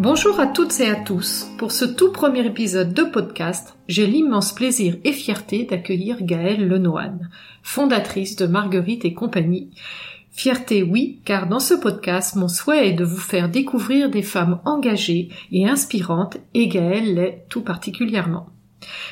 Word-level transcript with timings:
Bonjour 0.00 0.40
à 0.40 0.46
toutes 0.46 0.80
et 0.80 0.88
à 0.88 0.94
tous. 0.94 1.46
Pour 1.58 1.72
ce 1.72 1.84
tout 1.84 2.10
premier 2.10 2.46
épisode 2.46 2.94
de 2.94 3.02
podcast, 3.02 3.76
j'ai 3.86 4.06
l'immense 4.06 4.54
plaisir 4.54 4.96
et 5.04 5.12
fierté 5.12 5.64
d'accueillir 5.64 6.22
Gaëlle 6.22 6.66
Lenoine, 6.66 7.28
fondatrice 7.62 8.34
de 8.34 8.46
Marguerite 8.46 9.04
et 9.04 9.12
compagnie. 9.12 9.68
Fierté 10.30 10.82
oui, 10.82 11.20
car 11.26 11.48
dans 11.48 11.60
ce 11.60 11.74
podcast, 11.74 12.34
mon 12.34 12.48
souhait 12.48 12.88
est 12.88 12.92
de 12.94 13.04
vous 13.04 13.18
faire 13.18 13.50
découvrir 13.50 14.08
des 14.08 14.22
femmes 14.22 14.62
engagées 14.64 15.28
et 15.52 15.68
inspirantes, 15.68 16.38
et 16.54 16.68
Gaëlle 16.68 17.16
l'est 17.16 17.44
tout 17.50 17.60
particulièrement. 17.60 18.48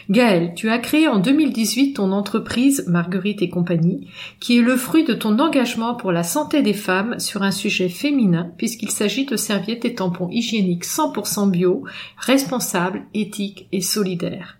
Gaëlle, 0.09 0.55
tu 0.55 0.71
as 0.71 0.79
créé 0.79 1.09
en 1.09 1.19
2018 1.19 1.95
ton 1.95 2.13
entreprise 2.13 2.85
Marguerite 2.89 3.43
et 3.43 3.51
compagnie, 3.51 4.09
qui 4.41 4.59
est 4.59 4.63
le 4.63 4.77
fruit 4.77 5.05
de 5.05 5.13
ton 5.13 5.39
engagement 5.39 5.95
pour 5.95 6.13
la 6.13 6.23
santé 6.23 6.63
des 6.63 6.73
femmes 6.73 7.19
sur 7.19 7.43
un 7.43 7.51
sujet 7.51 7.89
féminin, 7.89 8.51
puisqu'il 8.57 8.91
s'agit 8.91 9.27
de 9.27 9.37
serviettes 9.37 9.85
et 9.85 9.95
tampons 9.95 10.31
hygiéniques 10.31 10.87
100% 10.87 11.51
bio, 11.51 11.85
responsables, 12.17 13.05
éthiques 13.13 13.69
et 13.73 13.83
solidaires. 13.83 14.59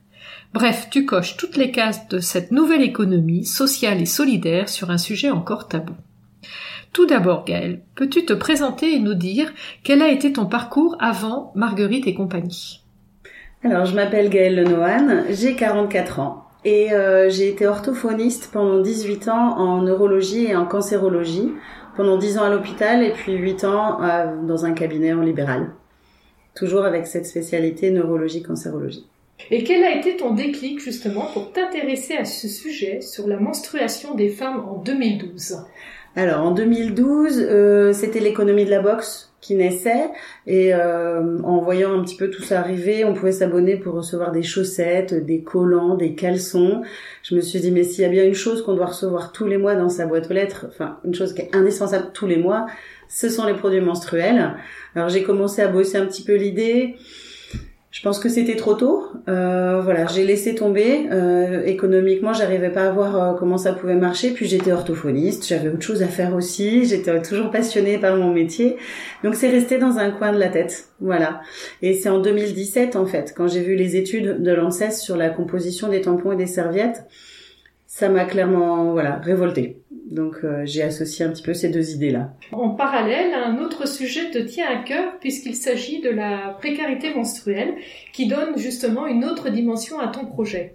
Bref, 0.53 0.89
tu 0.91 1.05
coches 1.05 1.37
toutes 1.37 1.57
les 1.57 1.71
cases 1.71 2.09
de 2.09 2.21
cette 2.21 2.53
nouvelle 2.53 2.83
économie 2.83 3.45
sociale 3.45 4.01
et 4.01 4.07
solidaire 4.07 4.69
sur 4.69 4.91
un 4.91 4.99
sujet 4.99 5.31
encore 5.31 5.69
tabou. 5.69 5.95
Tout 6.93 7.07
d'abord, 7.07 7.45
Gaëlle, 7.45 7.83
peux-tu 7.95 8.25
te 8.25 8.33
présenter 8.33 8.95
et 8.95 8.99
nous 8.99 9.15
dire 9.15 9.53
quel 9.83 10.03
a 10.03 10.11
été 10.11 10.33
ton 10.33 10.47
parcours 10.47 10.97
avant 11.01 11.53
Marguerite 11.55 12.07
et 12.07 12.15
compagnie? 12.15 12.83
Alors, 13.65 13.85
je 13.87 13.95
m'appelle 13.95 14.31
Gaëlle 14.31 14.55
Lenohan, 14.55 15.25
j'ai 15.31 15.57
44 15.57 16.21
ans 16.21 16.45
et 16.65 16.93
euh, 16.93 17.29
j'ai 17.29 17.49
été 17.49 17.67
orthophoniste 17.67 18.51
pendant 18.53 18.81
18 18.81 19.29
ans 19.29 19.59
en 19.59 19.83
neurologie 19.83 20.47
et 20.47 20.57
en 20.57 20.65
cancérologie, 20.65 21.53
pendant 21.97 22.19
10 22.19 22.39
ans 22.39 22.45
à 22.45 22.51
l'hôpital 22.51 23.03
et 23.03 23.11
puis 23.11 23.35
8 23.35 23.65
ans 23.65 24.03
euh, 24.03 24.27
dans 24.43 24.65
un 24.65 24.73
cabinet 24.73 25.13
en 25.13 25.23
libéral. 25.23 25.71
Toujours 26.55 26.85
avec 26.85 27.07
cette 27.07 27.27
spécialité 27.27 27.91
neurologie-cancérologie. 27.91 29.07
Et 29.51 29.65
quel 29.65 29.85
a 29.85 29.97
été 29.97 30.17
ton 30.17 30.35
déclic 30.35 30.81
justement 30.81 31.27
pour 31.33 31.53
t'intéresser 31.53 32.17
à 32.17 32.25
ce 32.25 32.49
sujet 32.49 33.01
sur 33.01 33.29
la 33.29 33.39
menstruation 33.39 34.15
des 34.15 34.29
femmes 34.29 34.65
en 34.69 34.77
2012 34.79 35.65
Alors 36.17 36.45
en 36.45 36.51
2012, 36.51 37.41
euh, 37.41 37.93
c'était 37.93 38.21
l'économie 38.21 38.65
de 38.65 38.71
la 38.71 38.81
boxe 38.81 39.28
qui 39.41 39.55
naissait 39.55 40.11
et 40.47 40.75
euh, 40.75 41.39
en 41.43 41.61
voyant 41.61 41.99
un 41.99 42.03
petit 42.03 42.17
peu 42.17 42.29
tout 42.29 42.43
ça 42.43 42.59
arriver, 42.59 43.05
on 43.05 43.15
pouvait 43.15 43.33
s'abonner 43.33 43.77
pour 43.77 43.95
recevoir 43.95 44.33
des 44.33 44.43
chaussettes, 44.43 45.15
des 45.15 45.43
collants, 45.43 45.95
des 45.95 46.15
caleçons. 46.15 46.83
Je 47.23 47.37
me 47.37 47.41
suis 47.41 47.61
dit 47.61 47.71
mais 47.71 47.85
s'il 47.85 48.03
y 48.03 48.05
a 48.05 48.09
bien 48.09 48.25
une 48.25 48.35
chose 48.35 48.63
qu'on 48.63 48.75
doit 48.75 48.87
recevoir 48.87 49.33
tous 49.33 49.47
les 49.47 49.57
mois 49.57 49.77
dans 49.77 49.89
sa 49.89 50.07
boîte 50.07 50.31
aux 50.31 50.35
lettres, 50.35 50.67
enfin 50.69 50.99
une 51.05 51.15
chose 51.15 51.35
qui 51.35 51.43
est 51.43 51.55
indispensable 51.55 52.11
tous 52.13 52.27
les 52.27 52.37
mois, 52.37 52.67
ce 53.09 53.29
sont 53.29 53.47
les 53.47 53.55
produits 53.55 53.81
menstruels. 53.81 54.55
Alors 54.95 55.09
j'ai 55.09 55.23
commencé 55.23 55.63
à 55.63 55.69
bosser 55.69 55.99
un 55.99 56.07
petit 56.07 56.25
peu 56.25 56.35
l'idée. 56.35 56.97
Je 57.91 58.03
pense 58.03 58.19
que 58.19 58.29
c'était 58.29 58.57
trop 58.57 58.75
tôt. 58.75 59.07
Euh, 59.29 59.81
voilà, 59.83 60.07
j'ai 60.07 60.25
laissé 60.25 60.55
tomber. 60.55 61.09
Euh, 61.11 61.65
économiquement, 61.65 62.35
j'arrivais 62.35 62.69
pas 62.69 62.87
à 62.87 62.91
voir 62.91 63.17
euh, 63.17 63.35
comment 63.39 63.57
ça 63.57 63.73
pouvait 63.73 63.95
marcher. 63.95 64.33
Puis 64.33 64.47
j'étais 64.47 64.73
orthophoniste, 64.73 65.49
j'avais 65.49 65.71
autre 65.71 65.83
chose 65.83 66.03
à 66.03 66.07
faire 66.07 66.35
aussi. 66.35 66.85
J'étais 66.85 67.23
toujours 67.23 67.51
passionnée 67.51 67.97
par 67.97 68.17
mon 68.17 68.31
métier, 68.33 68.77
donc 69.25 69.35
c'est 69.35 69.49
resté 69.49 69.79
dans 69.79 69.99
un 69.99 70.11
coin 70.11 70.33
de 70.33 70.39
la 70.39 70.49
tête. 70.49 70.91
Voilà. 71.01 71.41
Et 71.81 71.95
c'est 71.95 72.11
en 72.11 72.19
2017 72.19 72.95
en 72.95 73.07
fait, 73.07 73.33
quand 73.35 73.49
j'ai 73.49 73.63
vu 73.63 73.75
les 73.75 73.97
études 73.97 74.43
de 74.43 74.53
l'ANSES 74.53 75.01
sur 75.01 75.17
la 75.17 75.31
composition 75.31 75.89
des 75.89 76.03
tampons 76.03 76.33
et 76.33 76.37
des 76.37 76.47
serviettes, 76.47 77.05
ça 77.87 78.11
m'a 78.11 78.27
clairement 78.27 78.93
voilà 78.93 79.17
révoltée. 79.17 79.78
Donc 80.11 80.39
euh, 80.43 80.63
j'ai 80.65 80.83
associé 80.83 81.25
un 81.25 81.31
petit 81.31 81.43
peu 81.43 81.53
ces 81.53 81.69
deux 81.69 81.91
idées-là. 81.91 82.33
En 82.53 82.71
parallèle, 82.71 83.35
un 83.35 83.59
autre 83.59 83.87
sujet 83.87 84.31
te 84.31 84.39
tient 84.39 84.67
à 84.67 84.83
cœur 84.83 85.19
puisqu'il 85.21 85.55
s'agit 85.55 86.01
de 86.01 86.09
la 86.09 86.57
précarité 86.59 87.13
menstruelle 87.15 87.75
qui 88.13 88.27
donne 88.27 88.57
justement 88.57 89.07
une 89.07 89.25
autre 89.25 89.51
dimension 89.51 89.99
à 89.99 90.09
ton 90.09 90.25
projet. 90.25 90.73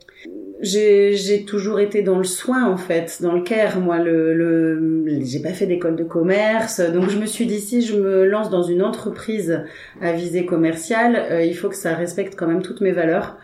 J'ai 0.64 1.44
toujours 1.46 1.80
été 1.80 2.02
dans 2.02 2.18
le 2.18 2.24
soin 2.24 2.66
en 2.66 2.78
fait, 2.78 3.20
dans 3.22 3.34
le 3.34 3.42
care. 3.42 3.80
Moi, 3.80 4.00
le, 4.00 4.34
le 4.34 5.22
j'ai 5.24 5.42
pas 5.42 5.52
fait 5.52 5.66
d'école 5.66 5.98
de 5.98 6.06
commerce, 6.06 6.80
donc 6.80 7.10
je 7.10 7.18
me 7.20 7.26
suis 7.26 7.46
dit 7.46 7.60
si 7.60 7.82
je 7.82 7.96
me 7.96 8.26
lance 8.26 8.50
dans 8.50 8.64
une 8.64 8.82
entreprise 8.82 9.62
à 10.02 10.14
visée 10.14 10.46
commerciale, 10.46 11.22
euh, 11.30 11.44
il 11.44 11.54
faut 11.56 11.68
que 11.68 11.76
ça 11.76 11.94
respecte 11.94 12.36
quand 12.36 12.48
même 12.48 12.62
toutes 12.62 12.82
mes 12.82 12.94
valeurs. 12.94 13.38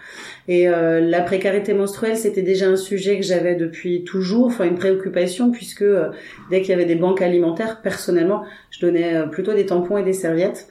Et 0.50 0.68
euh, 0.68 1.00
la 1.00 1.22
précarité 1.22 1.76
menstruelle, 1.76 2.18
c'était 2.18 2.42
déjà 2.42 2.68
un 2.68 2.76
sujet 2.76 3.20
que 3.20 3.24
j'avais 3.24 3.54
depuis 3.54 4.04
toujours, 4.04 4.48
enfin 4.48 4.66
une 4.66 4.80
préoccupation, 4.80 5.52
puisque 5.52 5.84
euh, 5.84 6.10
dès 6.50 6.62
qu'il 6.62 6.72
y 6.72 6.74
avait 6.74 6.86
des 6.86 6.96
banques 6.96 7.22
alimentaires, 7.22 7.82
personnellement, 7.84 8.44
je 8.72 8.80
donnais 8.80 9.16
euh, 9.16 9.28
plutôt 9.28 9.54
des 9.54 9.68
tampons 9.68 9.98
et 9.98 10.04
des 10.04 10.14
serviettes. 10.14 10.68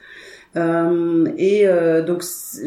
Euh, 0.55 1.27
et 1.37 1.67
euh, 1.67 2.01
donc 2.01 2.23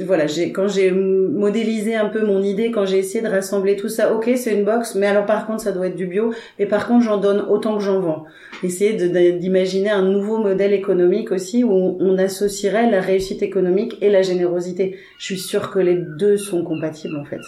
voilà, 0.06 0.26
quand 0.54 0.69
j'ai 0.69 0.93
modélisé 0.93 1.97
un 1.97 2.09
peu 2.09 2.25
mon 2.25 2.41
idée, 2.41 2.70
quand 2.70 2.87
j'ai 2.87 2.98
essayé 2.98 3.22
de 3.22 3.28
rassembler 3.28 3.76
tout 3.76 3.88
ça, 3.88 4.15
ok, 4.15 4.31
c'est 4.37 4.54
une 4.54 4.65
box, 4.65 4.94
mais 4.94 5.06
alors 5.06 5.26
par 5.26 5.47
contre 5.47 5.62
ça 5.62 5.72
doit 5.72 5.88
être 5.88 5.97
du 5.97 6.06
bio, 6.06 6.32
et 6.60 6.66
par 6.66 6.87
contre 6.87 7.04
j'en 7.04 7.16
donne 7.16 7.41
autant 7.41 7.76
que 7.76 7.82
j'en 7.82 8.00
vends. 8.00 8.25
Essayer 8.62 8.93
d'imaginer 9.32 9.91
un 9.91 10.03
nouveau 10.03 10.38
modèle 10.38 10.72
économique 10.72 11.32
aussi 11.32 11.65
où 11.65 11.97
on 11.98 12.19
associerait 12.19 12.88
la 12.88 13.00
réussite 13.00 13.43
économique 13.43 13.99
et 14.00 14.10
la 14.10 14.22
générosité. 14.22 14.97
Je 15.19 15.25
suis 15.25 15.38
sûre 15.38 15.70
que 15.70 15.81
les 15.81 15.97
deux 15.97 16.37
sont 16.37 16.62
compatibles 16.62 17.16
en 17.16 17.25
fait. 17.25 17.41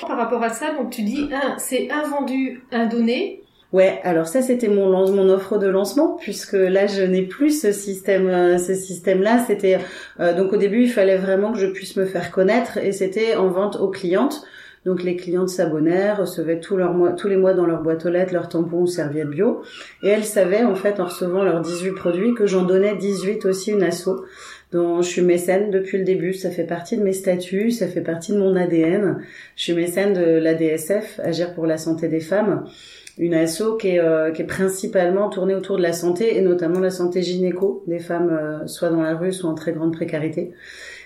Par 0.00 0.16
rapport 0.16 0.42
à 0.42 0.50
ça, 0.50 0.74
donc 0.74 0.90
tu 0.90 1.02
dis 1.02 1.28
un, 1.32 1.58
c'est 1.58 1.88
un 1.92 2.02
vendu, 2.02 2.64
un 2.72 2.86
donné. 2.86 3.42
Ouais, 3.72 4.00
alors 4.04 4.28
ça 4.28 4.42
c'était 4.42 4.68
mon 4.68 4.90
mon 5.12 5.28
offre 5.28 5.58
de 5.58 5.66
lancement 5.66 6.16
puisque 6.20 6.52
là 6.52 6.86
je 6.86 7.02
n'ai 7.02 7.22
plus 7.22 7.60
ce 7.60 7.72
système 7.72 8.28
euh, 8.28 8.58
ce 8.58 8.74
système 8.74 9.22
là, 9.22 9.44
c'était 9.44 9.78
euh, 10.20 10.34
donc 10.36 10.52
au 10.52 10.56
début 10.56 10.82
il 10.84 10.90
fallait 10.90 11.16
vraiment 11.16 11.52
que 11.52 11.58
je 11.58 11.66
puisse 11.66 11.96
me 11.96 12.04
faire 12.04 12.30
connaître 12.30 12.78
et 12.78 12.92
c'était 12.92 13.34
en 13.34 13.48
vente 13.48 13.76
aux 13.76 13.90
clientes. 13.90 14.44
Donc 14.84 15.02
les 15.02 15.16
clientes 15.16 15.48
s'abonnèrent, 15.48 16.18
recevaient 16.18 16.60
tous, 16.60 16.78
tous 17.16 17.26
les 17.26 17.36
mois 17.36 17.54
dans 17.54 17.66
leur 17.66 17.82
boîte 17.82 18.06
aux 18.06 18.08
lettres 18.08 18.32
leurs 18.32 18.48
tampons 18.48 18.82
ou 18.82 18.86
serviettes 18.86 19.30
bio. 19.30 19.62
Et 20.04 20.08
elles 20.08 20.24
savaient 20.24 20.62
en 20.62 20.76
fait 20.76 21.00
en 21.00 21.06
recevant 21.06 21.42
leurs 21.42 21.60
18 21.60 21.90
produits 21.90 22.34
que 22.34 22.46
j'en 22.46 22.62
donnais 22.62 22.94
18 22.94 23.46
aussi 23.46 23.72
une 23.72 23.82
asso 23.82 24.10
dont 24.70 25.02
je 25.02 25.08
suis 25.08 25.22
mécène 25.22 25.72
depuis 25.72 25.98
le 25.98 26.04
début. 26.04 26.34
Ça 26.34 26.52
fait 26.52 26.62
partie 26.64 26.96
de 26.96 27.02
mes 27.02 27.12
statuts, 27.14 27.72
ça 27.72 27.88
fait 27.88 28.00
partie 28.00 28.30
de 28.30 28.38
mon 28.38 28.54
ADN. 28.54 29.18
Je 29.56 29.62
suis 29.64 29.72
mécène 29.72 30.12
de 30.12 30.38
l'ADSF, 30.38 31.18
Agir 31.20 31.52
pour 31.54 31.66
la 31.66 31.78
santé 31.78 32.06
des 32.06 32.20
femmes 32.20 32.64
une 33.18 33.34
asso 33.34 33.76
qui 33.80 33.88
est, 33.88 34.00
euh, 34.00 34.30
qui 34.30 34.42
est 34.42 34.46
principalement 34.46 35.28
tournée 35.28 35.54
autour 35.54 35.78
de 35.78 35.82
la 35.82 35.92
santé 35.92 36.36
et 36.36 36.42
notamment 36.42 36.80
la 36.80 36.90
santé 36.90 37.22
gynéco 37.22 37.82
des 37.86 37.98
femmes 37.98 38.30
euh, 38.30 38.66
soit 38.66 38.90
dans 38.90 39.02
la 39.02 39.14
rue 39.14 39.32
soit 39.32 39.48
en 39.48 39.54
très 39.54 39.72
grande 39.72 39.92
précarité. 39.92 40.52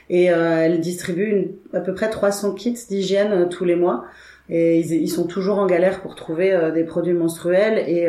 Et 0.09 0.33
euh, 0.33 0.59
elle 0.59 0.81
distribue 0.81 1.25
une, 1.25 1.53
à 1.73 1.81
peu 1.81 1.95
près 1.95 2.11
300 2.11 2.55
kits 2.55 2.77
d'hygiène 2.89 3.49
tous 3.49 3.65
les 3.65 3.77
mois. 3.77 4.05
Et 4.53 4.81
ils, 4.81 4.93
ils, 4.93 5.09
sont 5.09 5.29
toujours 5.29 5.61
en 5.61 5.67
galère 5.67 6.01
pour 6.01 6.17
trouver 6.17 6.73
des 6.75 6.83
produits 6.83 7.13
menstruels. 7.13 7.89
Et 7.89 8.09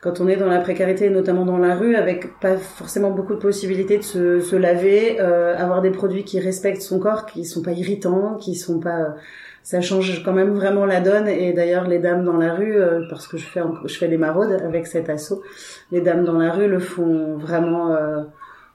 quand 0.00 0.20
on 0.20 0.26
est 0.26 0.34
dans 0.34 0.48
la 0.48 0.58
précarité 0.58 1.08
notamment 1.08 1.44
dans 1.44 1.58
la 1.58 1.76
rue 1.76 1.94
avec 1.94 2.40
pas 2.40 2.56
forcément 2.56 3.12
beaucoup 3.12 3.34
de 3.34 3.38
possibilités 3.38 3.96
de 3.96 4.02
se, 4.02 4.40
se 4.40 4.56
laver 4.56 5.20
avoir 5.20 5.80
des 5.80 5.92
produits 5.92 6.24
qui 6.24 6.40
respectent 6.40 6.82
son 6.82 6.98
corps 6.98 7.26
qui 7.26 7.44
sont 7.44 7.62
pas 7.62 7.70
irritants 7.70 8.34
qui 8.40 8.56
sont 8.56 8.80
pas 8.80 9.14
ça 9.62 9.80
change 9.80 10.22
quand 10.24 10.32
même 10.32 10.54
vraiment 10.54 10.86
la 10.86 11.00
donne. 11.00 11.28
Et 11.28 11.52
d'ailleurs, 11.52 11.86
les 11.86 11.98
dames 11.98 12.24
dans 12.24 12.36
la 12.36 12.54
rue, 12.54 12.76
euh, 12.76 13.02
parce 13.10 13.26
que 13.28 13.36
je 13.36 13.46
fais 13.46 13.60
je 13.84 13.98
fais 13.98 14.08
des 14.08 14.18
maraudes 14.18 14.52
avec 14.64 14.86
cet 14.86 15.10
assaut, 15.10 15.42
les 15.92 16.00
dames 16.00 16.24
dans 16.24 16.38
la 16.38 16.52
rue 16.52 16.68
le 16.68 16.78
font 16.78 17.36
vraiment 17.36 17.92
euh, 17.92 18.22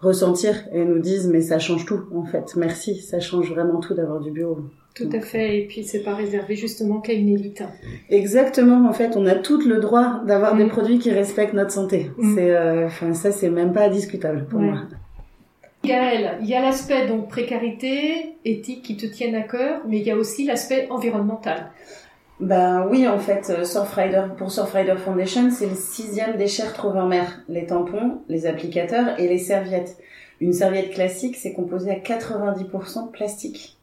ressentir 0.01 0.55
et 0.71 0.83
nous 0.85 0.99
disent 0.99 1.27
mais 1.27 1.41
ça 1.41 1.59
change 1.59 1.85
tout 1.85 2.03
en 2.13 2.25
fait. 2.25 2.55
Merci, 2.55 3.01
ça 3.01 3.19
change 3.19 3.51
vraiment 3.51 3.79
tout 3.79 3.94
d'avoir 3.94 4.19
du 4.19 4.31
bio. 4.31 4.69
Tout 4.95 5.09
à 5.11 5.21
fait, 5.21 5.57
et 5.57 5.66
puis 5.66 5.83
c'est 5.83 6.03
pas 6.03 6.13
réservé 6.13 6.55
justement 6.55 7.01
qu'à 7.01 7.13
une 7.13 7.29
élite. 7.29 7.63
Exactement, 8.11 8.88
en 8.88 8.94
fait, 8.94 9.17
on 9.17 9.25
a 9.25 9.33
tout 9.33 9.59
le 9.67 9.79
droit 9.79 10.21
d'avoir 10.27 10.55
des 10.55 10.65
mm. 10.65 10.69
produits 10.69 11.00
qui 11.00 11.09
respectent 11.09 11.55
notre 11.55 11.71
santé. 11.71 12.11
Mm. 12.17 12.35
C'est, 12.35 12.55
euh, 12.55 13.13
ça, 13.13 13.31
c'est 13.31 13.50
même 13.50 13.74
pas 13.74 13.89
discutable 13.89 14.45
pour 14.47 14.59
moi. 14.59 14.81
Gaëlle, 15.83 16.38
il 16.41 16.47
y 16.47 16.56
a 16.56 16.62
l'aspect 16.62 17.07
donc 17.07 17.27
précarité, 17.27 18.38
éthique 18.45 18.83
qui 18.83 18.95
te 18.95 19.06
tiennent 19.06 19.35
à 19.35 19.41
cœur, 19.41 19.81
mais 19.85 20.00
il 20.00 20.03
y 20.06 20.12
a 20.12 20.15
aussi 20.15 20.45
l'aspect 20.45 20.88
environnemental. 20.89 21.71
Ben 22.39 22.88
oui, 22.89 23.07
en 23.07 23.19
fait, 23.19 23.50
euh, 23.50 23.65
Surfrider, 23.65 24.24
pour 24.38 24.51
Surfrider 24.51 24.95
Foundation, 24.97 25.50
c'est 25.51 25.68
le 25.68 25.75
sixième 25.75 26.38
déchet 26.38 26.63
retrouvé 26.63 27.00
en 27.00 27.07
mer. 27.07 27.41
Les 27.50 27.65
tampons, 27.65 28.21
les 28.30 28.45
applicateurs 28.45 29.19
et 29.19 29.27
les 29.27 29.38
serviettes. 29.38 29.97
Une 30.39 30.53
serviette 30.53 30.91
classique, 30.91 31.35
c'est 31.35 31.53
composé 31.53 31.91
à 31.91 32.00
90% 32.00 33.07
de 33.07 33.12
plastique. 33.12 33.77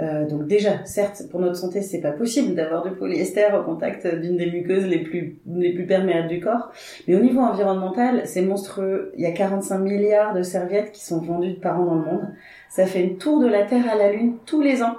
Euh, 0.00 0.26
donc 0.26 0.46
déjà, 0.46 0.84
certes, 0.84 1.24
pour 1.30 1.40
notre 1.40 1.56
santé, 1.56 1.82
c'est 1.82 2.00
pas 2.00 2.12
possible 2.12 2.54
d'avoir 2.54 2.82
du 2.82 2.92
polyester 2.92 3.46
au 3.54 3.62
contact 3.62 4.06
d'une 4.06 4.36
des 4.36 4.50
muqueuses 4.50 4.86
les 4.86 5.00
plus 5.00 5.38
les 5.46 5.74
plus 5.74 5.86
perméables 5.86 6.28
du 6.28 6.40
corps. 6.40 6.72
Mais 7.06 7.14
au 7.14 7.20
niveau 7.20 7.40
environnemental, 7.40 8.22
c'est 8.24 8.42
monstrueux. 8.42 9.12
Il 9.16 9.22
y 9.22 9.26
a 9.26 9.32
45 9.32 9.78
milliards 9.78 10.34
de 10.34 10.42
serviettes 10.42 10.92
qui 10.92 11.04
sont 11.04 11.20
vendues 11.20 11.54
par 11.54 11.80
an 11.80 11.84
dans 11.84 11.94
le 11.94 12.04
monde. 12.04 12.28
Ça 12.70 12.86
fait 12.86 13.02
une 13.02 13.18
tour 13.18 13.40
de 13.40 13.46
la 13.46 13.64
Terre 13.64 13.88
à 13.88 13.94
la 13.94 14.12
Lune 14.12 14.36
tous 14.46 14.62
les 14.62 14.82
ans. 14.82 14.96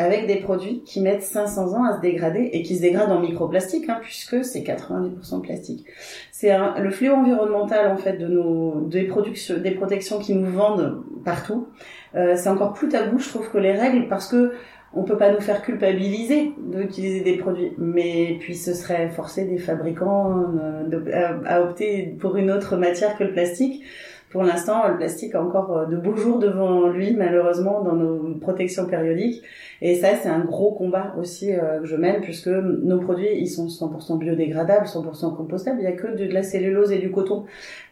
avec 0.00 0.28
des 0.28 0.36
produits 0.36 0.84
qui 0.84 1.00
mettent 1.00 1.24
500 1.24 1.74
ans 1.74 1.82
à 1.82 1.96
se 1.96 2.00
dégrader 2.00 2.50
et 2.52 2.62
qui 2.62 2.76
se 2.76 2.82
dégradent 2.82 3.10
en 3.10 3.18
microplastique, 3.18 3.88
hein, 3.88 3.98
puisque 4.00 4.44
c'est 4.44 4.60
90% 4.60 5.38
de 5.38 5.40
plastique. 5.40 5.86
C'est 6.30 6.56
le 6.78 6.90
fléau 6.90 7.14
environnemental 7.14 7.90
en 7.90 7.96
fait 7.96 8.16
de 8.16 8.28
nos 8.28 8.82
des 8.82 9.08
productions, 9.08 9.58
des 9.58 9.72
protections 9.72 10.20
qui 10.20 10.36
nous 10.36 10.52
vendent 10.52 11.02
partout. 11.24 11.66
Euh, 12.14 12.34
c'est 12.36 12.48
encore 12.48 12.72
plus 12.72 12.88
tabou, 12.88 13.18
je 13.18 13.28
trouve, 13.28 13.50
que 13.50 13.58
les 13.58 13.72
règles, 13.72 14.08
parce 14.08 14.28
que 14.28 14.52
on 14.94 15.02
peut 15.02 15.18
pas 15.18 15.30
nous 15.30 15.40
faire 15.40 15.62
culpabiliser 15.62 16.54
d'utiliser 16.58 17.20
des 17.20 17.36
produits, 17.36 17.72
mais 17.76 18.38
puis 18.40 18.54
ce 18.54 18.72
serait 18.72 19.10
forcer 19.10 19.44
des 19.44 19.58
fabricants 19.58 20.46
euh, 20.58 21.42
à, 21.44 21.60
opter 21.60 22.16
pour 22.18 22.36
une 22.36 22.50
autre 22.50 22.76
matière 22.76 23.16
que 23.16 23.24
le 23.24 23.32
plastique. 23.32 23.84
Pour 24.30 24.42
l'instant, 24.42 24.86
le 24.88 24.96
plastique 24.98 25.34
a 25.34 25.42
encore 25.42 25.76
euh, 25.76 25.86
de 25.86 25.96
beaux 25.96 26.16
jours 26.16 26.38
devant 26.38 26.88
lui, 26.88 27.14
malheureusement, 27.14 27.82
dans 27.82 27.94
nos 27.94 28.34
protections 28.34 28.86
périodiques. 28.86 29.42
Et 29.80 29.94
ça, 29.94 30.08
c'est 30.20 30.28
un 30.28 30.40
gros 30.40 30.72
combat 30.72 31.14
aussi 31.18 31.54
euh, 31.54 31.80
que 31.80 31.86
je 31.86 31.96
mène, 31.96 32.20
puisque 32.20 32.48
nos 32.48 32.98
produits, 32.98 33.38
ils 33.38 33.48
sont 33.48 33.68
100% 33.68 34.18
biodégradables, 34.18 34.84
100% 34.84 35.34
compostables. 35.34 35.78
Il 35.80 35.84
y 35.84 35.86
a 35.86 35.92
que 35.92 36.08
de, 36.08 36.30
la 36.30 36.42
cellulose 36.42 36.92
et 36.92 36.98
du 36.98 37.10
coton. 37.10 37.44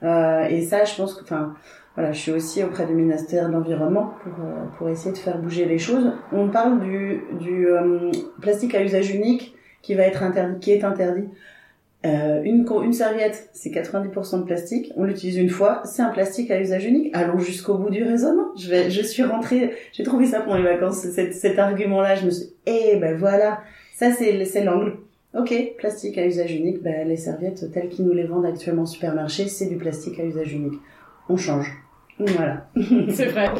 Euh, 0.02 0.44
et 0.44 0.60
ça, 0.62 0.84
je 0.84 0.94
pense 0.94 1.14
que, 1.14 1.22
enfin, 1.22 1.54
voilà, 1.96 2.12
je 2.12 2.20
suis 2.20 2.32
aussi 2.32 2.62
auprès 2.62 2.86
du 2.86 2.94
ministère 2.94 3.48
de 3.48 3.52
l'Environnement 3.52 4.12
pour, 4.22 4.44
euh, 4.44 4.66
pour 4.78 4.88
essayer 4.88 5.12
de 5.12 5.18
faire 5.18 5.38
bouger 5.38 5.64
les 5.64 5.78
choses. 5.78 6.12
On 6.30 6.48
parle 6.48 6.80
du, 6.80 7.24
du 7.40 7.66
plastique 8.40 8.74
à 8.74 8.82
usage 8.82 9.10
unique 9.14 9.54
qui 9.82 9.94
va 9.94 10.02
être 10.02 10.22
interdit, 10.22 10.60
qui 10.60 10.72
est 10.72 10.84
interdit. 10.84 11.28
Euh, 12.04 12.42
une, 12.44 12.66
une 12.84 12.92
serviette, 12.92 13.48
c'est 13.52 13.70
90% 13.70 14.40
de 14.40 14.44
plastique. 14.44 14.92
On 14.96 15.04
l'utilise 15.04 15.38
une 15.38 15.48
fois, 15.48 15.82
c'est 15.84 16.02
un 16.02 16.10
plastique 16.10 16.50
à 16.50 16.60
usage 16.60 16.84
unique. 16.84 17.10
Allons 17.14 17.38
jusqu'au 17.38 17.78
bout 17.78 17.90
du 17.90 18.04
raisonnement. 18.04 18.48
Je 18.56 18.68
vais, 18.68 18.90
je 18.90 19.02
suis 19.02 19.24
rentrée, 19.24 19.72
j'ai 19.92 20.04
trouvé 20.04 20.26
ça 20.26 20.40
pendant 20.40 20.56
les 20.56 20.62
vacances, 20.62 20.98
cet, 20.98 21.34
cet 21.34 21.58
argument-là. 21.58 22.14
Je 22.14 22.26
me 22.26 22.30
suis, 22.30 22.48
eh 22.66 22.96
ben 23.00 23.16
voilà, 23.16 23.60
ça 23.94 24.12
c'est 24.12 24.64
l'angle. 24.64 24.98
Ok, 25.36 25.54
plastique 25.78 26.16
à 26.18 26.26
usage 26.26 26.54
unique. 26.54 26.82
Ben, 26.82 27.08
les 27.08 27.16
serviettes 27.16 27.70
telles 27.72 27.88
qu'ils 27.88 28.06
nous 28.06 28.12
les 28.12 28.24
vendent 28.24 28.46
actuellement 28.46 28.82
au 28.82 28.86
supermarché, 28.86 29.48
c'est 29.48 29.66
du 29.66 29.76
plastique 29.76 30.20
à 30.20 30.24
usage 30.24 30.52
unique. 30.52 30.78
On 31.28 31.36
change. 31.36 31.72
Voilà. 32.18 32.66
c'est 33.10 33.26
vrai. 33.26 33.50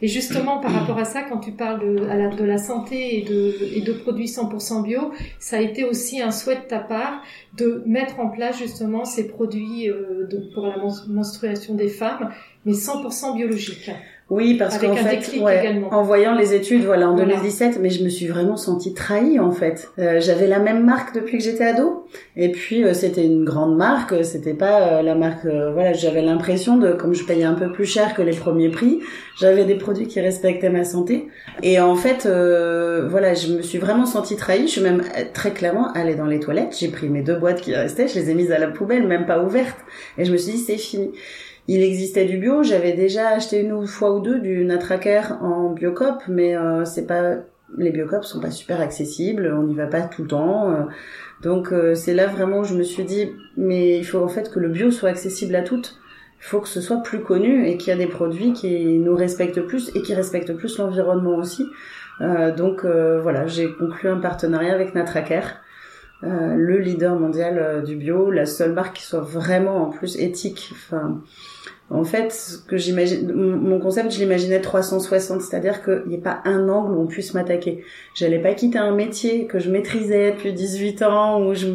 Et 0.00 0.08
justement, 0.08 0.58
par 0.58 0.72
rapport 0.72 0.98
à 0.98 1.04
ça, 1.04 1.22
quand 1.22 1.38
tu 1.38 1.52
parles 1.52 1.80
de, 1.80 2.04
la, 2.04 2.28
de 2.28 2.44
la 2.44 2.58
santé 2.58 3.18
et 3.18 3.22
de, 3.22 3.92
produits 3.92 4.26
100% 4.26 4.82
bio, 4.82 5.12
ça 5.38 5.56
a 5.56 5.60
été 5.60 5.84
aussi 5.84 6.20
un 6.22 6.30
souhait 6.30 6.56
de 6.56 6.62
ta 6.62 6.78
part 6.78 7.22
de 7.56 7.82
mettre 7.86 8.20
en 8.20 8.28
place 8.28 8.58
justement 8.58 9.04
ces 9.04 9.28
produits 9.28 9.90
euh, 9.90 10.28
pour 10.54 10.66
la 10.66 10.76
menstruation 11.08 11.74
des 11.74 11.88
femmes, 11.88 12.30
mais 12.64 12.72
100% 12.72 13.36
biologiques. 13.36 13.90
Oui, 14.30 14.56
parce 14.58 14.76
qu'en 14.76 14.94
fait, 14.94 15.40
ouais, 15.40 15.82
en 15.90 16.02
voyant 16.02 16.34
les 16.34 16.52
études, 16.52 16.84
voilà, 16.84 17.08
en 17.08 17.16
2017, 17.16 17.78
mais 17.80 17.88
je 17.88 18.04
me 18.04 18.10
suis 18.10 18.26
vraiment 18.26 18.58
sentie 18.58 18.92
trahie 18.92 19.40
en 19.40 19.52
fait. 19.52 19.90
Euh, 19.98 20.20
j'avais 20.20 20.46
la 20.46 20.58
même 20.58 20.84
marque 20.84 21.14
depuis 21.14 21.38
que 21.38 21.44
j'étais 21.44 21.64
ado, 21.64 22.06
et 22.36 22.52
puis 22.52 22.84
euh, 22.84 22.92
c'était 22.92 23.24
une 23.24 23.46
grande 23.46 23.78
marque, 23.78 24.22
c'était 24.26 24.52
pas 24.52 24.98
euh, 24.98 25.02
la 25.02 25.14
marque. 25.14 25.46
voilà, 25.46 25.94
j'avais 25.94 26.20
l'impression 26.20 26.76
de, 26.76 26.92
comme 26.92 27.14
je 27.14 27.24
payais 27.24 27.44
un 27.44 27.54
peu 27.54 27.72
plus 27.72 27.86
cher 27.86 28.12
que 28.12 28.20
les 28.20 28.36
premiers 28.36 28.68
prix, 28.68 29.00
j'avais 29.40 29.64
des 29.64 29.76
produits 29.76 30.06
qui 30.06 30.20
respectaient 30.20 30.68
ma 30.68 30.84
santé. 30.84 31.28
Et 31.62 31.80
en 31.80 31.94
fait, 31.94 32.24
voilà, 32.26 33.32
je 33.32 33.54
me 33.54 33.62
suis 33.62 33.78
vraiment 33.78 34.04
sentie 34.04 34.36
trahie. 34.36 34.66
Je 34.66 34.72
suis 34.72 34.82
même 34.82 35.04
très 35.32 35.52
clairement 35.52 35.90
allée 35.94 36.16
dans 36.16 36.26
les 36.26 36.38
toilettes, 36.38 36.76
j'ai 36.78 36.88
pris 36.88 37.08
mes 37.08 37.22
deux 37.22 37.36
boîtes 37.36 37.62
qui 37.62 37.74
restaient, 37.74 38.08
je 38.08 38.16
les 38.16 38.28
ai 38.28 38.34
mises 38.34 38.52
à 38.52 38.58
la 38.58 38.68
poubelle, 38.68 39.06
même 39.06 39.24
pas 39.24 39.42
ouvertes, 39.42 39.78
et 40.18 40.26
je 40.26 40.32
me 40.32 40.36
suis 40.36 40.52
dit 40.52 40.58
c'est 40.58 40.76
fini 40.76 41.12
il 41.68 41.82
existait 41.82 42.24
du 42.24 42.38
bio. 42.38 42.62
J'avais 42.62 42.94
déjà 42.94 43.28
acheté 43.28 43.60
une 43.60 43.86
fois 43.86 44.12
ou 44.12 44.20
deux 44.20 44.40
du 44.40 44.64
Natraker 44.64 45.36
en 45.42 45.70
biocop, 45.70 46.22
mais 46.26 46.56
euh, 46.56 46.84
c'est 46.84 47.06
pas 47.06 47.36
les 47.76 47.90
biocops 47.90 48.26
sont 48.26 48.40
pas 48.40 48.50
super 48.50 48.80
accessibles. 48.80 49.54
On 49.54 49.64
n'y 49.64 49.74
va 49.74 49.86
pas 49.86 50.00
tout 50.00 50.22
le 50.22 50.28
temps. 50.28 50.70
Euh. 50.70 50.84
donc 51.42 51.70
euh, 51.70 51.94
c'est 51.94 52.14
là 52.14 52.26
vraiment 52.26 52.60
où 52.60 52.64
je 52.64 52.74
me 52.74 52.82
suis 52.82 53.04
dit 53.04 53.30
mais 53.58 53.98
il 53.98 54.04
faut 54.04 54.18
en 54.18 54.28
fait 54.28 54.50
que 54.50 54.58
le 54.58 54.68
bio 54.70 54.90
soit 54.90 55.10
accessible 55.10 55.54
à 55.54 55.62
toutes. 55.62 55.98
Il 56.40 56.44
faut 56.44 56.60
que 56.60 56.68
ce 56.68 56.80
soit 56.80 57.02
plus 57.02 57.20
connu 57.20 57.66
et 57.66 57.76
qu'il 57.76 57.88
y 57.88 57.92
a 57.92 57.98
des 57.98 58.06
produits 58.06 58.54
qui 58.54 58.98
nous 58.98 59.14
respectent 59.14 59.60
plus 59.60 59.90
et 59.94 60.02
qui 60.02 60.14
respectent 60.14 60.54
plus 60.54 60.78
l'environnement 60.78 61.36
aussi. 61.36 61.66
donc 62.56 62.84
voilà, 62.84 63.48
j'ai 63.48 63.68
conclu 63.72 64.08
un 64.08 64.18
partenariat 64.18 64.72
avec 64.72 64.94
Natraker. 64.94 65.56
le 66.22 66.78
leader 66.78 67.18
mondial 67.18 67.82
du 67.84 67.96
bio, 67.96 68.30
la 68.30 68.46
seule 68.46 68.72
marque 68.72 68.98
qui 68.98 69.02
soit 69.02 69.18
vraiment 69.20 69.88
en 69.88 69.90
plus 69.90 70.16
éthique. 70.16 70.72
En 71.90 72.04
fait, 72.04 72.60
que 72.68 72.76
j'imagine, 72.76 73.32
mon 73.32 73.80
concept, 73.80 74.12
je 74.12 74.18
l'imaginais 74.18 74.60
360, 74.60 75.40
c'est-à-dire 75.40 75.82
qu'il 75.82 76.02
n'y 76.06 76.16
ait 76.16 76.18
pas 76.18 76.42
un 76.44 76.68
angle 76.68 76.94
où 76.94 77.00
on 77.00 77.06
puisse 77.06 77.32
m'attaquer. 77.32 77.82
J'allais 78.14 78.40
pas 78.40 78.52
quitter 78.52 78.78
un 78.78 78.94
métier 78.94 79.46
que 79.46 79.58
je 79.58 79.70
maîtrisais 79.70 80.32
depuis 80.32 80.52
18 80.52 81.02
ans, 81.02 81.42
où 81.42 81.54
je, 81.54 81.66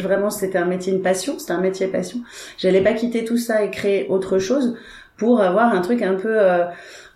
vraiment 0.00 0.30
c'était 0.30 0.56
un 0.56 0.64
métier, 0.64 0.94
une 0.94 1.02
passion, 1.02 1.38
c'était 1.38 1.52
un 1.52 1.60
métier 1.60 1.88
passion. 1.88 2.20
J'allais 2.56 2.80
pas 2.80 2.94
quitter 2.94 3.24
tout 3.24 3.36
ça 3.36 3.62
et 3.62 3.70
créer 3.70 4.08
autre 4.08 4.38
chose 4.38 4.76
pour 5.20 5.42
avoir 5.42 5.74
un 5.74 5.82
truc 5.82 6.00
un 6.00 6.14
peu 6.14 6.40
euh, 6.40 6.64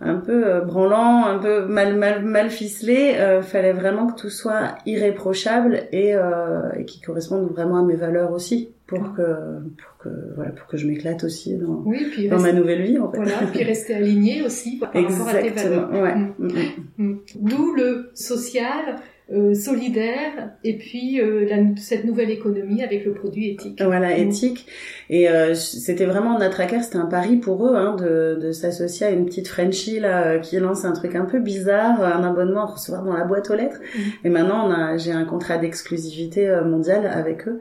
un 0.02 0.16
peu 0.16 0.46
euh, 0.46 0.60
branlant, 0.60 1.24
un 1.24 1.38
peu 1.38 1.64
mal 1.64 1.96
mal 1.96 2.22
mal 2.22 2.50
ficelé. 2.50 3.14
Euh, 3.18 3.40
fallait 3.40 3.72
vraiment 3.72 4.06
que 4.06 4.20
tout 4.20 4.28
soit 4.28 4.76
irréprochable 4.84 5.84
et, 5.90 6.14
euh, 6.14 6.70
et 6.78 6.84
qui 6.84 7.00
corresponde 7.00 7.50
vraiment 7.50 7.78
à 7.78 7.82
mes 7.82 7.96
valeurs 7.96 8.32
aussi 8.32 8.68
pour 8.86 9.14
que 9.14 9.22
pour 9.22 9.96
que 10.00 10.10
voilà 10.36 10.50
pour 10.50 10.66
que 10.66 10.76
je 10.76 10.86
m'éclate 10.86 11.24
aussi 11.24 11.56
dans 11.56 11.82
oui, 11.86 12.06
puis 12.12 12.28
dans 12.28 12.40
ma 12.40 12.52
nouvelle 12.52 12.82
vie 12.82 12.98
en 12.98 13.10
fait. 13.10 13.16
Voilà, 13.16 13.38
puis 13.50 13.64
rester 13.64 13.94
aligné 13.94 14.42
aussi 14.42 14.76
par 14.76 14.92
rapport 14.92 15.28
à 15.28 15.34
tes 15.36 15.48
valeurs. 15.48 15.90
Ouais. 15.90 16.14
Mm. 16.14 16.32
Mm, 16.38 17.06
mm. 17.06 17.18
D'où 17.40 17.74
le 17.74 18.10
social, 18.12 18.96
euh, 19.32 19.54
solidaire 19.54 20.50
et 20.64 20.76
puis 20.76 21.18
euh, 21.18 21.48
la, 21.48 21.56
cette 21.78 22.04
nouvelle 22.04 22.30
économie 22.30 22.82
avec 22.82 23.06
le 23.06 23.14
produit 23.14 23.52
éthique. 23.52 23.82
Voilà, 23.82 24.18
éthique. 24.18 24.66
Et 25.08 25.30
euh, 25.30 25.54
c'était 25.54 26.04
vraiment 26.04 26.38
notre 26.38 26.60
hacker, 26.60 26.84
c'était 26.84 26.98
un 26.98 27.06
pari 27.06 27.36
pour 27.36 27.66
eux 27.66 27.74
hein, 27.74 27.96
de, 27.96 28.38
de 28.38 28.52
s'associer 28.52 29.06
à 29.06 29.10
une 29.10 29.24
petite 29.24 29.48
Frenchie 29.48 29.98
là 29.98 30.38
qui 30.40 30.58
lance 30.58 30.84
un 30.84 30.92
truc 30.92 31.14
un 31.14 31.24
peu 31.24 31.40
bizarre, 31.40 32.02
un 32.02 32.22
abonnement 32.22 32.64
à 32.64 32.72
recevoir 32.72 33.02
dans 33.02 33.14
la 33.14 33.24
boîte 33.24 33.48
aux 33.48 33.54
lettres. 33.54 33.80
Mm. 33.80 34.00
Et 34.26 34.28
maintenant, 34.28 34.68
on 34.68 34.70
a, 34.70 34.98
j'ai 34.98 35.12
un 35.12 35.24
contrat 35.24 35.56
d'exclusivité 35.56 36.60
mondiale 36.62 37.06
avec 37.06 37.48
eux. 37.48 37.60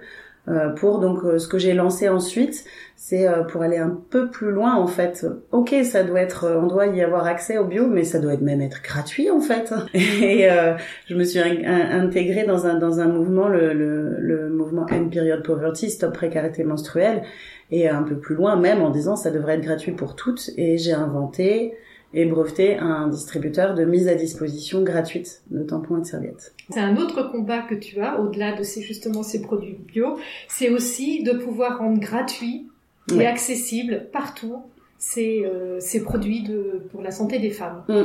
Pour 0.75 1.00
donc 1.00 1.22
ce 1.38 1.48
que 1.48 1.57
j'ai 1.57 1.74
lancé 1.74 2.10
ensuite, 2.10 2.66
c'est 3.06 3.28
euh, 3.28 3.44
pour 3.44 3.62
aller 3.63 3.78
un 3.78 4.00
peu 4.10 4.30
plus 4.30 4.51
loin 4.51 4.75
en 4.75 4.88
fait. 4.88 5.25
Ok, 5.51 5.75
ça 5.84 6.04
doit 6.04 6.22
être, 6.22 6.45
euh, 6.45 6.62
on 6.62 6.68
doit 6.68 6.86
y 6.88 7.01
avoir 7.01 7.25
accès 7.25 7.57
au 7.57 7.66
bio, 7.66 7.86
mais 7.86 8.06
ça 8.06 8.18
doit 8.18 8.38
même 8.38 8.62
être 8.62 8.81
gratuit 8.81 9.30
en 9.30 9.42
fait. 9.42 9.74
Et 9.94 10.50
euh, 10.50 10.75
je 11.07 11.16
me 11.16 11.25
suis 11.25 11.40
intégrée 11.40 12.45
dans 12.45 12.66
un 12.66 12.75
dans 12.75 13.01
un 13.01 13.07
mouvement, 13.07 13.50
le, 13.50 13.74
le, 13.74 14.16
le 14.19 14.50
mouvement 14.50 14.86
End 14.90 15.10
Period 15.10 15.44
Poverty, 15.44 15.90
Stop 15.90 16.13
Précarité 16.13 16.63
menstruelle, 16.63 17.24
et 17.72 17.90
un 17.90 18.04
peu 18.04 18.16
plus 18.16 18.36
loin 18.36 18.56
même 18.56 18.81
en 18.81 18.90
disant 18.90 19.18
ça 19.18 19.31
devrait 19.31 19.56
être 19.56 19.66
gratuit 19.66 19.92
pour 19.92 20.16
toutes. 20.16 20.52
Et 20.56 20.78
j'ai 20.78 20.94
inventé 20.94 21.73
et 22.14 22.26
breveté 22.26 22.78
un 22.78 23.08
distributeur 23.08 23.74
de 23.74 23.84
mise 23.86 24.08
à 24.08 24.16
disposition 24.16 24.84
gratuite 24.84 25.42
de 25.50 25.64
tampons 25.64 25.98
et 25.98 26.02
de 26.02 26.06
serviettes. 26.06 26.54
C'est 26.70 26.80
un 26.80 26.98
autre 26.98 27.32
combat 27.32 27.62
que 27.62 27.76
tu 27.76 28.00
as, 28.02 28.20
au-delà 28.20 28.56
de 28.56 28.64
ces, 28.64 28.82
justement 28.82 29.24
ces 29.24 29.42
produits 29.42 29.78
bio, 29.88 30.18
c'est 30.48 30.70
aussi 30.70 31.24
de 31.24 31.34
pouvoir 31.34 31.80
rendre 31.80 32.00
gratuit 32.00 32.68
et 33.14 33.26
accessible 33.26 34.08
partout 34.12 34.58
ces, 34.98 35.44
euh, 35.44 35.80
ces 35.80 36.02
produits 36.02 36.44
de, 36.44 36.82
pour 36.92 37.02
la 37.02 37.12
santé 37.12 37.40
des 37.40 37.50
femmes. 37.50 37.84
Mm. 37.90 38.04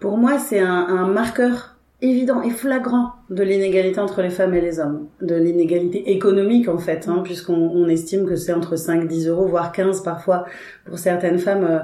Pour 0.00 0.18
moi, 0.18 0.38
c'est 0.38 0.58
un, 0.58 0.86
un, 0.88 1.06
marqueur 1.06 1.76
évident 2.02 2.42
et 2.42 2.50
flagrant 2.50 3.12
de 3.30 3.42
l'inégalité 3.44 4.00
entre 4.00 4.20
les 4.20 4.30
femmes 4.30 4.52
et 4.54 4.60
les 4.60 4.80
hommes, 4.80 5.06
de 5.22 5.36
l'inégalité 5.36 6.10
économique 6.10 6.68
en 6.68 6.78
fait, 6.78 7.06
hein, 7.08 7.20
puisqu'on 7.22 7.54
on 7.54 7.88
estime 7.88 8.26
que 8.26 8.34
c'est 8.34 8.52
entre 8.52 8.76
5, 8.76 9.06
10 9.06 9.28
euros, 9.28 9.46
voire 9.46 9.70
15 9.70 10.02
parfois 10.02 10.44
pour 10.84 10.98
certaines 10.98 11.38
femmes. 11.38 11.64
Euh, 11.64 11.78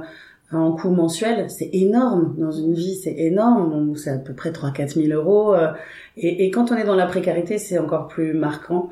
en 0.52 0.72
coût 0.72 0.90
mensuel, 0.90 1.48
c'est 1.48 1.70
énorme. 1.72 2.34
Dans 2.38 2.50
une 2.50 2.74
vie, 2.74 2.96
c'est 2.96 3.14
énorme. 3.16 3.94
C'est 3.96 4.10
à 4.10 4.18
peu 4.18 4.34
près 4.34 4.50
3-4 4.50 5.00
000 5.06 5.18
euros. 5.18 5.54
Euh, 5.54 5.68
et, 6.16 6.46
et, 6.46 6.50
quand 6.50 6.72
on 6.72 6.76
est 6.76 6.84
dans 6.84 6.96
la 6.96 7.06
précarité, 7.06 7.58
c'est 7.58 7.78
encore 7.78 8.08
plus 8.08 8.34
marquant. 8.34 8.90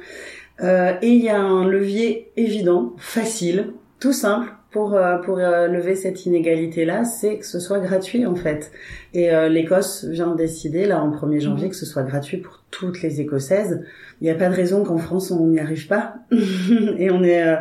Euh, 0.62 0.95
et 1.03 1.09
il 1.09 1.23
y 1.23 1.29
a 1.29 1.41
un 1.41 1.67
levier 1.67 2.33
évident, 2.37 2.95
facile, 2.99 3.73
tout 4.00 4.12
simple 4.12 4.49
pour 4.71 4.95
euh, 4.95 5.19
pour 5.19 5.38
euh, 5.38 5.67
lever 5.67 5.95
cette 5.95 6.27
inégalité 6.27 6.85
là, 6.85 7.05
c'est 7.05 7.38
que 7.38 7.47
ce 7.47 7.61
soit 7.61 7.79
gratuit 7.79 8.27
en 8.27 8.35
fait. 8.35 8.73
Et 9.15 9.31
l'Écosse 9.49 10.05
vient 10.05 10.33
de 10.33 10.37
décider 10.37 10.87
là 10.87 11.03
en 11.03 11.11
1er 11.11 11.41
janvier 11.41 11.65
mhm. 11.65 11.71
que 11.71 11.77
ce 11.77 11.87
soit 11.87 12.03
gratuit 12.03 12.38
pour 12.38 12.62
toutes 12.71 13.03
les 13.03 13.21
Écossaises. 13.21 13.85
Il 14.21 14.25
n'y 14.25 14.31
a 14.31 14.35
pas 14.35 14.49
de 14.49 14.55
raison 14.55 14.85
qu'en 14.85 14.99
France 14.99 15.31
on 15.31 15.47
n'y 15.47 15.61
arrive 15.61 15.87
pas. 15.87 16.17
et 16.99 17.11
on 17.11 17.23
est 17.23 17.57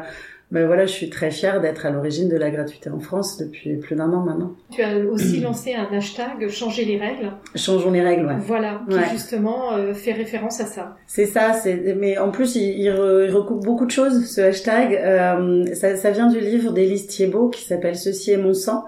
ben 0.50 0.66
voilà, 0.66 0.86
je 0.86 0.92
suis 0.92 1.10
très 1.10 1.30
fière 1.30 1.60
d'être 1.60 1.86
à 1.86 1.89
l'origine 1.89 2.30
de 2.30 2.38
la 2.38 2.50
gratuité 2.50 2.89
en 2.89 3.01
France 3.01 3.38
depuis 3.38 3.75
plus 3.75 3.98
d'un 3.98 4.13
an 4.13 4.24
maintenant. 4.24 4.54
Tu 4.72 4.82
as 4.82 4.98
aussi 5.00 5.39
lancé 5.42 5.74
un 5.74 5.88
hashtag 5.92 6.48
Changer 6.48 6.86
les 6.86 6.98
règles. 6.98 7.34
Changeons 7.56 7.92
les 7.92 8.01
règles, 8.01 8.25
ouais. 8.25 8.38
Voilà, 8.39 8.82
qui 8.89 8.98
justement 9.12 9.74
euh, 9.74 9.94
fait 9.94 10.13
référence 10.13 10.62
à 10.62 10.66
ça. 10.66 10.96
C'est 11.06 11.25
ça, 11.25 11.51
c'est 11.51 11.96
mais 12.00 12.18
en 12.18 12.32
plus 12.32 12.56
il, 12.56 12.80
il, 12.80 12.92
recoupe 12.92 13.66
beaucoup 13.66 13.86
de 13.86 13.92
choses 13.92 14.25
ce 14.25 14.39
hashtag. 14.39 14.96
Euh, 14.96 15.66
ça, 15.74 15.98
ça, 15.98 16.12
vient 16.12 16.27
du 16.27 16.39
livre 16.39 16.72
d'Élise 16.72 17.08
Thiebaud 17.08 17.50
qui 17.50 17.63
s'appelle 17.63 17.98
Ceci 17.98 18.32
est 18.32 18.38
mon 18.38 18.54
sang. 18.54 18.86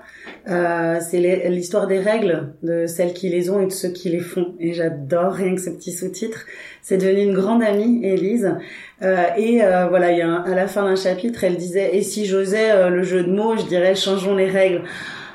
Euh, 0.47 0.99
c'est 1.01 1.49
l'histoire 1.49 1.87
des 1.87 1.99
règles 1.99 2.53
de 2.63 2.85
celles 2.87 3.13
qui 3.13 3.29
les 3.29 3.49
ont 3.49 3.59
et 3.61 3.67
de 3.67 3.71
ceux 3.71 3.89
qui 3.89 4.09
les 4.09 4.19
font. 4.19 4.55
Et 4.59 4.73
j'adore 4.73 5.33
rien 5.33 5.55
que 5.55 5.61
ce 5.61 5.69
petit 5.69 5.91
sous-titre. 5.91 6.45
C'est 6.81 6.97
devenu 6.97 7.23
une 7.23 7.33
grande 7.33 7.61
amie, 7.61 8.05
Élise. 8.05 8.55
Euh, 9.01 9.25
et 9.37 9.63
euh, 9.63 9.87
voilà, 9.87 10.11
il 10.11 10.17
y 10.17 10.21
a 10.21 10.41
à 10.41 10.55
la 10.55 10.67
fin 10.67 10.83
d'un 10.83 10.95
chapitre, 10.95 11.43
elle 11.43 11.57
disait 11.57 11.95
et 11.95 12.01
si 12.01 12.25
j'osais 12.25 12.71
euh, 12.71 12.89
le 12.89 13.03
jeu 13.03 13.23
de 13.23 13.31
mots, 13.31 13.55
je 13.57 13.65
dirais 13.65 13.95
changeons 13.95 14.35
les 14.35 14.49
règles. 14.49 14.83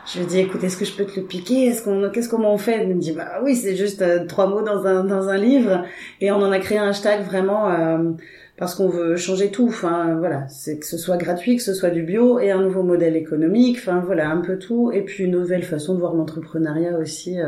Je 0.07 0.19
lui 0.19 0.27
dis 0.27 0.41
écoute, 0.41 0.63
est-ce 0.63 0.77
que 0.77 0.85
je 0.85 0.93
peux 0.93 1.05
te 1.07 1.19
le 1.19 1.27
piquer? 1.27 1.67
Est-ce 1.67 1.83
qu'on 1.83 2.11
qu'est-ce 2.11 2.29
qu'on 2.29 2.45
en 2.45 2.59
fait? 2.59 2.73
Elle 2.83 2.89
me 2.89 3.01
dit 3.01 3.13
bah 3.13 3.41
oui, 3.43 3.57
c'est 3.57 3.75
juste 3.75 4.03
euh, 4.03 4.27
trois 4.27 4.49
mots 4.49 4.63
dans 4.63 4.87
un 4.87 5.05
dans 5.05 5.29
un 5.31 5.39
livre 5.39 5.85
et 6.21 6.31
on 6.31 6.37
en 6.37 6.53
a 6.53 6.59
créé 6.59 6.77
un 6.79 6.89
hashtag 6.89 7.23
vraiment 7.23 7.71
parce 8.59 8.75
qu'on 8.75 8.89
veut 8.89 9.17
changer 9.17 9.51
tout. 9.51 9.69
Enfin 9.69 10.17
voilà, 10.19 10.47
c'est 10.49 10.79
que 10.79 10.87
ce 10.87 10.99
soit 10.99 11.17
gratuit, 11.17 11.57
que 11.57 11.63
ce 11.63 11.73
soit 11.73 11.91
du 11.91 12.03
bio 12.03 12.39
et 12.39 12.51
un 12.51 12.61
nouveau 12.61 12.83
modèle 12.83 13.17
économique. 13.17 13.79
Enfin 13.81 14.03
voilà, 14.05 14.29
un 14.29 14.43
peu 14.43 14.59
tout 14.59 14.93
et 14.93 15.03
puis 15.03 15.25
une 15.25 15.33
nouvelle 15.33 15.63
façon 15.63 15.95
de 15.95 16.01
voir 16.01 16.15
l'entrepreneuriat 16.15 16.99
aussi. 16.99 17.39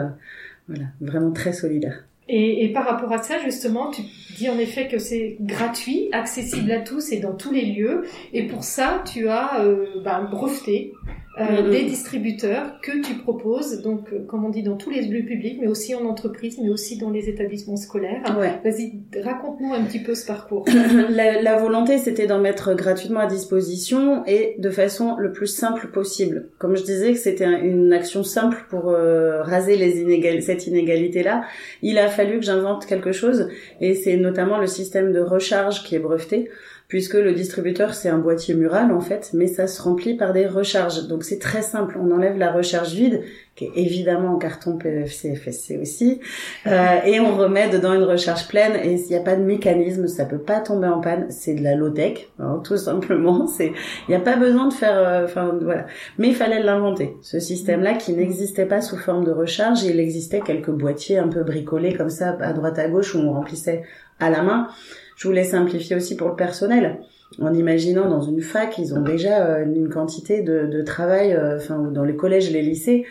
voilà, 0.69 0.85
vraiment 1.01 1.33
très 1.33 1.53
solidaire. 1.53 2.05
Et, 2.29 2.69
par 2.73 2.87
rapport 2.87 3.13
à 3.13 3.23
ça, 3.23 3.39
justement, 3.39 3.91
tu 3.91 4.03
dis 4.37 4.49
en 4.49 4.59
effet 4.59 4.89
que 4.89 4.99
c'est 4.99 5.37
gratuit, 5.41 6.09
accessible 6.13 6.73
à 6.73 6.81
tous 6.81 7.13
et 7.13 7.21
dans 7.21 7.35
tous 7.35 7.53
les 7.53 7.67
lieux. 7.67 8.05
Et 8.33 8.47
pour 8.49 8.65
ça, 8.65 9.03
tu 9.13 9.29
as 9.29 9.61
euh, 9.61 10.01
ben, 10.05 10.25
breveté 10.25 10.93
euh, 11.39 11.45
mm-hmm. 11.45 11.71
des 11.71 11.85
distributeurs 11.85 12.81
que 12.81 13.03
tu 13.03 13.15
proposes, 13.15 13.83
donc 13.83 14.13
euh, 14.13 14.25
comme 14.27 14.45
on 14.45 14.49
dit 14.49 14.63
dans 14.63 14.77
tous 14.77 14.91
les 14.91 15.03
lieux 15.03 15.25
publics, 15.25 15.59
mais 15.61 15.67
aussi 15.67 15.95
en 15.95 16.05
entreprise, 16.07 16.59
mais 16.63 16.71
aussi 16.71 16.97
dans 16.97 17.11
les 17.11 17.29
établissements 17.29 17.77
scolaires. 17.77 18.23
Ouais. 18.39 18.59
Vas-y, 18.65 19.03
raconte-nous 19.23 19.75
un 19.75 19.83
petit 19.85 20.01
peu 20.01 20.15
ce 20.15 20.27
parcours. 20.27 20.65
la, 21.11 21.43
la 21.43 21.57
volonté, 21.59 21.99
c'était 21.99 22.27
d'en 22.27 22.39
mettre 22.39 22.75
gratuitement 22.75 23.21
à 23.21 23.27
disposition 23.27 24.25
et 24.27 24.57
de 24.59 24.71
façon 24.71 25.17
le 25.19 25.33
plus 25.33 25.47
simple 25.47 25.89
possible. 25.89 26.49
Comme 26.59 26.77
je 26.77 26.85
disais 26.85 27.13
que 27.13 27.19
c'était 27.19 27.45
une 27.45 27.93
action 27.93 28.23
simple 28.23 28.65
pour 28.71 28.89
euh, 28.89 29.43
raser 29.43 29.77
les 29.77 30.01
inégal 30.01 30.43
cette 30.43 30.67
inégalité-là, 30.67 31.45
il 31.83 31.99
a 31.99 32.09
fallu 32.09 32.39
que 32.39 32.45
j'invente 32.45 32.87
quelque 32.87 33.13
chose 33.13 33.49
et 33.81 33.95
c'est 33.95 34.17
notamment 34.17 34.59
le 34.59 34.67
système 34.67 35.13
de 35.13 35.21
recharge 35.21 35.83
qui 35.85 35.95
est 35.95 36.01
breveté 36.01 36.49
puisque 36.89 37.15
le 37.15 37.33
distributeur 37.33 37.95
c'est 37.95 38.09
un 38.09 38.19
boîtier 38.19 38.55
mural 38.55 38.93
en 38.93 39.01
fait, 39.01 39.31
mais 39.33 39.47
ça 39.47 39.67
se 39.67 39.83
remplit 39.83 40.15
par 40.15 40.33
des 40.33 40.47
recharges. 40.47 41.09
Donc 41.09 41.25
c'est 41.25 41.39
très 41.39 41.63
simple, 41.63 41.99
on 42.01 42.11
enlève 42.13 42.39
la 42.39 42.53
recharge 42.53 42.93
vide, 42.93 43.23
qui 43.57 43.65
est 43.65 43.73
évidemment 43.75 44.35
en 44.35 44.39
carton 44.39 44.77
PFC, 44.77 45.35
FSC 45.35 45.79
aussi, 45.81 46.21
euh, 46.67 46.99
et 47.05 47.19
on 47.21 47.35
remet 47.35 47.71
dedans 47.71 47.95
une 47.95 48.05
recharge 48.05 48.47
pleine. 48.49 48.77
Et 48.77 48.99
s'il 48.99 49.11
n'y 49.11 49.17
a 49.17 49.25
pas 49.25 49.35
de 49.35 49.43
mécanisme, 49.43 50.07
ça 50.07 50.27
peut 50.27 50.39
pas 50.39 50.61
tomber 50.61 50.89
en 50.89 51.01
panne. 51.01 51.27
C'est 51.31 51.55
de 51.55 51.63
la 51.63 51.75
low 51.75 51.91
tech, 51.91 52.29
hein, 52.39 52.61
tout 52.63 52.77
simplement. 52.77 53.47
C'est, 53.57 53.69
il 53.69 54.11
n'y 54.11 54.15
a 54.15 54.21
pas 54.21 54.37
besoin 54.37 54.69
de 54.69 54.75
faire, 54.75 54.99
euh, 54.99 55.25
enfin 55.25 55.59
voilà. 55.61 55.87
Mais 56.19 56.29
il 56.29 56.35
fallait 56.35 56.63
l'inventer, 56.63 57.17
ce 57.23 57.41
système-là 57.41 57.95
qui 57.95 58.13
n'existait 58.13 58.67
pas 58.67 58.83
sous 58.83 58.97
forme 58.97 59.25
de 59.25 59.33
recharge. 59.33 59.83
il 59.85 59.99
existait 59.99 60.41
quelques 60.41 60.71
boîtiers 60.71 61.19
un 61.19 61.29
peu 61.29 61.43
bricolés 61.43 61.95
comme 61.95 62.11
ça 62.11 62.37
à 62.41 62.53
droite 62.53 62.79
à 62.79 62.89
gauche 62.89 63.15
où 63.15 63.19
on 63.19 63.33
remplissait 63.33 63.83
à 64.21 64.31
la 64.31 64.43
main. 64.43 64.69
Je 65.17 65.27
voulais 65.27 65.45
simplifier 65.45 65.97
aussi 65.97 66.17
pour 66.17 66.29
le 66.29 66.37
personnel 66.37 67.01
en 67.41 67.53
imaginant 67.53 68.09
dans 68.09 68.23
une 68.23 68.41
fac, 68.41 68.79
ils 68.79 68.95
ont 68.95 69.03
déjà 69.03 69.47
euh, 69.47 69.65
une 69.65 69.89
quantité 69.89 70.43
de, 70.43 70.67
de 70.67 70.83
travail, 70.83 71.35
euh, 71.35 71.57
enfin 71.57 71.79
dans 71.79 72.05
les 72.05 72.17
collèges, 72.17 72.51
les 72.51 72.63
lycées. 72.63 73.05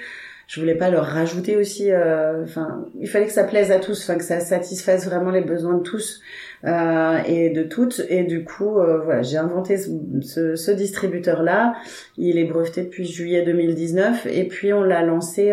Je 0.47 0.59
voulais 0.59 0.75
pas 0.75 0.91
leur 0.91 1.05
rajouter 1.05 1.57
aussi, 1.57 1.91
euh, 1.91 2.43
enfin, 2.43 2.85
il 2.99 3.09
fallait 3.09 3.25
que 3.25 3.31
ça 3.31 3.45
plaise 3.45 3.71
à 3.71 3.79
tous, 3.79 3.99
enfin 4.03 4.15
que 4.15 4.23
ça 4.23 4.39
satisfasse 4.39 5.07
vraiment 5.07 5.31
les 5.31 5.41
besoins 5.41 5.73
de 5.73 5.81
tous 5.81 6.21
euh, 6.65 7.17
et 7.25 7.49
de 7.49 7.63
toutes. 7.63 8.03
Et 8.09 8.25
du 8.25 8.43
coup, 8.43 8.73
voilà, 8.73 9.23
j'ai 9.23 9.37
inventé 9.37 9.75
ce, 9.77 9.89
ce, 10.21 10.55
ce 10.55 10.69
distributeur-là. 10.69 11.73
Il 12.19 12.37
est 12.37 12.43
breveté 12.43 12.83
depuis 12.83 13.05
juillet 13.05 13.41
2019 13.41 14.27
et 14.27 14.47
puis 14.47 14.71
on 14.71 14.83
l'a 14.83 15.01
lancé 15.01 15.51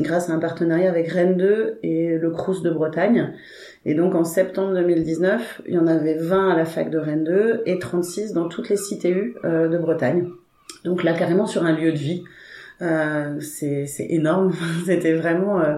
grâce 0.00 0.28
à 0.28 0.34
un 0.34 0.38
partenariat 0.38 0.90
avec 0.90 1.08
Rennes 1.08 1.38
2 1.38 1.78
et 1.82 2.18
le 2.18 2.30
Crous 2.30 2.62
de 2.62 2.70
Bretagne. 2.70 3.32
Et 3.86 3.94
donc 3.94 4.14
en 4.14 4.24
septembre 4.24 4.74
2019, 4.74 5.62
il 5.66 5.74
y 5.74 5.78
en 5.78 5.86
avait 5.86 6.14
20 6.14 6.50
à 6.50 6.56
la 6.56 6.64
fac 6.64 6.90
de 6.90 6.98
Rennes 6.98 7.24
2 7.24 7.62
et 7.66 7.78
36 7.78 8.32
dans 8.32 8.48
toutes 8.48 8.68
les 8.68 8.76
CTU 8.76 9.36
euh, 9.44 9.68
de 9.68 9.78
Bretagne. 9.78 10.28
Donc 10.84 11.02
là 11.02 11.14
carrément 11.14 11.46
sur 11.46 11.64
un 11.64 11.72
lieu 11.72 11.92
de 11.92 11.98
vie. 11.98 12.24
Euh, 12.82 13.40
c'est 13.40 13.86
énorme. 14.08 14.52
C'était 14.86 15.14
vraiment 15.14 15.60
euh, 15.60 15.76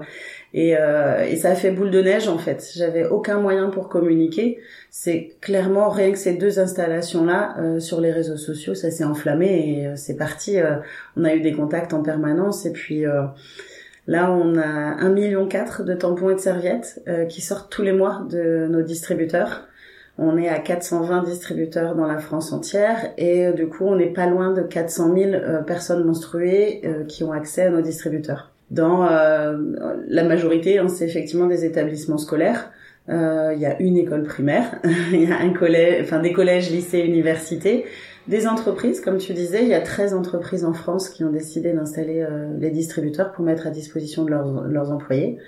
et, 0.54 0.76
euh, 0.76 1.24
et 1.24 1.36
ça 1.36 1.50
a 1.50 1.54
fait 1.54 1.70
boule 1.70 1.90
de 1.90 2.02
neige 2.02 2.28
en 2.28 2.38
fait. 2.38 2.72
J'avais 2.76 3.06
aucun 3.06 3.40
moyen 3.40 3.70
pour 3.70 3.88
communiquer. 3.88 4.58
C'est 4.90 5.32
clairement 5.40 5.88
rien 5.88 6.12
que 6.12 6.18
ces 6.18 6.34
deux 6.34 6.58
installations 6.58 7.24
là 7.24 7.54
euh, 7.58 7.80
sur 7.80 8.00
les 8.00 8.12
réseaux 8.12 8.36
sociaux, 8.36 8.74
ça 8.74 8.90
s'est 8.90 9.04
enflammé 9.04 9.78
et 9.78 9.86
euh, 9.86 9.96
c'est 9.96 10.16
parti. 10.16 10.58
on 11.16 11.24
a 11.24 11.34
eu 11.34 11.40
des 11.40 11.52
contacts 11.52 11.94
en 11.94 12.02
permanence 12.02 12.66
et 12.66 12.72
puis 12.72 13.04
Là, 14.06 14.32
on 14.32 14.56
a 14.56 14.64
un 14.64 15.10
million 15.10 15.46
quatre 15.46 15.84
de 15.84 15.94
tampons 15.94 16.30
et 16.30 16.34
de 16.34 16.40
serviettes 16.40 17.02
euh, 17.08 17.24
qui 17.24 17.40
sortent 17.40 17.70
tous 17.70 17.82
les 17.82 17.92
mois 17.92 18.26
de 18.28 18.66
nos 18.68 18.82
distributeurs. 18.82 19.68
On 20.18 20.36
est 20.36 20.48
à 20.48 20.58
420 20.58 21.22
distributeurs 21.22 21.94
dans 21.94 22.06
la 22.06 22.18
France 22.18 22.52
entière 22.52 23.12
et 23.16 23.46
euh, 23.46 23.52
du 23.52 23.68
coup, 23.68 23.84
on 23.84 23.96
n'est 23.96 24.12
pas 24.12 24.26
loin 24.26 24.52
de 24.52 24.62
400 24.62 25.14
000 25.14 25.30
euh, 25.32 25.62
personnes 25.62 26.04
menstruées 26.04 26.82
qui 27.08 27.22
ont 27.22 27.32
accès 27.32 27.62
à 27.62 27.70
nos 27.70 27.80
distributeurs. 27.80 28.50
Dans 28.70 29.04
la 29.04 30.24
majorité, 30.24 30.78
hein, 30.78 30.88
c'est 30.88 31.04
effectivement 31.04 31.46
des 31.46 31.66
établissements 31.66 32.16
scolaires. 32.16 32.70
Il 33.06 33.58
y 33.58 33.66
a 33.66 33.78
une 33.80 33.98
école 33.98 34.22
primaire, 34.22 34.80
il 35.12 35.28
y 35.28 35.30
a 35.30 35.38
un 35.38 35.52
collège, 35.52 36.02
enfin 36.04 36.20
des 36.20 36.32
collèges, 36.32 36.70
lycées, 36.70 37.00
universités 37.00 37.84
des 38.28 38.46
entreprises, 38.46 39.00
comme 39.00 39.18
tu 39.18 39.34
disais, 39.34 39.62
il 39.62 39.68
y 39.68 39.74
a 39.74 39.80
13 39.80 40.14
entreprises 40.14 40.64
en 40.64 40.72
France 40.72 41.08
qui 41.08 41.24
ont 41.24 41.30
décidé 41.30 41.72
d'installer 41.72 42.22
euh, 42.22 42.56
les 42.58 42.70
distributeurs 42.70 43.32
pour 43.32 43.44
mettre 43.44 43.66
à 43.66 43.70
disposition 43.70 44.24
de 44.24 44.30
leurs, 44.30 44.62
leurs 44.62 44.92
employés. 44.92 45.38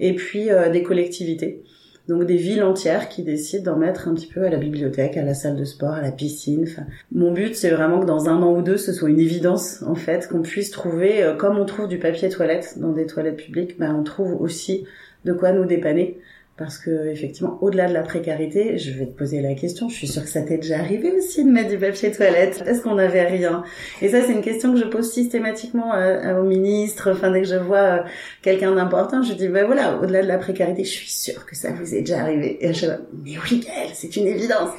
Et 0.00 0.14
puis 0.14 0.50
euh, 0.50 0.70
des 0.70 0.82
collectivités. 0.82 1.62
Donc 2.08 2.24
des 2.24 2.36
villes 2.36 2.62
entières 2.62 3.08
qui 3.08 3.22
décident 3.22 3.72
d'en 3.72 3.78
mettre 3.78 4.08
un 4.08 4.14
petit 4.14 4.26
peu 4.26 4.44
à 4.44 4.50
la 4.50 4.58
bibliothèque, 4.58 5.16
à 5.16 5.22
la 5.22 5.32
salle 5.32 5.56
de 5.56 5.64
sport, 5.64 5.92
à 5.92 6.02
la 6.02 6.12
piscine. 6.12 6.66
Mon 7.12 7.32
but, 7.32 7.54
c'est 7.54 7.70
vraiment 7.70 8.00
que 8.00 8.06
dans 8.06 8.28
un 8.28 8.42
an 8.42 8.54
ou 8.54 8.62
deux, 8.62 8.76
ce 8.76 8.92
soit 8.92 9.08
une 9.08 9.20
évidence, 9.20 9.82
en 9.82 9.94
fait, 9.94 10.28
qu'on 10.28 10.42
puisse 10.42 10.70
trouver, 10.70 11.22
euh, 11.22 11.34
comme 11.34 11.58
on 11.58 11.64
trouve 11.64 11.88
du 11.88 11.98
papier 11.98 12.28
toilette 12.28 12.78
dans 12.78 12.92
des 12.92 13.06
toilettes 13.06 13.36
publiques, 13.36 13.78
ben, 13.78 13.94
on 13.94 14.02
trouve 14.02 14.40
aussi 14.40 14.84
de 15.24 15.32
quoi 15.32 15.52
nous 15.52 15.64
dépanner 15.64 16.18
parce 16.56 16.78
que 16.78 17.08
effectivement, 17.08 17.58
au-delà 17.62 17.88
de 17.88 17.92
la 17.92 18.02
précarité, 18.02 18.78
je 18.78 18.92
vais 18.92 19.06
te 19.06 19.18
poser 19.18 19.40
la 19.40 19.54
question. 19.54 19.88
Je 19.88 19.96
suis 19.96 20.06
sûre 20.06 20.22
que 20.22 20.28
ça 20.28 20.42
t'est 20.42 20.58
déjà 20.58 20.78
arrivé 20.78 21.10
aussi 21.10 21.44
de 21.44 21.50
mettre 21.50 21.70
du 21.70 21.78
papier 21.78 22.12
toilette. 22.12 22.62
Est-ce 22.64 22.80
qu'on 22.80 22.94
n'avait 22.94 23.26
rien? 23.26 23.64
Et 24.00 24.08
ça, 24.08 24.22
c'est 24.22 24.32
une 24.32 24.40
question 24.40 24.72
que 24.72 24.78
je 24.78 24.84
pose 24.84 25.10
systématiquement 25.10 25.94
euh, 25.94 26.40
au 26.40 26.44
ministre. 26.44 27.10
Enfin, 27.10 27.32
dès 27.32 27.42
que 27.42 27.48
je 27.48 27.56
vois 27.56 27.78
euh, 27.78 27.98
quelqu'un 28.40 28.72
d'important, 28.72 29.22
je 29.22 29.32
dis 29.32 29.48
ben 29.48 29.66
voilà, 29.66 29.98
au-delà 30.00 30.22
de 30.22 30.28
la 30.28 30.38
précarité, 30.38 30.84
je 30.84 30.92
suis 30.92 31.10
sûre 31.10 31.44
que 31.44 31.56
ça 31.56 31.72
vous 31.72 31.92
est 31.92 32.00
déjà 32.00 32.20
arrivé. 32.20 32.64
Et 32.64 32.72
je 32.72 32.86
dis 32.86 32.92
mais 33.24 33.34
oui, 33.50 33.66
c'est 33.92 34.14
une 34.16 34.28
évidence. 34.28 34.70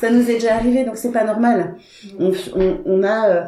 Ça 0.00 0.10
nous 0.10 0.28
est 0.28 0.34
déjà 0.34 0.56
arrivé, 0.56 0.84
donc 0.84 0.96
c'est 0.96 1.12
pas 1.12 1.24
normal. 1.24 1.76
On, 2.18 2.32
on, 2.56 2.78
on 2.84 3.02
a 3.04 3.28
euh, 3.28 3.42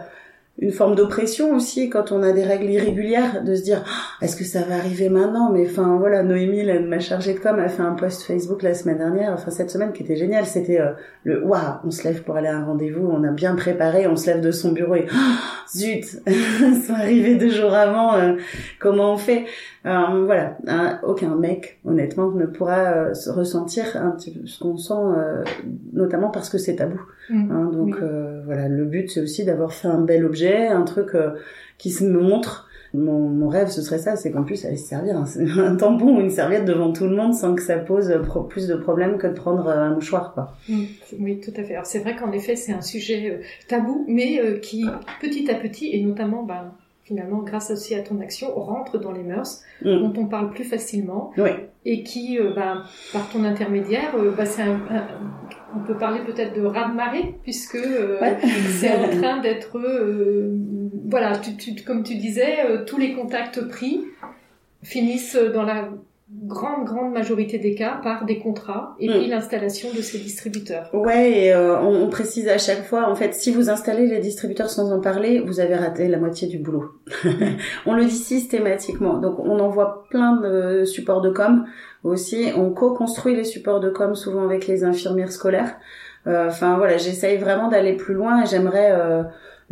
une 0.62 0.70
forme 0.70 0.94
d'oppression 0.94 1.56
aussi 1.56 1.90
quand 1.90 2.12
on 2.12 2.22
a 2.22 2.30
des 2.30 2.44
règles 2.44 2.70
irrégulières 2.70 3.42
de 3.42 3.56
se 3.56 3.62
dire 3.62 3.82
ah, 3.84 4.24
est-ce 4.24 4.36
que 4.36 4.44
ça 4.44 4.62
va 4.62 4.76
arriver 4.76 5.08
maintenant? 5.08 5.50
Mais 5.50 5.66
enfin 5.68 5.96
voilà 5.98 6.22
Noémie 6.22 6.62
ma 6.86 7.00
chargée 7.00 7.34
de 7.34 7.40
com 7.40 7.58
a 7.58 7.68
fait 7.68 7.82
un 7.82 7.94
post 7.94 8.22
Facebook 8.22 8.62
la 8.62 8.72
semaine 8.72 8.98
dernière 8.98 9.32
enfin 9.32 9.50
cette 9.50 9.70
semaine 9.72 9.92
qui 9.92 10.04
était 10.04 10.14
génial 10.14 10.46
c'était 10.46 10.80
euh, 10.80 10.92
le 11.24 11.44
waouh 11.44 11.80
on 11.84 11.90
se 11.90 12.04
lève 12.04 12.22
pour 12.22 12.36
aller 12.36 12.46
à 12.46 12.56
un 12.58 12.64
rendez-vous 12.64 13.04
on 13.04 13.24
a 13.24 13.32
bien 13.32 13.56
préparé 13.56 14.06
on 14.06 14.14
se 14.14 14.28
lève 14.28 14.40
de 14.40 14.52
son 14.52 14.70
bureau 14.70 14.94
et 14.94 15.06
oh, 15.12 15.76
zut 15.76 16.04
sont 16.86 16.94
arrivés 16.94 17.34
deux 17.34 17.50
jours 17.50 17.74
avant 17.74 18.14
euh, 18.14 18.34
comment 18.78 19.14
on 19.14 19.16
fait? 19.16 19.46
Euh, 19.84 20.24
voilà 20.24 20.58
aucun 21.02 21.34
mec 21.34 21.80
honnêtement 21.84 22.30
ne 22.30 22.46
pourra 22.46 23.08
ressentir 23.34 23.96
un 23.96 24.12
petit 24.12 24.30
peu 24.30 24.46
ce 24.46 24.60
qu'on 24.60 24.76
sent 24.76 24.92
notamment 25.92 26.30
parce 26.30 26.48
que 26.48 26.58
c'est 26.58 26.76
tabou 26.76 27.00
mmh. 27.30 27.50
hein, 27.50 27.70
donc 27.72 27.96
voilà 28.44 28.68
le 28.68 28.84
but 28.84 29.10
c'est 29.10 29.20
aussi 29.20 29.44
d'avoir 29.44 29.72
fait 29.72 29.88
un 29.88 30.00
bel 30.00 30.24
objet 30.24 30.62
un 30.68 30.82
truc 30.82 31.14
euh, 31.14 31.30
qui 31.78 31.90
se 31.90 32.04
montre. 32.04 32.68
Mon, 32.94 33.48
rêve, 33.48 33.68
ce 33.68 33.80
serait 33.80 33.98
ça, 33.98 34.16
c'est 34.16 34.30
qu'en 34.30 34.42
plus, 34.42 34.66
aller 34.66 34.76
se 34.76 34.86
servir 34.86 35.16
un, 35.16 35.24
un, 35.58 35.76
tampon 35.76 36.16
ou 36.16 36.20
une 36.20 36.28
serviette 36.28 36.66
devant 36.66 36.92
tout 36.92 37.04
le 37.04 37.16
monde 37.16 37.32
sans 37.32 37.54
que 37.54 37.62
ça 37.62 37.78
pose 37.78 38.12
plus 38.50 38.68
de 38.68 38.74
problèmes 38.74 39.16
que 39.16 39.26
de 39.26 39.32
prendre 39.32 39.66
euh, 39.66 39.78
un 39.78 39.94
mouchoir, 39.94 40.34
quoi. 40.34 40.54
Mmh. 40.68 40.82
oui, 41.20 41.40
tout 41.40 41.52
à 41.56 41.64
fait. 41.64 41.72
Alors 41.72 41.86
c'est 41.86 42.00
vrai 42.00 42.16
qu'en 42.16 42.32
effet, 42.32 42.54
c'est 42.54 42.72
un 42.72 42.82
sujet 42.82 43.30
euh, 43.30 43.42
tabou, 43.66 44.04
mais 44.08 44.60
qui, 44.60 44.84
petit 45.22 45.50
à 45.50 45.54
petit, 45.54 45.90
et 45.94 46.02
notamment, 46.04 46.42
ben, 46.42 46.72
finalement, 47.02 47.38
grâce 47.38 47.70
aussi 47.70 47.94
à 47.94 48.02
ton 48.02 48.20
action, 48.20 48.54
rentre 48.54 48.98
dans 48.98 49.12
les 49.12 49.22
mœurs, 49.22 49.62
mmh. 49.82 49.88
dont 49.88 50.12
on 50.18 50.26
parle 50.26 50.50
plus 50.50 50.64
facilement, 50.64 51.32
oui. 51.38 51.50
et 51.86 52.02
qui, 52.02 52.38
ben, 52.54 52.82
par 53.14 53.26
ton 53.30 53.42
intermédiaire, 53.44 54.14
ben, 54.36 54.44
c'est 54.44 54.62
un 54.62 54.78
on 55.74 55.80
peut 55.80 55.96
parler 55.96 56.20
peut-être 56.20 56.54
de 56.54 56.64
raz-de-marée, 56.64 57.34
puisque 57.42 57.76
euh, 57.76 58.18
c'est 58.78 58.94
en 58.94 59.08
train 59.08 59.40
d'être, 59.40 59.78
euh, 59.78 60.56
voilà, 61.08 61.40
comme 61.86 62.02
tu 62.02 62.14
disais, 62.16 62.66
euh, 62.66 62.84
tous 62.84 62.98
les 62.98 63.14
contacts 63.14 63.60
pris 63.68 64.04
finissent 64.82 65.36
dans 65.36 65.62
la 65.62 65.88
grande, 66.34 66.84
grande 66.84 67.12
majorité 67.12 67.58
des 67.58 67.74
cas 67.74 68.00
par 68.02 68.24
des 68.24 68.38
contrats 68.38 68.96
et 68.98 69.08
puis 69.08 69.26
mm. 69.26 69.30
l'installation 69.30 69.88
de 69.94 70.00
ces 70.00 70.18
distributeurs. 70.18 70.90
Ouais, 70.92 71.46
et 71.46 71.54
on, 71.54 72.08
précise 72.08 72.48
à 72.48 72.58
chaque 72.58 72.84
fois, 72.84 73.08
en 73.08 73.14
fait, 73.14 73.34
si 73.34 73.50
vous 73.50 73.70
installez 73.70 74.06
les 74.06 74.18
distributeurs 74.18 74.70
sans 74.70 74.92
en 74.92 75.00
parler, 75.00 75.40
vous 75.40 75.60
avez 75.60 75.74
raté 75.74 76.08
la 76.08 76.18
moitié 76.18 76.48
du 76.48 76.58
boulot. 76.58 76.92
on 77.86 77.94
le 77.94 78.04
dit 78.04 78.10
systématiquement. 78.10 79.18
Donc, 79.18 79.38
on 79.38 79.58
envoie 79.60 80.04
plein 80.10 80.36
de 80.36 80.84
supports 80.84 81.20
de 81.20 81.30
com 81.30 81.66
aussi. 82.04 82.50
On 82.56 82.70
co-construit 82.70 83.34
les 83.34 83.44
supports 83.44 83.80
de 83.80 83.90
com 83.90 84.14
souvent 84.14 84.44
avec 84.44 84.66
les 84.66 84.84
infirmières 84.84 85.32
scolaires. 85.32 85.76
Euh, 86.26 86.48
enfin 86.48 86.76
voilà, 86.76 86.96
j'essaye 86.98 87.38
vraiment 87.38 87.68
d'aller 87.68 87.94
plus 87.94 88.14
loin 88.14 88.42
et 88.42 88.46
j'aimerais 88.46 88.92
euh, 88.92 89.22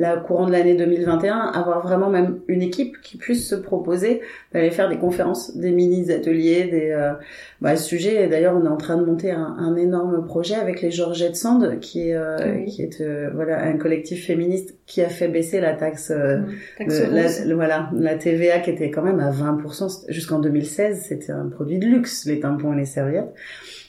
la 0.00 0.16
courant 0.16 0.46
de 0.46 0.52
l'année 0.52 0.74
2021 0.74 1.36
avoir 1.36 1.82
vraiment 1.82 2.08
même 2.08 2.40
une 2.48 2.62
équipe 2.62 3.00
qui 3.02 3.18
puisse 3.18 3.46
se 3.46 3.54
proposer 3.54 4.22
d'aller 4.52 4.70
faire 4.70 4.88
des 4.88 4.96
conférences, 4.96 5.54
des 5.58 5.72
mini 5.72 6.10
ateliers, 6.10 6.64
des 6.64 6.90
euh, 6.90 7.12
bah, 7.60 7.76
sujets. 7.76 8.24
Et 8.24 8.26
d'ailleurs, 8.26 8.56
on 8.56 8.64
est 8.64 8.70
en 8.70 8.78
train 8.78 8.96
de 8.96 9.04
monter 9.04 9.30
un, 9.30 9.56
un 9.58 9.76
énorme 9.76 10.24
projet 10.24 10.54
avec 10.54 10.80
les 10.80 10.90
Georgettes 10.90 11.36
Sand, 11.36 11.78
qui 11.80 12.08
est 12.08 12.14
euh, 12.14 12.36
ah 12.40 12.60
qui 12.66 12.82
est 12.82 13.02
euh, 13.02 13.30
voilà 13.34 13.62
un 13.62 13.76
collectif 13.76 14.26
féministe 14.26 14.74
qui 14.86 15.02
a 15.02 15.10
fait 15.10 15.28
baisser 15.28 15.60
la 15.60 15.74
taxe, 15.74 16.10
euh, 16.10 16.38
mmh, 16.80 16.86
la, 17.12 17.54
voilà 17.54 17.90
la 17.92 18.14
TVA 18.14 18.60
qui 18.60 18.70
était 18.70 18.90
quand 18.90 19.02
même 19.02 19.20
à 19.20 19.30
20% 19.30 20.06
jusqu'en 20.08 20.38
2016. 20.38 21.04
C'était 21.08 21.32
un 21.32 21.50
produit 21.50 21.78
de 21.78 21.86
luxe, 21.86 22.24
les 22.24 22.40
tampons 22.40 22.72
et 22.72 22.76
les 22.76 22.86
serviettes. 22.86 23.34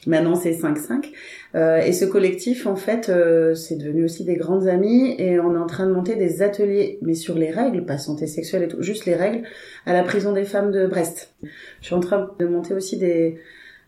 Maintenant, 0.07 0.35
c'est 0.35 0.51
5,5. 0.51 1.11
Euh, 1.55 1.79
et 1.79 1.91
ce 1.91 2.05
collectif, 2.05 2.65
en 2.65 2.75
fait, 2.75 3.09
euh, 3.09 3.55
c'est 3.55 3.75
devenu 3.75 4.05
aussi 4.05 4.23
des 4.23 4.35
grandes 4.35 4.67
amies 4.67 5.15
et 5.19 5.39
on 5.39 5.53
est 5.53 5.59
en 5.59 5.67
train 5.67 5.85
de 5.85 5.91
monter 5.91 6.15
des 6.15 6.41
ateliers, 6.41 6.97
mais 7.01 7.13
sur 7.13 7.35
les 7.37 7.51
règles, 7.51 7.85
pas 7.85 7.97
santé 7.97 8.27
sexuelle 8.27 8.63
et 8.63 8.67
tout, 8.67 8.81
juste 8.81 9.05
les 9.05 9.15
règles, 9.15 9.43
à 9.85 9.93
la 9.93 10.03
prison 10.03 10.31
des 10.31 10.45
femmes 10.45 10.71
de 10.71 10.87
Brest. 10.87 11.33
Je 11.81 11.85
suis 11.85 11.95
en 11.95 11.99
train 11.99 12.31
de 12.39 12.45
monter 12.45 12.73
aussi 12.73 12.97
des 12.97 13.37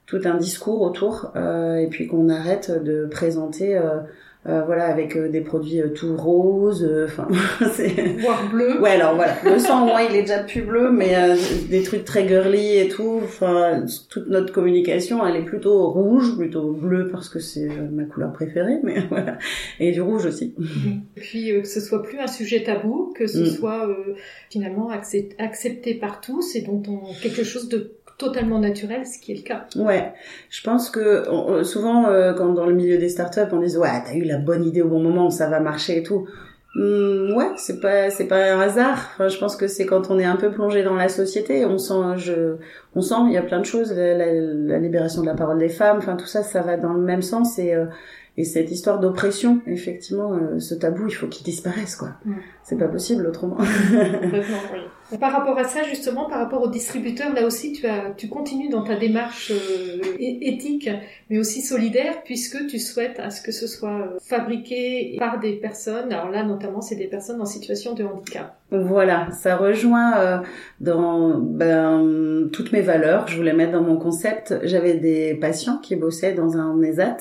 tout 0.05 0.21
un 0.25 0.35
discours 0.35 0.81
autour 0.81 1.31
euh, 1.35 1.77
et 1.77 1.87
puis 1.87 2.07
qu'on 2.07 2.29
arrête 2.29 2.71
de 2.83 3.05
présenter 3.05 3.77
euh, 3.77 3.99
voilà 4.45 4.87
avec 4.87 5.15
euh, 5.15 5.29
des 5.29 5.39
produits 5.39 5.81
euh, 5.81 5.89
tout 5.89 6.17
roses 6.17 6.89
enfin 7.05 7.27
c'est 7.73 8.17
voire 8.19 8.49
bleu. 8.49 8.81
Ouais 8.81 8.91
alors 8.91 9.15
voilà. 9.15 9.35
Le 9.45 9.57
sang 9.57 9.85
moi 9.85 10.01
il 10.03 10.15
est 10.15 10.23
déjà 10.23 10.39
plus 10.39 10.63
bleu 10.63 10.91
mais 10.91 11.15
des 11.69 11.81
trucs 11.83 12.03
très 12.03 12.27
girly 12.27 12.77
et 12.77 12.89
tout 12.89 13.21
enfin 13.23 13.85
toute 14.09 14.27
notre 14.27 14.51
communication 14.51 15.25
elle 15.25 15.37
est 15.37 15.45
plutôt 15.45 15.89
rouge 15.89 16.35
plutôt 16.35 16.73
bleu 16.73 17.07
parce 17.09 17.29
que 17.29 17.39
c'est 17.39 17.69
ma 17.91 18.03
couleur 18.03 18.33
préférée 18.33 18.79
mais 18.83 18.99
voilà. 19.09 19.37
Et 19.79 19.91
du 19.91 20.01
rouge 20.01 20.25
aussi. 20.25 20.53
Et 21.15 21.21
puis 21.21 21.51
que 21.61 21.67
ce 21.67 21.79
soit 21.79 22.03
plus 22.03 22.19
un 22.19 22.27
sujet 22.27 22.63
tabou 22.63 23.13
que 23.15 23.27
ce 23.27 23.39
mm. 23.39 23.45
soit 23.45 23.87
finalement 24.49 24.89
accepté 24.89 25.93
par 25.93 26.19
tous 26.19 26.55
et 26.55 26.61
dont 26.61 26.83
on 26.87 27.13
quelque 27.21 27.43
chose 27.43 27.69
de 27.69 27.93
totalement 28.17 28.59
naturel, 28.59 29.05
ce 29.05 29.19
qui 29.19 29.31
est 29.31 29.35
le 29.35 29.41
cas. 29.41 29.65
Ouais, 29.75 30.13
je 30.49 30.61
pense 30.63 30.89
que 30.89 31.63
souvent 31.63 32.07
euh, 32.07 32.33
quand 32.33 32.53
dans 32.53 32.65
le 32.65 32.73
milieu 32.73 32.97
des 32.97 33.09
startups 33.09 33.51
on 33.51 33.59
dit 33.59 33.77
ouais 33.77 33.89
t'as 34.05 34.13
eu 34.13 34.23
la 34.23 34.37
bonne 34.37 34.63
idée 34.65 34.81
au 34.81 34.87
bon 34.87 35.01
moment, 35.01 35.29
ça 35.29 35.49
va 35.49 35.59
marcher 35.59 35.97
et 35.97 36.03
tout. 36.03 36.27
Mmh, 36.75 37.35
ouais, 37.35 37.51
c'est 37.55 37.79
pas 37.79 38.09
c'est 38.09 38.27
pas 38.27 38.53
un 38.53 38.59
hasard. 38.59 39.11
Enfin, 39.13 39.27
je 39.27 39.37
pense 39.37 39.55
que 39.55 39.67
c'est 39.67 39.85
quand 39.85 40.09
on 40.09 40.17
est 40.17 40.25
un 40.25 40.35
peu 40.35 40.51
plongé 40.51 40.83
dans 40.83 40.95
la 40.95 41.07
société, 41.07 41.65
on 41.65 41.77
sent 41.77 42.17
je 42.17 42.55
on 42.95 43.01
sent 43.01 43.15
il 43.27 43.33
y 43.33 43.37
a 43.37 43.43
plein 43.43 43.59
de 43.59 43.65
choses, 43.65 43.93
la, 43.93 44.15
la, 44.15 44.79
libération 44.79 45.21
de 45.21 45.27
la 45.27 45.35
parole 45.35 45.59
des 45.59 45.69
femmes, 45.69 45.97
enfin 45.97 46.15
tout 46.15 46.25
ça 46.25 46.41
ça 46.41 46.61
va 46.61 46.77
dans 46.77 46.93
le 46.93 47.01
même 47.01 47.21
sens 47.21 47.59
et 47.59 47.75
euh, 47.75 47.85
et 48.35 48.45
cette 48.45 48.71
histoire 48.71 48.99
d'oppression, 48.99 49.61
effectivement, 49.67 50.33
euh, 50.33 50.59
ce 50.59 50.73
tabou, 50.73 51.05
il 51.07 51.13
faut 51.13 51.27
qu'il 51.27 51.45
disparaisse, 51.45 51.95
quoi. 51.95 52.13
Mmh. 52.25 52.33
C'est 52.63 52.77
pas 52.79 52.87
possible 52.87 53.27
autrement. 53.27 53.57
oui 53.61 54.79
par 55.19 55.31
rapport 55.31 55.57
à 55.57 55.65
ça, 55.65 55.83
justement, 55.83 56.29
par 56.29 56.39
rapport 56.39 56.61
aux 56.61 56.69
distributeurs, 56.69 57.33
là 57.33 57.45
aussi, 57.45 57.73
tu, 57.73 57.85
as, 57.85 58.11
tu 58.17 58.29
continues 58.29 58.69
dans 58.69 58.83
ta 58.83 58.95
démarche 58.95 59.51
euh, 59.51 60.01
éthique, 60.19 60.89
mais 61.29 61.37
aussi 61.37 61.61
solidaire, 61.61 62.23
puisque 62.23 62.67
tu 62.67 62.79
souhaites 62.79 63.19
à 63.19 63.29
ce 63.29 63.41
que 63.41 63.51
ce 63.51 63.67
soit 63.67 63.89
euh, 63.89 64.17
fabriqué 64.21 65.15
par 65.19 65.39
des 65.39 65.53
personnes. 65.53 66.11
Alors 66.11 66.29
là, 66.29 66.43
notamment, 66.43 66.81
c'est 66.81 66.95
des 66.95 67.07
personnes 67.07 67.41
en 67.41 67.45
situation 67.45 67.93
de 67.93 68.03
handicap. 68.03 68.55
Voilà, 68.71 69.29
ça 69.31 69.55
rejoint 69.55 70.17
euh, 70.17 70.37
dans 70.79 71.37
ben, 71.37 72.49
toutes 72.51 72.71
mes 72.71 72.81
valeurs. 72.81 73.27
Je 73.27 73.37
voulais 73.37 73.53
mettre 73.53 73.73
dans 73.73 73.83
mon 73.83 73.97
concept. 73.97 74.55
J'avais 74.63 74.95
des 74.95 75.35
patients 75.35 75.77
qui 75.77 75.95
bossaient 75.95 76.33
dans 76.33 76.57
un 76.57 76.81
ESAT, 76.81 77.17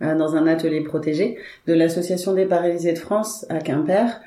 dans 0.00 0.34
un 0.34 0.46
atelier 0.46 0.82
protégé 0.82 1.38
de 1.66 1.74
l'association 1.74 2.32
des 2.32 2.46
paralysés 2.46 2.94
de 2.94 2.98
France 2.98 3.46
à 3.48 3.58
Quimper. 3.58 4.20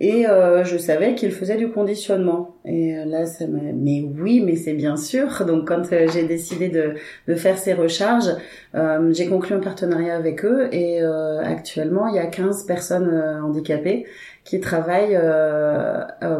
Et 0.00 0.28
euh, 0.28 0.62
je 0.62 0.78
savais 0.78 1.16
qu'il 1.16 1.32
faisait 1.32 1.56
du 1.56 1.70
conditionnement. 1.70 2.54
Et 2.64 2.96
euh, 2.96 3.04
là, 3.04 3.26
ça 3.26 3.48
m'a... 3.48 3.58
Mais 3.74 4.04
oui, 4.20 4.40
mais 4.40 4.54
c'est 4.54 4.74
bien 4.74 4.96
sûr. 4.96 5.44
Donc 5.46 5.66
quand 5.66 5.92
euh, 5.92 6.06
j'ai 6.12 6.24
décidé 6.24 6.68
de, 6.68 6.94
de, 7.26 7.34
faire 7.34 7.58
ces 7.58 7.74
recharges, 7.74 8.30
euh, 8.76 9.12
j'ai 9.12 9.26
conclu 9.26 9.56
un 9.56 9.60
partenariat 9.60 10.16
avec 10.16 10.44
eux. 10.44 10.68
Et 10.72 11.02
actuellement, 11.02 12.06
il 12.06 12.14
y 12.14 12.20
a 12.20 12.26
15 12.26 12.64
personnes 12.64 13.10
handicapées 13.42 14.06
qui 14.44 14.60
travaillent 14.60 15.18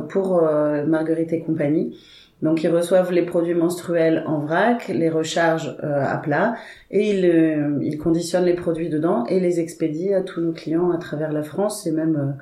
pour 0.09 0.43
Marguerite 0.87 1.33
et 1.33 1.41
compagnie. 1.41 1.99
Donc 2.41 2.63
ils 2.63 2.69
reçoivent 2.69 3.11
les 3.11 3.23
produits 3.23 3.55
menstruels 3.55 4.23
en 4.27 4.39
vrac, 4.39 4.87
les 4.89 5.09
rechargent 5.09 5.77
à 5.83 6.17
plat 6.19 6.55
et 6.91 7.11
ils, 7.11 7.81
ils 7.83 7.99
conditionnent 7.99 8.45
les 8.45 8.55
produits 8.55 8.89
dedans 8.89 9.25
et 9.27 9.41
les 9.41 9.59
expédient 9.59 10.19
à 10.19 10.21
tous 10.23 10.41
nos 10.41 10.53
clients 10.53 10.93
à 10.93 10.99
travers 10.99 11.33
la 11.33 11.43
France 11.43 11.87
et 11.87 11.93
même 11.93 12.37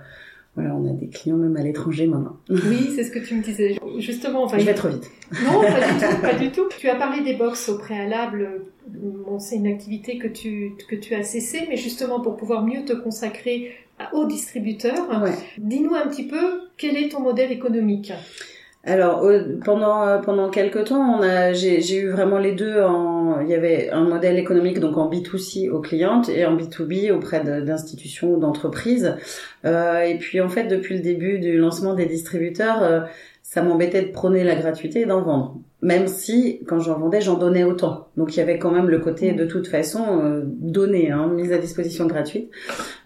voilà, 0.57 0.75
on 0.75 0.89
a 0.89 0.93
des 0.95 1.09
clients 1.09 1.37
même 1.37 1.57
à 1.57 1.63
l'étranger 1.63 2.07
maintenant. 2.07 2.39
Oui, 2.49 2.91
c'est 2.95 3.05
ce 3.05 3.11
que 3.11 3.19
tu 3.19 3.35
me 3.35 3.43
disais. 3.43 3.79
Justement, 3.99 4.45
enfin, 4.45 4.59
je 4.59 4.65
vais 4.65 4.75
trop 4.75 4.89
vite. 4.89 5.11
Non, 5.45 5.61
pas 5.61 5.93
du 5.93 5.99
tout, 6.01 6.21
pas 6.23 6.35
du 6.45 6.51
tout. 6.51 6.69
Tu 6.79 6.89
as 6.89 6.97
parlé 6.97 7.23
des 7.23 7.35
box 7.35 7.69
au 7.69 7.79
préalable. 7.79 8.63
Bon, 8.89 9.39
c'est 9.39 9.57
une 9.57 9.67
activité 9.67 10.17
que 10.19 10.29
tu 10.29 10.73
que 10.89 10.97
tu 10.97 11.15
as 11.15 11.23
cessée, 11.23 11.67
mais 11.69 11.77
justement 11.77 12.21
pour 12.21 12.37
pouvoir 12.37 12.65
mieux 12.65 12.85
te 12.85 12.95
consacrer 12.95 13.73
aux 14.13 14.27
distributeurs. 14.27 15.23
Ouais. 15.23 15.33
Dis-nous 15.59 15.95
un 15.95 16.07
petit 16.09 16.27
peu 16.27 16.63
quel 16.77 16.97
est 16.97 17.11
ton 17.11 17.21
modèle 17.21 17.53
économique? 17.53 18.13
Alors 18.87 19.29
pendant 19.65 20.07
euh, 20.07 20.19
pendant 20.19 20.49
quelques 20.49 20.85
temps, 20.85 21.19
on 21.19 21.23
a 21.23 21.53
j'ai 21.53 21.97
eu 21.97 22.09
vraiment 22.09 22.39
les 22.39 22.53
deux. 22.53 22.81
En, 22.81 23.41
il 23.41 23.49
y 23.49 23.55
avait 23.55 23.91
un 23.91 24.05
modèle 24.05 24.39
économique 24.39 24.79
donc 24.79 24.97
en 24.97 25.11
B2C 25.11 25.69
aux 25.71 25.81
clientes 25.81 26.29
et 26.29 26.47
en 26.47 26.57
B2B 26.57 27.11
auprès 27.11 27.43
d'institutions 27.43 28.35
ou 28.35 28.39
d'entreprises. 28.39 29.17
Euh, 29.65 30.03
et 30.03 30.17
puis 30.19 30.41
en 30.41 30.49
fait 30.49 30.69
depuis 30.69 30.95
le 30.95 31.03
début 31.03 31.41
du 31.41 31.57
lancement 31.57 31.95
des 31.95 32.07
distributeurs, 32.07 32.83
euh, 32.85 33.01
ça 33.49 33.63
m'embêtait 33.63 34.03
de 34.03 34.11
prôner 34.11 34.43
la 34.43 34.57
gratuité 34.57 35.03
et 35.03 35.07
d'en 35.07 35.23
vendre 35.23 35.61
même 35.83 36.09
si 36.09 36.63
quand 36.67 36.81
j'en 36.81 36.99
vendais, 36.99 37.21
j'en 37.21 37.37
donnais 37.37 37.63
autant. 37.63 38.09
Donc 38.17 38.35
il 38.35 38.39
y 38.39 38.43
avait 38.43 38.59
quand 38.59 38.73
même 38.73 38.89
le 38.89 38.99
côté 38.99 39.33
de 39.33 39.45
toute 39.45 39.69
façon 39.69 40.05
euh, 40.21 40.43
donné, 40.45 41.11
hein, 41.11 41.29
mise 41.29 41.53
à 41.53 41.59
disposition 41.59 42.07
gratuite. 42.07 42.51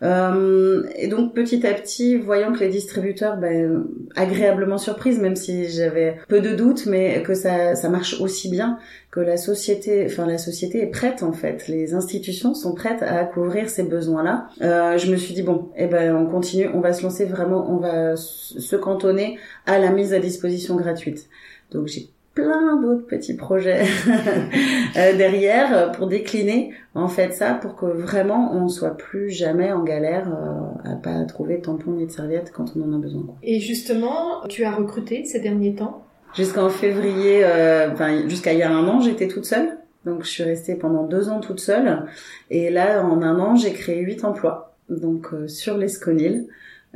Euh, 0.03 0.85
et 0.97 1.09
donc 1.09 1.35
petit 1.35 1.67
à 1.67 1.75
petit, 1.75 2.17
voyant 2.17 2.53
que 2.53 2.61
les 2.61 2.69
distributeurs, 2.69 3.37
ben, 3.37 3.85
agréablement 4.15 4.79
surprise, 4.79 5.19
même 5.19 5.37
si 5.37 5.69
j'avais 5.69 6.17
peu 6.29 6.41
de 6.41 6.55
doutes, 6.55 6.87
mais 6.87 7.23
que 7.23 7.35
ça, 7.35 7.75
ça 7.75 7.89
marche 7.89 8.21
aussi 8.21 8.49
bien, 8.49 8.79
que 9.11 9.21
la 9.21 9.37
société, 9.37 10.07
enfin 10.07 10.27
la 10.27 10.39
société 10.39 10.83
est 10.83 10.87
prête 10.87 11.23
en 11.23 11.33
fait, 11.33 11.67
les 11.67 11.95
institutions 11.95 12.55
sont 12.55 12.75
prêtes 12.75 13.03
à 13.03 13.25
couvrir 13.25 13.69
ces 13.69 13.83
besoins-là. 13.83 14.49
Euh, 14.63 14.99
je 14.99 15.11
me 15.11 15.17
suis 15.17 15.35
dit 15.35 15.43
bon, 15.43 15.69
eh 15.77 15.87
ben 15.87 16.15
on 16.15 16.27
continue, 16.27 16.69
on 16.73 16.81
va 16.81 16.93
se 16.93 17.03
lancer 17.03 17.25
vraiment, 17.25 17.69
on 17.71 17.79
va 17.79 18.17
se 18.17 18.77
cantonner 18.77 19.39
à 19.67 19.79
la 19.79 19.91
mise 19.91 20.13
à 20.13 20.21
disposition 20.21 20.77
gratuite. 20.77 21.29
Donc 21.73 21.89
j'ai 21.89 22.09
plein 22.35 22.81
d'autres 22.81 23.07
petits 23.07 23.35
projets 23.35 23.83
euh, 24.97 25.17
derrière 25.17 25.91
pour 25.91 26.07
décliner 26.07 26.71
en 26.95 27.09
fait 27.09 27.33
ça 27.33 27.55
pour 27.55 27.75
que 27.75 27.87
vraiment 27.87 28.55
on 28.55 28.69
soit 28.69 28.97
plus 28.97 29.31
jamais 29.31 29.73
en 29.73 29.83
galère 29.83 30.29
euh, 30.29 30.93
à 30.93 30.95
pas 30.95 31.25
trouver 31.25 31.61
tampon 31.61 31.93
ni 31.93 32.07
de 32.07 32.13
serviette 32.13 32.53
quand 32.53 32.77
on 32.77 32.83
en 32.83 32.95
a 32.95 32.99
besoin. 32.99 33.25
Et 33.43 33.59
justement, 33.59 34.47
tu 34.49 34.63
as 34.63 34.71
recruté 34.71 35.25
ces 35.25 35.41
derniers 35.41 35.75
temps 35.75 36.05
Jusqu'en 36.35 36.69
février, 36.69 37.45
euh, 37.45 37.91
enfin 37.93 38.29
jusqu'à 38.29 38.53
il 38.53 38.59
y 38.59 38.63
a 38.63 38.71
un 38.71 38.87
an, 38.87 39.01
j'étais 39.01 39.29
toute 39.29 39.45
seule. 39.45 39.79
Donc 40.05 40.25
je 40.25 40.29
suis 40.29 40.43
restée 40.43 40.75
pendant 40.77 41.05
deux 41.05 41.29
ans 41.29 41.41
toute 41.41 41.61
seule. 41.61 42.07
Et 42.51 42.71
là, 42.71 43.05
en 43.05 43.23
un 43.23 43.39
an, 43.39 43.57
j'ai 43.57 43.73
créé 43.73 44.01
huit 44.01 44.25
emplois. 44.25 44.75
Donc 44.89 45.29
sur 45.47 45.77
l'Esconil. 45.77 46.47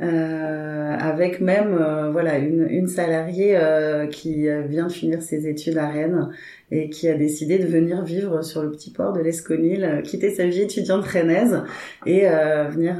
Euh, 0.01 0.97
avec 0.99 1.39
même 1.39 1.77
euh, 1.79 2.11
voilà 2.11 2.37
une, 2.37 2.67
une 2.69 2.87
salariée 2.87 3.55
euh, 3.55 4.07
qui 4.07 4.45
vient 4.67 4.87
de 4.87 4.91
finir 4.91 5.21
ses 5.21 5.47
études 5.47 5.77
à 5.77 5.87
Rennes 5.87 6.31
et 6.69 6.89
qui 6.89 7.07
a 7.07 7.15
décidé 7.15 7.57
de 7.59 7.65
venir 7.65 8.03
vivre 8.03 8.41
sur 8.41 8.61
le 8.61 8.71
petit 8.71 8.91
port 8.91 9.13
de 9.13 9.21
l'Esconil, 9.21 10.01
quitter 10.03 10.31
sa 10.31 10.47
vie 10.47 10.61
étudiante 10.61 11.05
rennaise 11.05 11.63
et 12.05 12.27
venir 12.27 12.95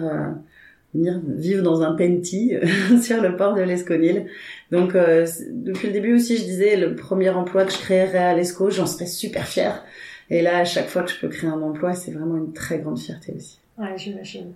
venir 0.95 1.21
vivre 1.27 1.63
dans 1.63 1.81
un 1.81 1.93
penty 1.93 2.53
sur 3.01 3.21
le 3.21 3.35
port 3.35 3.53
de 3.53 3.61
l'Esconil. 3.61 4.25
Donc 4.71 4.95
depuis 4.95 5.87
le 5.87 5.93
début 5.93 6.15
aussi, 6.15 6.37
je 6.37 6.43
disais 6.43 6.75
le 6.75 6.95
premier 6.95 7.29
emploi 7.29 7.65
que 7.65 7.71
je 7.71 7.77
créerais 7.77 8.17
à 8.17 8.33
l'Esco, 8.33 8.69
j'en 8.69 8.87
serais 8.87 9.07
super 9.07 9.47
fière. 9.47 9.83
Et 10.29 10.41
là, 10.41 10.57
à 10.57 10.65
chaque 10.65 10.87
fois 10.87 11.03
que 11.03 11.11
je 11.11 11.19
peux 11.19 11.27
créer 11.27 11.49
un 11.49 11.61
emploi, 11.61 11.93
c'est 11.93 12.11
vraiment 12.11 12.37
une 12.37 12.53
très 12.53 12.79
grande 12.79 12.99
fierté 12.99 13.33
aussi. 13.35 13.59
Ouais, 13.77 13.97
j'imagine. 13.97 14.53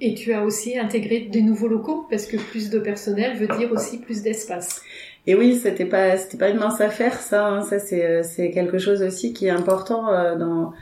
Et 0.00 0.14
tu 0.14 0.32
as 0.32 0.44
aussi 0.44 0.78
intégré 0.78 1.20
des 1.20 1.42
nouveaux 1.42 1.68
locaux 1.68 2.06
parce 2.08 2.26
que 2.26 2.36
plus 2.36 2.70
de 2.70 2.78
personnel 2.78 3.36
veut 3.36 3.48
dire 3.58 3.72
aussi 3.72 3.98
plus 3.98 4.22
d'espace. 4.22 4.82
Et 5.26 5.34
oui, 5.34 5.56
c'était 5.56 5.86
pas 5.86 6.16
c'était 6.16 6.36
pas 6.36 6.50
une 6.50 6.58
mince 6.58 6.80
affaire 6.80 7.14
ça. 7.14 7.46
Hein. 7.46 7.62
Ça 7.62 7.78
c'est 7.78 8.04
euh, 8.04 8.22
c'est 8.22 8.50
quelque 8.50 8.78
chose 8.78 9.02
aussi 9.02 9.32
qui 9.32 9.46
est 9.46 9.50
important 9.50 10.12
euh, 10.12 10.36
dans 10.36 10.72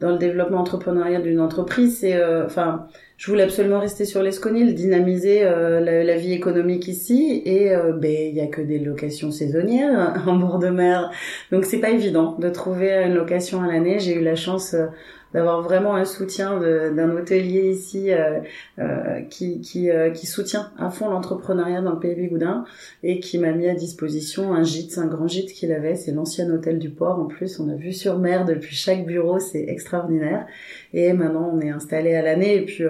dans 0.00 0.10
le 0.10 0.18
développement 0.18 0.58
entrepreneurial 0.58 1.22
d'une 1.22 1.40
entreprise. 1.40 1.98
C'est 1.98 2.16
euh, 2.16 2.46
enfin 2.46 2.88
je 3.16 3.30
voulais 3.30 3.44
absolument 3.44 3.80
rester 3.80 4.04
sur 4.04 4.22
l'Esconil, 4.22 4.74
dynamiser 4.74 5.44
la, 5.44 6.04
la, 6.04 6.16
vie 6.16 6.32
économique 6.32 6.88
ici 6.88 7.42
et 7.44 7.70
ben 7.94 8.12
il 8.12 8.34
y 8.34 8.40
a 8.40 8.48
que 8.48 8.60
des 8.60 8.78
locations 8.78 9.30
saisonnières 9.30 10.24
en 10.26 10.36
bord 10.36 10.58
de 10.58 10.68
mer. 10.68 11.10
Donc 11.52 11.64
c'est 11.64 11.78
pas 11.78 11.90
évident 11.90 12.36
de 12.38 12.48
trouver 12.48 12.90
une 13.06 13.14
location 13.14 13.62
à 13.62 13.68
l'année. 13.68 14.00
J'ai 14.00 14.14
eu 14.14 14.22
la 14.22 14.34
chance 14.34 14.74
d'avoir 15.34 15.62
vraiment 15.62 15.96
un 15.96 16.04
soutien 16.04 16.60
d'un 16.60 17.10
hôtelier 17.10 17.68
ici 17.70 18.12
euh, 18.12 18.38
euh, 18.78 19.20
euh, 19.42 20.10
qui, 20.10 20.26
soutient 20.26 20.70
à 20.78 20.90
fond 20.90 21.10
l'entrepreneuriat 21.10 21.82
dans 21.82 21.94
le 21.94 21.98
pays 21.98 22.14
Bigoudin 22.14 22.64
et 23.02 23.18
qui 23.18 23.38
m'a 23.38 23.50
mis 23.50 23.68
à 23.68 23.74
disposition 23.74 24.54
un 24.54 24.62
gîte, 24.62 24.96
un 24.96 25.06
grand 25.06 25.26
gîte 25.26 25.52
qu'il 25.52 25.72
avait, 25.72 25.96
c'est 25.96 26.12
l'ancien 26.12 26.48
hôtel 26.50 26.78
du 26.78 26.88
port 26.88 27.18
en 27.18 27.24
plus, 27.24 27.58
on 27.58 27.68
a 27.68 27.74
vu 27.74 27.92
sur 27.92 28.18
mer 28.18 28.44
depuis 28.44 28.76
chaque 28.76 29.04
bureau, 29.04 29.40
c'est 29.40 29.64
extraordinaire. 29.68 30.46
Et 30.92 31.12
maintenant 31.12 31.50
on 31.52 31.60
est 31.60 31.70
installé 31.70 32.14
à 32.14 32.22
l'année 32.22 32.54
et 32.54 32.64
puis 32.64 32.84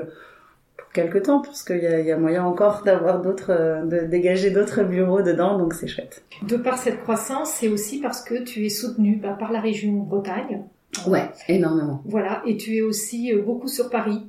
pour 0.77 0.89
quelques 0.91 1.23
temps 1.23 1.41
parce 1.41 1.63
qu'il 1.63 1.83
y 1.83 1.87
a, 1.87 2.01
y 2.01 2.13
a, 2.13 2.19
moyen 2.19 2.45
encore 2.45 2.83
d'avoir 2.85 3.23
d'autres, 3.23 3.87
de 3.87 4.07
dégager 4.07 4.51
d'autres 4.51 4.83
bureaux 4.83 5.23
dedans, 5.23 5.57
donc 5.57 5.73
c'est 5.73 5.87
chouette. 5.87 6.23
De 6.43 6.59
par 6.59 6.77
cette 6.77 7.01
croissance, 7.01 7.53
c'est 7.53 7.69
aussi 7.69 8.01
parce 8.01 8.23
que 8.23 8.45
tu 8.45 8.67
es 8.67 8.69
soutenu 8.69 9.19
par 9.19 9.51
la 9.51 9.61
région 9.61 9.93
Bretagne, 9.93 10.65
Ouais, 11.07 11.29
énormément. 11.49 12.03
Voilà, 12.05 12.43
et 12.47 12.57
tu 12.57 12.77
es 12.77 12.83
aussi 12.83 13.33
euh, 13.33 13.43
beaucoup 13.43 13.69
sur 13.69 13.91
Paris. 13.91 14.23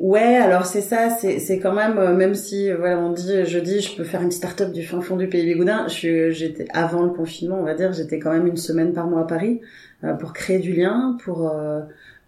Ouais, 0.00 0.36
alors 0.36 0.66
c'est 0.66 0.80
ça, 0.80 1.10
c'est 1.10 1.60
quand 1.60 1.72
même 1.72 1.96
euh, 1.96 2.12
même 2.12 2.34
si 2.34 2.68
euh, 2.68 2.76
voilà 2.76 2.98
on 2.98 3.12
dit 3.12 3.44
je 3.44 3.58
dis 3.60 3.80
je 3.80 3.96
peux 3.96 4.02
faire 4.02 4.20
une 4.20 4.32
start-up 4.32 4.72
du 4.72 4.82
fin 4.82 5.00
fond 5.00 5.14
du 5.14 5.28
pays 5.28 5.44
Bigoudin, 5.44 5.86
je 5.86 6.30
j'étais 6.30 6.66
avant 6.72 7.04
le 7.04 7.10
confinement, 7.10 7.60
on 7.60 7.62
va 7.62 7.74
dire, 7.74 7.92
j'étais 7.92 8.18
quand 8.18 8.32
même 8.32 8.48
une 8.48 8.56
semaine 8.56 8.92
par 8.92 9.06
mois 9.06 9.20
à 9.20 9.26
Paris 9.26 9.60
pour 10.18 10.32
créer 10.32 10.58
du 10.58 10.72
lien, 10.72 11.16
pour 11.24 11.54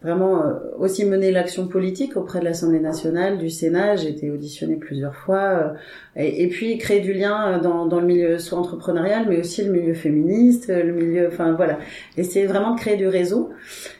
vraiment 0.02 0.44
euh, 0.44 0.54
aussi 0.78 1.04
mener 1.04 1.32
l'action 1.32 1.66
politique 1.66 2.16
auprès 2.16 2.38
de 2.38 2.44
l'Assemblée 2.44 2.78
nationale, 2.78 3.38
du 3.38 3.50
Sénat. 3.50 3.96
J'ai 3.96 4.10
été 4.10 4.30
auditionnée 4.30 4.76
plusieurs 4.76 5.14
fois. 5.14 5.38
Euh, 5.38 5.74
et, 6.16 6.44
et, 6.44 6.48
puis 6.48 6.78
créer 6.78 7.00
du 7.00 7.12
lien 7.12 7.54
euh, 7.54 7.60
dans, 7.60 7.86
dans, 7.86 8.00
le 8.00 8.06
milieu 8.06 8.38
soit 8.38 8.58
entrepreneurial, 8.58 9.26
mais 9.28 9.40
aussi 9.40 9.64
le 9.64 9.72
milieu 9.72 9.94
féministe, 9.94 10.68
le 10.68 10.92
milieu, 10.92 11.28
enfin 11.28 11.52
voilà, 11.52 11.78
essayer 12.16 12.46
vraiment 12.46 12.74
de 12.74 12.80
créer 12.80 12.96
du 12.96 13.08
réseau. 13.08 13.50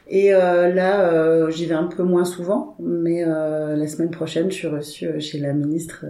Et 0.09 0.33
euh, 0.33 0.73
là, 0.73 1.49
j'y 1.49 1.65
vais 1.65 1.75
un 1.75 1.87
peu 1.87 2.03
moins 2.03 2.25
souvent, 2.25 2.75
mais 2.79 3.23
la 3.25 3.87
semaine 3.87 4.11
prochaine, 4.11 4.49
je 4.49 4.55
suis 4.55 4.67
reçue 4.67 5.19
chez 5.19 5.39
la 5.39 5.53
ministre 5.53 6.05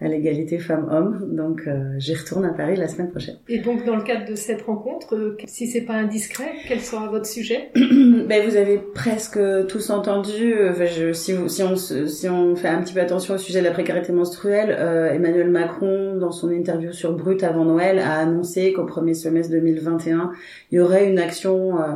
à 0.00 0.08
l'égalité 0.08 0.58
femmes-hommes, 0.58 1.34
donc 1.34 1.68
j'y 1.98 2.14
retourne 2.14 2.44
à 2.44 2.52
Paris 2.52 2.76
la 2.76 2.88
semaine 2.88 3.10
prochaine. 3.10 3.36
Et 3.48 3.58
donc, 3.58 3.84
dans 3.84 3.96
le 3.96 4.02
cadre 4.02 4.28
de 4.28 4.34
cette 4.34 4.62
rencontre, 4.62 5.36
si 5.46 5.66
c'est 5.66 5.82
pas 5.82 5.94
indiscret, 5.94 6.52
quel 6.68 6.80
sera 6.80 7.08
votre 7.08 7.26
sujet 7.26 7.70
Ben, 7.74 8.48
vous 8.48 8.56
avez 8.56 8.78
presque 8.78 9.32
que 9.32 9.62
tous 9.62 9.90
entendu. 9.90 10.54
Enfin, 10.70 10.86
je, 10.86 11.12
si, 11.12 11.34
si, 11.48 11.62
on, 11.62 11.76
si 11.76 12.28
on 12.28 12.54
fait 12.54 12.68
un 12.68 12.82
petit 12.82 12.94
peu 12.94 13.00
attention 13.00 13.34
au 13.34 13.38
sujet 13.38 13.60
de 13.60 13.64
la 13.64 13.72
précarité 13.72 14.12
menstruelle, 14.12 14.76
euh, 14.78 15.12
Emmanuel 15.12 15.50
Macron, 15.50 16.16
dans 16.16 16.30
son 16.30 16.52
interview 16.52 16.92
sur 16.92 17.12
Brut 17.16 17.42
avant 17.42 17.64
Noël, 17.64 17.98
a 17.98 18.18
annoncé 18.18 18.72
qu'au 18.72 18.84
premier 18.84 19.14
semestre 19.14 19.52
2021, 19.52 20.32
il 20.70 20.76
y 20.76 20.80
aurait 20.80 21.10
une 21.10 21.18
action 21.18 21.80
euh, 21.80 21.94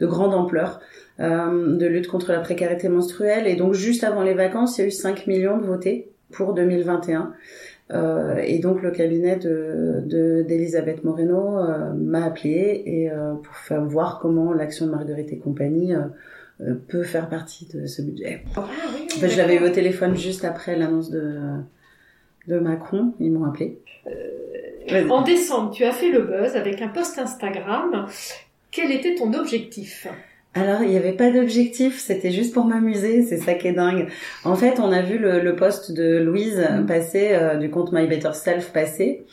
de 0.00 0.06
grande 0.06 0.34
ampleur 0.34 0.80
euh, 1.20 1.76
de 1.76 1.86
lutte 1.86 2.08
contre 2.08 2.32
la 2.32 2.40
précarité 2.40 2.88
menstruelle. 2.88 3.46
Et 3.46 3.56
donc, 3.56 3.74
juste 3.74 4.04
avant 4.04 4.22
les 4.22 4.34
vacances, 4.34 4.78
il 4.78 4.82
y 4.82 4.84
a 4.84 4.88
eu 4.88 4.92
5 4.92 5.26
millions 5.26 5.58
de 5.58 5.64
votés 5.64 6.10
pour 6.30 6.54
2021. 6.54 7.32
Euh, 7.90 8.36
et 8.44 8.58
donc 8.58 8.82
le 8.82 8.90
cabinet 8.90 9.36
de 9.36 10.44
d'Elisabeth 10.46 11.04
Moreno 11.04 11.56
euh, 11.58 11.94
m'a 11.94 12.22
appelé 12.22 12.82
et 12.84 13.10
euh, 13.10 13.32
pour 13.32 13.56
faire 13.56 13.82
voir 13.82 14.18
comment 14.20 14.52
l'action 14.52 14.84
de 14.84 14.90
Marguerite 14.90 15.32
et 15.32 15.38
compagnie 15.38 15.94
euh, 15.94 16.74
peut 16.88 17.04
faire 17.04 17.30
partie 17.30 17.66
de 17.72 17.86
ce 17.86 18.02
budget. 18.02 18.42
Ah, 18.56 18.66
je 19.22 19.36
l'avais 19.38 19.56
eu 19.56 19.64
au 19.64 19.70
téléphone 19.70 20.16
juste 20.16 20.44
après 20.44 20.76
l'annonce 20.76 21.08
de, 21.08 21.38
de 22.48 22.58
Macron, 22.58 23.14
ils 23.20 23.30
m'ont 23.30 23.44
appelé. 23.44 23.80
Euh, 24.06 25.08
en 25.08 25.22
décembre, 25.22 25.70
tu 25.70 25.84
as 25.84 25.92
fait 25.92 26.10
le 26.10 26.22
buzz 26.22 26.56
avec 26.56 26.82
un 26.82 26.88
post 26.88 27.18
Instagram. 27.18 28.06
Quel 28.70 28.92
était 28.92 29.14
ton 29.14 29.32
objectif? 29.32 30.06
Alors, 30.54 30.82
il 30.82 30.88
n'y 30.88 30.96
avait 30.96 31.12
pas 31.12 31.30
d'objectif, 31.30 31.98
c'était 31.98 32.32
juste 32.32 32.52
pour 32.52 32.64
m'amuser, 32.64 33.22
c'est 33.22 33.36
ça 33.36 33.54
qui 33.54 33.68
est 33.68 33.72
dingue. 33.72 34.08
En 34.44 34.56
fait, 34.56 34.80
on 34.80 34.90
a 34.90 35.02
vu 35.02 35.18
le, 35.18 35.40
le 35.40 35.54
post 35.54 35.92
de 35.92 36.18
Louise 36.18 36.58
mm. 36.58 36.86
passer, 36.86 37.28
euh, 37.32 37.56
du 37.56 37.70
compte 37.70 37.92
My 37.92 38.06
Better 38.06 38.32
Self 38.32 38.72
passer, 38.72 39.26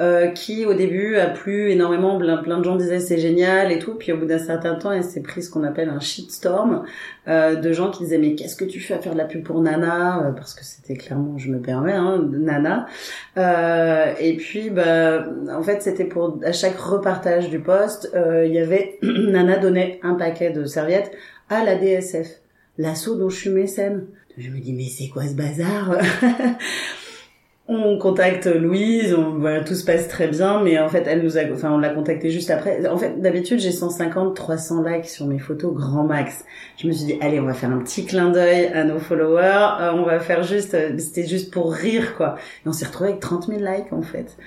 euh, 0.00 0.28
qui 0.28 0.64
au 0.64 0.74
début 0.74 1.16
a 1.16 1.26
plu 1.26 1.70
énormément, 1.70 2.18
plein, 2.18 2.36
plein 2.36 2.58
de 2.58 2.64
gens 2.64 2.76
disaient 2.76 3.00
c'est 3.00 3.18
génial 3.18 3.72
et 3.72 3.78
tout, 3.78 3.94
puis 3.94 4.12
au 4.12 4.16
bout 4.16 4.26
d'un 4.26 4.38
certain 4.38 4.76
temps, 4.76 4.92
elle 4.92 5.02
s'est 5.02 5.22
pris 5.22 5.42
ce 5.42 5.50
qu'on 5.50 5.64
appelle 5.64 5.88
un 5.88 5.98
shitstorm 5.98 6.84
euh, 7.26 7.56
de 7.56 7.72
gens 7.72 7.90
qui 7.90 8.04
disaient 8.04 8.18
mais 8.18 8.34
qu'est-ce 8.34 8.54
que 8.54 8.64
tu 8.64 8.78
fais 8.80 8.94
à 8.94 9.00
faire 9.00 9.12
de 9.12 9.18
la 9.18 9.24
pub 9.24 9.42
pour 9.42 9.60
Nana 9.60 10.24
euh, 10.24 10.30
parce 10.32 10.54
que 10.54 10.64
c'était 10.64 10.94
clairement, 10.94 11.36
je 11.36 11.50
me 11.50 11.60
permets, 11.60 11.92
hein, 11.92 12.24
Nana. 12.30 12.86
Euh, 13.36 14.12
et 14.20 14.36
puis 14.36 14.70
bah 14.70 15.26
en 15.52 15.62
fait 15.62 15.82
c'était 15.82 16.04
pour 16.04 16.38
à 16.44 16.52
chaque 16.52 16.78
repartage 16.78 17.50
du 17.50 17.58
poste, 17.58 18.10
il 18.14 18.52
y 18.52 18.58
avait 18.58 18.98
Nana 19.02 19.58
donnait 19.58 19.98
un 20.02 20.14
paquet 20.14 20.50
de 20.50 20.64
serviettes 20.64 21.10
à 21.50 21.64
la 21.64 21.74
DSF, 21.74 22.40
l'assaut 22.76 23.16
dont 23.16 23.30
je 23.30 23.36
suis 23.36 23.50
mécène. 23.50 24.06
Je 24.36 24.50
me 24.50 24.60
dis 24.60 24.72
mais 24.72 24.84
c'est 24.84 25.08
quoi 25.08 25.24
ce 25.24 25.34
bazar? 25.34 25.96
on 27.70 27.98
contacte 27.98 28.46
Louise, 28.46 29.12
on, 29.12 29.38
voilà, 29.38 29.60
tout 29.60 29.74
se 29.74 29.84
passe 29.84 30.08
très 30.08 30.26
bien, 30.26 30.62
mais 30.62 30.78
en 30.78 30.88
fait, 30.88 31.04
elle 31.06 31.22
nous 31.22 31.36
a, 31.36 31.42
enfin, 31.52 31.70
on 31.70 31.76
l'a 31.76 31.90
contacté 31.90 32.30
juste 32.30 32.50
après. 32.50 32.88
En 32.88 32.96
fait, 32.96 33.20
d'habitude, 33.20 33.60
j'ai 33.60 33.72
150, 33.72 34.34
300 34.34 34.82
likes 34.84 35.04
sur 35.04 35.26
mes 35.26 35.38
photos, 35.38 35.74
grand 35.74 36.04
max. 36.04 36.46
Je 36.78 36.86
me 36.86 36.92
suis 36.92 37.04
dit, 37.04 37.18
allez, 37.20 37.38
on 37.38 37.44
va 37.44 37.52
faire 37.52 37.70
un 37.70 37.78
petit 37.80 38.06
clin 38.06 38.30
d'œil 38.30 38.68
à 38.68 38.84
nos 38.84 38.98
followers, 38.98 39.76
euh, 39.80 39.92
on 39.92 40.04
va 40.04 40.18
faire 40.18 40.42
juste, 40.44 40.72
euh, 40.72 40.96
c'était 40.96 41.26
juste 41.26 41.52
pour 41.52 41.70
rire, 41.70 42.16
quoi. 42.16 42.36
Et 42.64 42.68
on 42.68 42.72
s'est 42.72 42.86
retrouvé 42.86 43.10
avec 43.10 43.20
30 43.20 43.48
000 43.48 43.60
likes, 43.60 43.92
en 43.92 44.02
fait. 44.02 44.38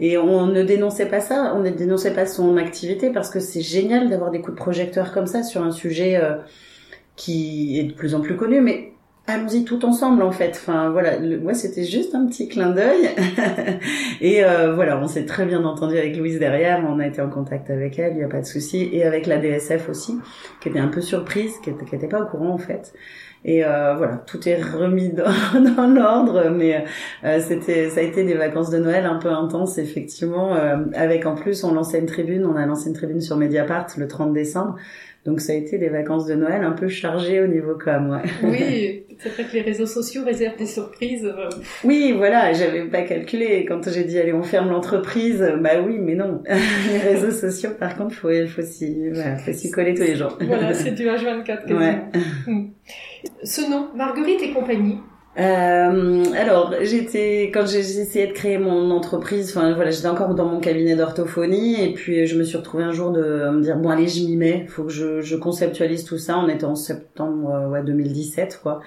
Et 0.00 0.18
on 0.18 0.48
ne 0.48 0.64
dénonçait 0.64 1.06
pas 1.06 1.20
ça, 1.20 1.52
on 1.54 1.60
ne 1.60 1.70
dénonçait 1.70 2.12
pas 2.12 2.26
son 2.26 2.56
activité, 2.56 3.10
parce 3.10 3.30
que 3.30 3.38
c'est 3.38 3.62
génial 3.62 4.10
d'avoir 4.10 4.32
des 4.32 4.40
coups 4.40 4.56
de 4.56 4.60
projecteur 4.60 5.12
comme 5.12 5.28
ça 5.28 5.44
sur 5.44 5.62
un 5.62 5.70
sujet 5.70 6.16
euh, 6.16 6.38
qui 7.14 7.78
est 7.78 7.84
de 7.84 7.92
plus 7.92 8.16
en 8.16 8.20
plus 8.20 8.36
connu, 8.36 8.60
mais 8.60 8.93
allons-y 9.26 9.64
tout 9.64 9.84
ensemble 9.84 10.22
en 10.22 10.32
fait. 10.32 10.50
Enfin 10.50 10.90
voilà, 10.90 11.18
moi 11.20 11.54
c'était 11.54 11.84
juste 11.84 12.14
un 12.14 12.26
petit 12.26 12.48
clin 12.48 12.70
d'œil 12.70 13.08
et 14.20 14.44
euh, 14.44 14.74
voilà, 14.74 14.98
on 14.98 15.08
s'est 15.08 15.24
très 15.24 15.46
bien 15.46 15.64
entendu 15.64 15.96
avec 15.96 16.16
Louise 16.16 16.38
derrière, 16.38 16.84
on 16.88 16.98
a 16.98 17.06
été 17.06 17.20
en 17.22 17.30
contact 17.30 17.70
avec 17.70 17.98
elle, 17.98 18.12
il 18.12 18.18
n'y 18.18 18.24
a 18.24 18.28
pas 18.28 18.40
de 18.40 18.46
souci, 18.46 18.88
et 18.92 19.04
avec 19.04 19.26
la 19.26 19.38
DSF 19.38 19.88
aussi, 19.88 20.18
qui 20.60 20.68
était 20.68 20.78
un 20.78 20.88
peu 20.88 21.00
surprise, 21.00 21.52
qui 21.62 21.70
n'était 21.70 22.08
pas 22.08 22.20
au 22.20 22.26
courant 22.26 22.50
en 22.50 22.58
fait. 22.58 22.92
Et 23.46 23.62
euh, 23.62 23.94
voilà, 23.94 24.16
tout 24.26 24.48
est 24.48 24.60
remis 24.62 25.10
dans, 25.10 25.24
dans 25.76 25.86
l'ordre, 25.86 26.50
mais 26.50 26.84
euh, 27.24 27.40
c'était, 27.40 27.90
ça 27.90 28.00
a 28.00 28.02
été 28.02 28.24
des 28.24 28.34
vacances 28.34 28.70
de 28.70 28.78
Noël 28.78 29.04
un 29.04 29.16
peu 29.16 29.28
intenses 29.28 29.76
effectivement. 29.76 30.54
Euh, 30.54 30.76
avec 30.94 31.26
en 31.26 31.34
plus, 31.34 31.62
on 31.62 31.74
lançait 31.74 31.98
une 31.98 32.06
tribune, 32.06 32.46
on 32.46 32.56
a 32.56 32.64
lancé 32.64 32.88
une 32.88 32.94
tribune 32.94 33.20
sur 33.20 33.36
Mediapart 33.36 33.86
le 33.98 34.08
30 34.08 34.32
décembre. 34.32 34.76
Donc 35.24 35.40
ça 35.40 35.54
a 35.54 35.56
été 35.56 35.78
des 35.78 35.88
vacances 35.88 36.26
de 36.26 36.34
Noël 36.34 36.64
un 36.64 36.72
peu 36.72 36.86
chargées 36.88 37.40
au 37.40 37.46
niveau 37.46 37.78
com. 37.82 38.10
Ouais. 38.10 38.30
Oui, 38.42 39.04
c'est 39.18 39.30
vrai 39.30 39.44
que 39.44 39.52
les 39.54 39.62
réseaux 39.62 39.86
sociaux 39.86 40.22
réservent 40.22 40.58
des 40.58 40.66
surprises. 40.66 41.24
Euh. 41.24 41.48
Oui, 41.82 42.12
voilà, 42.14 42.52
j'avais 42.52 42.84
pas 42.84 43.02
calculé. 43.02 43.64
Quand 43.64 43.90
j'ai 43.90 44.04
dit 44.04 44.18
allez 44.18 44.34
on 44.34 44.42
ferme 44.42 44.68
l'entreprise, 44.68 45.42
bah 45.60 45.80
oui, 45.84 45.96
mais 45.98 46.14
non. 46.14 46.42
les 46.92 46.98
réseaux 46.98 47.30
sociaux, 47.30 47.70
par 47.78 47.96
contre, 47.96 48.14
faut 48.14 48.28
faut 48.46 48.62
s'y 48.62 49.08
voilà, 49.10 49.36
faut 49.36 49.52
s'y 49.52 49.70
coller 49.70 49.94
tous 49.94 50.02
les 50.02 50.16
jours. 50.16 50.36
Voilà, 50.42 50.74
c'est 50.74 50.92
du 50.92 51.06
H24 51.06 51.72
Ouais. 51.72 52.02
Hmm. 52.46 52.66
Ce 53.42 53.70
nom, 53.70 53.88
Marguerite 53.94 54.42
et 54.42 54.52
compagnie, 54.52 54.98
euh, 55.36 56.24
alors, 56.36 56.72
j'étais 56.82 57.50
quand 57.52 57.66
j'ai 57.66 57.80
essayé 57.80 58.28
de 58.28 58.32
créer 58.32 58.56
mon 58.56 58.90
entreprise, 58.92 59.50
enfin 59.50 59.74
voilà, 59.74 59.90
j'étais 59.90 60.06
encore 60.06 60.34
dans 60.34 60.44
mon 60.46 60.60
cabinet 60.60 60.94
d'orthophonie 60.94 61.82
et 61.82 61.92
puis 61.92 62.26
je 62.26 62.38
me 62.38 62.44
suis 62.44 62.56
retrouvée 62.56 62.84
un 62.84 62.92
jour 62.92 63.10
de 63.10 63.50
me 63.50 63.60
dire 63.60 63.76
bon 63.76 63.90
allez, 63.90 64.06
je 64.06 64.20
m'y 64.20 64.36
mets, 64.36 64.66
faut 64.68 64.84
que 64.84 64.92
je, 64.92 65.22
je, 65.22 65.34
conceptualise 65.34 66.04
tout 66.04 66.18
ça. 66.18 66.38
On 66.38 66.48
était 66.48 66.64
en 66.64 66.76
septembre 66.76 67.50
euh, 67.50 67.68
ouais, 67.68 67.82
2017 67.82 68.60
quoi. 68.62 68.80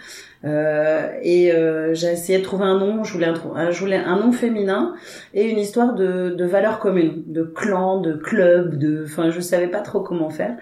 Euh, 0.46 1.12
et 1.24 1.52
euh, 1.52 1.94
j'ai 1.94 2.12
essayé 2.12 2.40
de 2.40 2.44
trouver 2.44 2.66
un 2.66 2.78
nom. 2.78 3.04
Je 3.04 3.14
voulais 3.14 3.28
un, 3.28 3.72
je 3.72 3.80
voulais 3.80 3.98
un 3.98 4.18
nom 4.20 4.32
féminin 4.32 4.94
et 5.34 5.50
une 5.50 5.58
histoire 5.58 5.94
de, 5.96 6.36
de 6.38 6.46
valeurs 6.46 6.80
communes, 6.80 7.24
de 7.26 7.44
clan, 7.44 8.00
de 8.00 8.14
club, 8.14 8.78
de. 8.78 9.04
Enfin, 9.06 9.30
je 9.32 9.42
savais 9.42 9.68
pas 9.68 9.82
trop 9.82 10.02
comment 10.02 10.30
faire. 10.30 10.56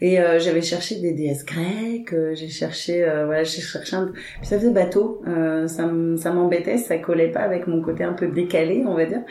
Et 0.00 0.20
euh, 0.20 0.38
j'avais 0.38 0.62
cherché 0.62 0.96
des 0.96 1.12
déesses 1.12 1.44
grecques. 1.44 2.12
Euh, 2.12 2.34
j'ai 2.34 2.48
cherché, 2.48 3.02
voilà, 3.26 3.44
j'ai 3.44 3.60
cherché 3.60 3.96
un. 3.96 4.06
Puis 4.06 4.46
ça 4.46 4.58
faisait 4.58 4.70
bateau 4.70 5.22
Euh, 5.28 5.68
ça 5.68 5.86
m'embêtait, 6.32 6.78
ça 6.78 6.98
collait 6.98 7.30
pas 7.30 7.40
avec 7.40 7.66
mon 7.66 7.82
côté 7.82 8.04
un 8.04 8.12
peu 8.12 8.28
décalé, 8.28 8.84
on 8.86 8.94
va 8.94 9.04
dire. 9.04 9.22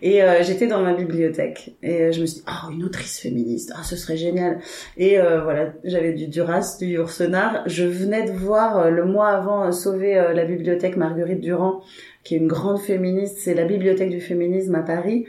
Et 0.00 0.22
euh, 0.22 0.42
j'étais 0.42 0.66
dans 0.66 0.80
ma 0.82 0.94
bibliothèque 0.94 1.74
et 1.82 2.12
je 2.12 2.20
me 2.20 2.26
suis 2.26 2.40
dit, 2.40 2.46
oh, 2.48 2.72
une 2.72 2.84
autrice 2.84 3.20
féministe, 3.20 3.72
ah, 3.76 3.82
ce 3.82 3.96
serait 3.96 4.16
génial. 4.16 4.58
Et 4.96 5.18
voilà, 5.18 5.72
j'avais 5.84 6.12
du 6.12 6.26
Duras, 6.26 6.78
du 6.80 6.86
Yourcenar. 6.86 7.62
Je 7.66 7.84
venais 7.84 8.24
de 8.24 8.32
voir 8.32 8.90
le 8.90 9.04
mois 9.04 9.28
avant 9.28 9.70
sauver 9.72 10.14
la 10.14 10.44
bibliothèque 10.44 10.96
Marguerite 10.96 11.40
Durand, 11.40 11.82
qui 12.24 12.34
est 12.34 12.38
une 12.38 12.48
grande 12.48 12.80
féministe. 12.80 13.38
C'est 13.40 13.54
la 13.54 13.64
bibliothèque 13.64 14.10
du 14.10 14.20
féminisme 14.20 14.74
à 14.74 14.82
Paris. 14.82 15.26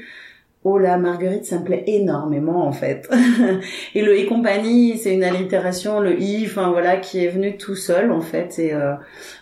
Oh 0.65 0.77
là, 0.77 0.97
Marguerite, 0.97 1.45
ça 1.45 1.59
me 1.59 1.65
plaît 1.65 1.83
énormément 1.87 2.65
en 2.65 2.71
fait. 2.71 3.09
et 3.95 4.01
le 4.01 4.17
et 4.17 4.25
compagnie, 4.25 4.97
c'est 4.97 5.13
une 5.13 5.23
allitération, 5.23 5.99
le 5.99 6.21
i, 6.21 6.45
enfin 6.45 6.71
voilà, 6.71 6.95
qui 6.95 7.23
est 7.23 7.27
venu 7.27 7.57
tout 7.57 7.75
seul 7.75 8.11
en 8.11 8.21
fait. 8.21 8.59
Et 8.59 8.73
euh, 8.73 8.93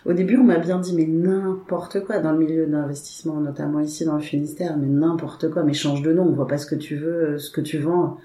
au 0.04 0.14
début, 0.14 0.36
on 0.36 0.42
m'a 0.42 0.58
bien 0.58 0.80
dit 0.80 0.94
mais 0.96 1.06
n'importe 1.06 2.04
quoi 2.04 2.18
dans 2.18 2.32
le 2.32 2.38
milieu 2.38 2.66
d'investissement, 2.66 3.34
notamment 3.34 3.78
ici 3.78 4.04
dans 4.04 4.16
le 4.16 4.20
Finistère, 4.20 4.76
mais 4.76 4.88
n'importe 4.88 5.48
quoi, 5.48 5.62
mais 5.62 5.74
change 5.74 6.02
de 6.02 6.12
nom, 6.12 6.24
on 6.24 6.32
voit 6.32 6.48
pas 6.48 6.58
ce 6.58 6.66
que 6.66 6.74
tu 6.74 6.96
veux, 6.96 7.38
ce 7.38 7.52
que 7.52 7.60
tu 7.60 7.78
vends 7.78 8.18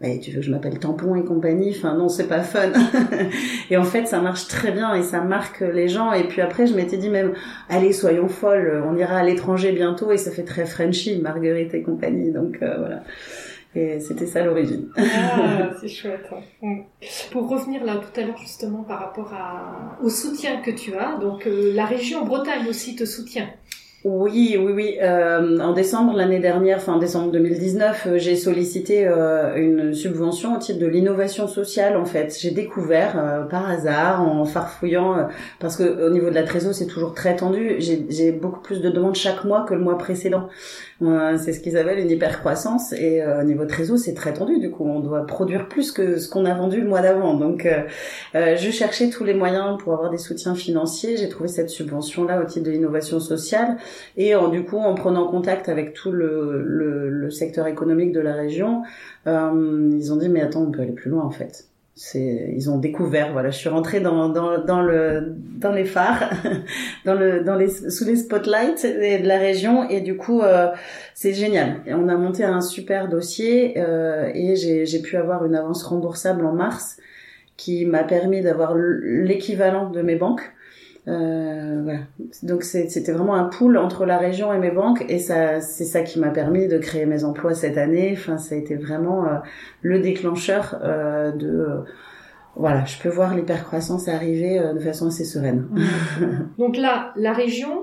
mais 0.00 0.18
tu 0.18 0.30
veux 0.30 0.40
que 0.40 0.46
je 0.46 0.50
m'appelle 0.50 0.78
tampon 0.78 1.14
et 1.14 1.24
compagnie? 1.24 1.74
Enfin 1.76 1.94
non 1.94 2.08
c'est 2.08 2.28
pas 2.28 2.40
fun 2.40 2.72
et 3.70 3.76
en 3.76 3.84
fait 3.84 4.06
ça 4.06 4.20
marche 4.20 4.48
très 4.48 4.72
bien 4.72 4.94
et 4.94 5.02
ça 5.02 5.20
marque 5.20 5.60
les 5.60 5.88
gens 5.88 6.12
et 6.12 6.24
puis 6.24 6.40
après 6.40 6.66
je 6.66 6.74
m'étais 6.74 6.96
dit 6.96 7.10
même 7.10 7.34
allez 7.68 7.92
soyons 7.92 8.28
folles 8.28 8.82
on 8.86 8.96
ira 8.96 9.16
à 9.16 9.22
l'étranger 9.22 9.72
bientôt 9.72 10.10
et 10.12 10.16
ça 10.16 10.30
fait 10.30 10.44
très 10.44 10.66
Frenchy 10.66 11.18
Marguerite 11.20 11.74
et 11.74 11.82
compagnie 11.82 12.32
donc 12.32 12.58
euh, 12.62 12.76
voilà 12.78 13.02
et 13.74 14.00
c'était 14.00 14.26
ça 14.26 14.42
l'origine. 14.42 14.88
Ah, 14.96 15.70
c'est 15.80 15.88
chouette. 15.88 16.28
Hein. 16.32 16.40
Mm. 16.60 16.80
Pour 17.30 17.48
revenir 17.48 17.84
là 17.84 17.98
tout 17.98 18.20
à 18.20 18.24
l'heure 18.24 18.36
justement 18.36 18.82
par 18.82 18.98
rapport 18.98 19.32
à, 19.32 19.96
au 20.02 20.08
soutien 20.08 20.60
que 20.60 20.72
tu 20.72 20.94
as, 20.94 21.16
donc 21.18 21.46
euh, 21.46 21.72
la 21.72 21.86
région 21.86 22.24
Bretagne 22.24 22.66
aussi 22.68 22.96
te 22.96 23.04
soutient. 23.04 23.48
Oui, 24.02 24.56
oui, 24.58 24.72
oui. 24.72 24.96
Euh, 25.02 25.58
en 25.58 25.74
décembre 25.74 26.16
l'année 26.16 26.38
dernière, 26.38 26.88
en 26.88 26.96
décembre 26.96 27.32
2019, 27.32 28.06
euh, 28.06 28.18
j'ai 28.18 28.34
sollicité 28.34 29.06
euh, 29.06 29.54
une 29.56 29.92
subvention 29.92 30.56
au 30.56 30.58
titre 30.58 30.78
de 30.78 30.86
l'innovation 30.86 31.46
sociale. 31.46 31.98
En 31.98 32.06
fait, 32.06 32.34
j'ai 32.40 32.50
découvert 32.50 33.18
euh, 33.18 33.42
par 33.42 33.68
hasard, 33.68 34.22
en 34.22 34.46
farfouillant, 34.46 35.28
parce 35.58 35.76
que 35.76 36.06
au 36.06 36.08
niveau 36.08 36.30
de 36.30 36.34
la 36.34 36.44
trésor, 36.44 36.72
c'est 36.72 36.86
toujours 36.86 37.12
très 37.12 37.36
tendu. 37.36 37.76
J'ai 37.78 38.32
beaucoup 38.32 38.60
plus 38.60 38.80
de 38.80 38.88
demandes 38.88 39.16
chaque 39.16 39.44
mois 39.44 39.66
que 39.68 39.74
le 39.74 39.80
mois 39.80 39.98
précédent. 39.98 40.48
c'est 41.00 41.52
ce 41.52 41.60
qu'ils 41.60 41.76
appellent 41.76 41.98
une 41.98 42.10
hypercroissance. 42.10 42.94
Et 42.94 43.22
au 43.22 43.42
niveau 43.42 43.66
trésor, 43.66 43.98
c'est 43.98 44.14
très 44.14 44.32
tendu. 44.32 44.58
Du 44.60 44.70
coup, 44.70 44.86
on 44.86 45.00
doit 45.00 45.26
produire 45.26 45.68
plus 45.68 45.92
que 45.92 46.16
ce 46.18 46.28
qu'on 46.30 46.46
a 46.46 46.54
vendu 46.54 46.80
le 46.80 46.88
mois 46.88 47.02
d'avant. 47.02 47.34
Donc, 47.34 47.68
je 48.34 48.70
cherchais 48.70 49.10
tous 49.10 49.24
les 49.24 49.34
moyens 49.34 49.76
pour 49.78 49.92
avoir 49.92 50.10
des 50.10 50.18
soutiens 50.18 50.54
financiers. 50.54 51.16
J'ai 51.18 51.28
trouvé 51.28 51.48
cette 51.48 51.70
subvention 51.70 52.24
là 52.24 52.40
au 52.40 52.44
titre 52.44 52.64
de 52.64 52.70
l'innovation 52.70 53.20
sociale. 53.20 53.76
Et 54.16 54.34
euh, 54.34 54.48
du 54.48 54.64
coup, 54.64 54.78
en 54.78 54.94
prenant 54.94 55.26
contact 55.28 55.68
avec 55.68 55.92
tout 55.92 56.12
le, 56.12 56.62
le, 56.62 57.30
secteur 57.30 57.68
économique 57.68 58.12
de 58.12 58.20
la 58.20 58.34
région, 58.34 58.82
euh, 59.26 59.90
ils 59.92 60.12
ont 60.12 60.16
dit 60.16 60.28
mais 60.28 60.42
attends, 60.42 60.62
on 60.62 60.70
peut 60.70 60.82
aller 60.82 60.92
plus 60.92 61.10
loin 61.10 61.24
en 61.24 61.30
fait. 61.30 61.70
C'est, 62.02 62.54
ils 62.56 62.70
ont 62.70 62.78
découvert. 62.78 63.32
Voilà, 63.32 63.50
je 63.50 63.58
suis 63.58 63.68
rentrée 63.68 64.00
dans, 64.00 64.30
dans, 64.30 64.64
dans 64.64 64.80
le 64.80 65.34
dans 65.58 65.70
les 65.70 65.84
phares, 65.84 66.30
dans 67.04 67.14
le 67.14 67.44
dans 67.44 67.56
les 67.56 67.68
sous 67.68 68.06
les 68.06 68.16
spotlights 68.16 68.84
de 68.86 69.28
la 69.28 69.36
région 69.36 69.86
et 69.86 70.00
du 70.00 70.16
coup 70.16 70.40
euh, 70.40 70.68
c'est 71.14 71.34
génial. 71.34 71.82
on 71.88 72.08
a 72.08 72.16
monté 72.16 72.42
un 72.42 72.62
super 72.62 73.08
dossier 73.08 73.74
euh, 73.76 74.30
et 74.32 74.56
j'ai 74.56 74.86
j'ai 74.86 75.02
pu 75.02 75.18
avoir 75.18 75.44
une 75.44 75.54
avance 75.54 75.82
remboursable 75.82 76.46
en 76.46 76.52
mars 76.52 76.96
qui 77.58 77.84
m'a 77.84 78.04
permis 78.04 78.40
d'avoir 78.40 78.74
l'équivalent 78.74 79.90
de 79.90 80.00
mes 80.00 80.16
banques. 80.16 80.50
Euh, 81.08 81.80
voilà. 81.82 82.00
Donc 82.42 82.62
c'était 82.62 83.12
vraiment 83.12 83.34
un 83.34 83.44
pool 83.44 83.78
entre 83.78 84.04
la 84.04 84.18
région 84.18 84.52
et 84.52 84.58
mes 84.58 84.70
banques 84.70 85.04
et 85.08 85.18
ça 85.18 85.60
c'est 85.60 85.84
ça 85.84 86.02
qui 86.02 86.20
m'a 86.20 86.28
permis 86.28 86.68
de 86.68 86.78
créer 86.78 87.06
mes 87.06 87.24
emplois 87.24 87.54
cette 87.54 87.78
année. 87.78 88.14
Enfin 88.16 88.38
ça 88.38 88.54
a 88.54 88.58
été 88.58 88.76
vraiment 88.76 89.24
euh, 89.24 89.38
le 89.82 90.00
déclencheur 90.00 90.78
euh, 90.82 91.32
de 91.32 91.48
euh, 91.48 91.80
voilà, 92.56 92.84
je 92.84 92.98
peux 92.98 93.08
voir 93.08 93.34
l'hypercroissance 93.34 94.08
arriver 94.08 94.58
euh, 94.58 94.74
de 94.74 94.80
façon 94.80 95.06
assez 95.06 95.24
sereine. 95.24 95.68
Donc 96.58 96.76
là, 96.76 97.12
la 97.16 97.32
région, 97.32 97.80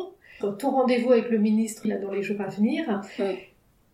ton 0.59 0.71
rendez-vous 0.71 1.11
avec 1.11 1.29
le 1.31 1.39
ministre 1.39 1.87
là 1.87 1.97
dans 1.97 2.11
les 2.11 2.21
jours 2.21 2.41
à 2.41 2.49
venir. 2.49 3.01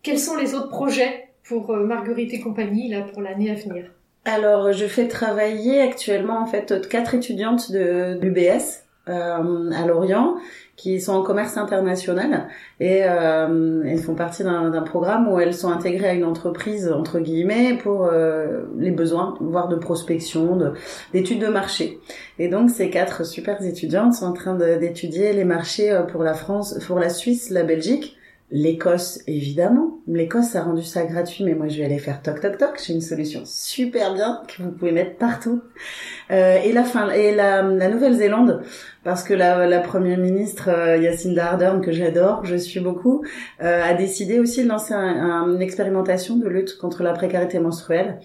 Quels 0.02 0.20
sont 0.20 0.36
les 0.36 0.54
autres 0.54 0.70
projets 0.70 1.30
pour 1.44 1.74
Marguerite 1.74 2.34
et 2.34 2.42
compagnie 2.42 2.90
là 2.90 3.04
pour 3.04 3.22
l'année 3.22 3.52
à 3.52 3.54
venir? 3.54 3.86
Alors, 4.26 4.74
je 4.74 4.86
fais 4.86 5.08
travailler 5.08 5.80
actuellement 5.80 6.42
en 6.42 6.46
fait 6.46 6.90
quatre 6.90 7.14
étudiantes 7.14 7.72
de 7.72 8.18
l'UBS 8.22 8.84
euh, 9.10 9.72
à 9.72 9.86
Lorient 9.86 10.38
qui 10.76 11.00
sont 11.00 11.14
en 11.14 11.22
commerce 11.22 11.56
international 11.58 12.48
et 12.80 13.02
euh, 13.04 13.84
elles 13.86 14.00
font 14.00 14.16
partie 14.16 14.44
d'un 14.44 14.82
programme 14.82 15.28
où 15.28 15.40
elles 15.40 15.54
sont 15.54 15.70
intégrées 15.70 16.10
à 16.10 16.14
une 16.14 16.26
entreprise 16.26 16.92
entre 16.92 17.20
guillemets 17.20 17.78
pour 17.78 18.08
euh, 18.08 18.64
les 18.78 18.92
besoins, 18.92 19.38
voire 19.40 19.68
de 19.68 19.76
prospection, 19.76 20.74
d'études 21.14 21.42
de, 21.42 21.48
marché. 21.48 22.00
Et 22.40 22.48
donc 22.48 22.72
ces 22.72 22.90
quatre 22.90 23.26
super 23.26 23.62
étudiantes 23.64 24.14
sont 24.14 24.26
en 24.26 24.34
train 24.34 24.56
d'étudier 24.56 25.34
les 25.34 25.44
marchés 25.44 25.92
euh, 25.92 26.02
pour 26.02 26.24
la 26.24 26.34
France, 26.34 26.80
pour 26.88 26.98
la 26.98 27.10
Suisse, 27.10 27.52
la 27.52 27.64
Belgique, 27.64 28.18
L'Écosse, 28.52 29.22
évidemment. 29.26 30.00
L'Écosse 30.08 30.56
a 30.56 30.62
rendu 30.64 30.84
ça 30.84 31.06
gratuit, 31.06 31.44
mais 31.44 31.56
moi 31.56 31.70
je 31.70 31.78
vais 31.80 31.86
aller 31.86 31.98
faire 31.98 32.22
toc 32.22 32.40
toc 32.40 32.58
toc. 32.58 32.80
J'ai 32.86 32.94
une 32.94 33.02
solution 33.02 33.42
super 33.46 34.14
bien 34.14 34.42
que 34.48 34.62
vous 34.62 34.72
pouvez 34.72 34.92
mettre 34.92 35.16
partout. 35.16 35.62
Euh, 36.30 36.58
et 36.64 36.72
la 36.72 36.84
fin, 36.84 37.10
et 37.10 37.34
la, 37.34 37.64
la 37.64 37.90
Nouvelle-Zélande, 37.90 38.62
parce 39.04 39.24
que 39.24 39.34
la, 39.34 39.66
la 39.66 39.80
première 39.80 40.20
ministre 40.20 40.70
euh, 40.70 40.98
Yacinda 40.98 41.52
Ardern, 41.52 41.82
que 41.82 41.92
j'adore, 41.92 42.46
je 42.46 42.56
suis 42.56 42.80
beaucoup, 42.80 43.24
euh, 43.62 43.82
a 43.84 43.94
décidé 43.96 44.40
aussi 44.40 44.64
de 44.64 44.70
lancer 44.70 44.94
une 44.94 45.62
expérimentation 45.62 46.38
de 46.38 46.48
lutte 46.48 46.78
contre 46.78 47.02
la 47.02 47.14
précarité 47.14 47.60
menstruelle. 47.60 48.20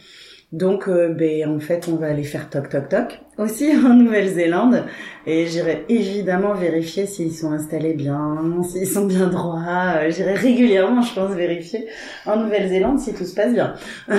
Donc, 0.50 0.88
euh, 0.88 1.08
ben, 1.08 1.56
en 1.56 1.60
fait, 1.60 1.88
on 1.88 1.96
va 1.96 2.06
aller 2.06 2.24
faire 2.24 2.48
toc 2.48 2.70
toc 2.70 2.88
toc 2.88 3.20
aussi 3.36 3.70
en 3.84 3.92
Nouvelle-Zélande 3.94 4.84
et 5.26 5.46
j'irai 5.46 5.84
évidemment 5.90 6.54
vérifier 6.54 7.06
s'ils 7.06 7.34
sont 7.34 7.52
installés 7.52 7.92
bien, 7.92 8.62
s'ils 8.62 8.86
sont 8.86 9.04
bien 9.04 9.26
droits. 9.26 9.60
Euh, 9.98 10.10
j'irai 10.10 10.32
régulièrement, 10.34 11.02
je 11.02 11.14
pense, 11.14 11.32
vérifier 11.34 11.86
en 12.24 12.36
Nouvelle-Zélande 12.36 12.98
si 12.98 13.12
tout 13.12 13.24
se 13.24 13.34
passe 13.34 13.52
bien. 13.52 13.74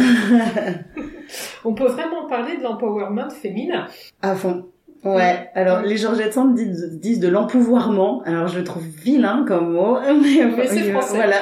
on 1.65 1.73
peut 1.73 1.87
vraiment 1.87 2.27
parler 2.27 2.57
de 2.57 2.63
l'empowerment 2.63 3.31
féminin? 3.31 3.87
À 4.21 4.35
fond. 4.35 4.65
Ouais, 5.05 5.49
alors 5.55 5.81
les 5.81 5.95
Georgette 5.95 6.33
Sand 6.33 6.55
disent, 6.55 6.99
disent 6.99 7.19
de 7.21 7.29
l'empouvoirment. 7.29 8.21
Alors 8.25 8.49
je 8.49 8.59
le 8.59 8.65
trouve 8.65 8.83
vilain 8.83 9.45
comme 9.47 9.73
mot, 9.73 9.97
mais, 10.21 10.67
c'est 10.67 10.91
français. 10.91 11.15
Voilà, 11.15 11.37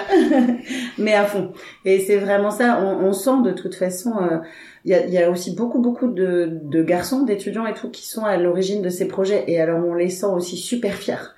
mais 1.00 1.14
à 1.14 1.26
fond. 1.26 1.52
Et 1.84 2.00
c'est 2.00 2.18
vraiment 2.18 2.52
ça. 2.52 2.80
On, 2.84 3.06
on, 3.06 3.14
sent 3.14 3.42
de 3.44 3.52
toute 3.52 3.74
façon. 3.74 4.14
Euh, 4.22 4.38
il 4.86 4.92
y, 4.92 4.94
a, 4.94 5.06
y, 5.08 5.18
a, 5.18 5.32
aussi 5.32 5.56
beaucoup 5.56 5.80
beaucoup 5.80 6.08
de, 6.08 6.60
de 6.64 6.84
garçons, 6.84 7.24
d'étudiants 7.24 7.66
et 7.66 7.74
tout 7.74 7.90
qui 7.90 8.08
sont 8.08 8.24
à 8.24 8.38
l'origine 8.38 8.84
de 8.84 8.90
ces 8.90 9.08
projets. 9.08 9.44
Et 9.48 9.60
alors 9.60 9.84
on 9.84 9.96
les 9.96 10.10
sent 10.10 10.28
aussi 10.28 10.56
super 10.56 10.94
fiers. 10.94 11.34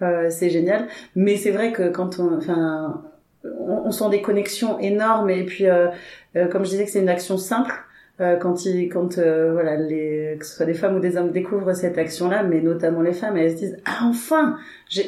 Euh, 0.00 0.28
c'est 0.30 0.50
génial. 0.50 0.86
Mais 1.16 1.36
c'est 1.36 1.50
vrai 1.50 1.72
que 1.72 1.88
quand 1.88 2.20
on, 2.20 2.36
enfin, 2.36 3.02
on, 3.44 3.82
on, 3.86 3.90
sent 3.90 4.10
des 4.10 4.22
connexions 4.22 4.78
énormes. 4.78 5.28
Et 5.28 5.44
puis, 5.44 5.66
euh, 5.66 5.88
euh 6.36 6.46
comme 6.46 6.64
je 6.64 6.70
disais 6.70 6.84
que 6.84 6.90
c'est 6.90 7.02
une 7.02 7.08
action 7.08 7.36
simple 7.36 7.74
euh, 8.20 8.36
quand 8.36 8.64
ils, 8.64 8.88
quand 8.88 9.18
euh, 9.18 9.50
voilà, 9.52 9.74
les, 9.74 10.36
que 10.38 10.46
ce 10.46 10.54
soit 10.54 10.66
des 10.66 10.74
femmes 10.74 10.94
ou 10.94 11.00
des 11.00 11.16
hommes 11.16 11.32
découvrent 11.32 11.72
cette 11.72 11.98
action-là, 11.98 12.44
mais 12.44 12.60
notamment 12.60 13.02
les 13.02 13.12
femmes, 13.12 13.36
elles 13.36 13.50
se 13.50 13.56
disent 13.56 13.76
ah 13.86 14.04
enfin, 14.04 14.56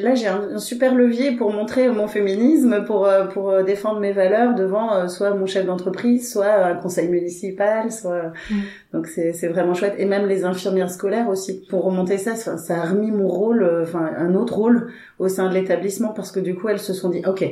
là 0.00 0.16
j'ai 0.16 0.26
un, 0.26 0.58
super 0.58 0.92
levier 0.92 1.36
pour 1.36 1.52
montrer 1.52 1.88
mon 1.88 2.08
féminisme, 2.08 2.84
pour 2.84 3.06
euh, 3.06 3.26
pour 3.26 3.62
défendre 3.62 4.00
mes 4.00 4.10
valeurs 4.10 4.56
devant 4.56 5.08
soit 5.08 5.34
mon 5.34 5.46
chef 5.46 5.66
d'entreprise, 5.66 6.32
soit 6.32 6.52
un 6.52 6.74
conseil 6.74 7.08
municipal, 7.08 7.92
soit 7.92 8.32
mm. 8.50 8.54
donc 8.92 9.06
c'est 9.06 9.32
c'est 9.32 9.48
vraiment 9.48 9.74
chouette. 9.74 9.94
Et 9.98 10.04
même 10.04 10.26
les 10.26 10.44
infirmières 10.44 10.90
scolaires 10.90 11.28
aussi, 11.28 11.64
pour 11.70 11.84
remonter 11.84 12.18
ça, 12.18 12.34
ça, 12.34 12.58
ça 12.58 12.82
a 12.82 12.86
remis 12.86 13.12
mon 13.12 13.28
rôle, 13.28 13.82
enfin 13.82 14.10
un 14.18 14.34
autre 14.34 14.56
rôle 14.56 14.90
au 15.20 15.28
sein 15.28 15.48
de 15.48 15.54
l'établissement 15.54 16.08
parce 16.08 16.32
que 16.32 16.40
du 16.40 16.56
coup 16.56 16.68
elles 16.70 16.80
se 16.80 16.92
sont 16.92 17.10
dit 17.10 17.22
ok 17.24 17.44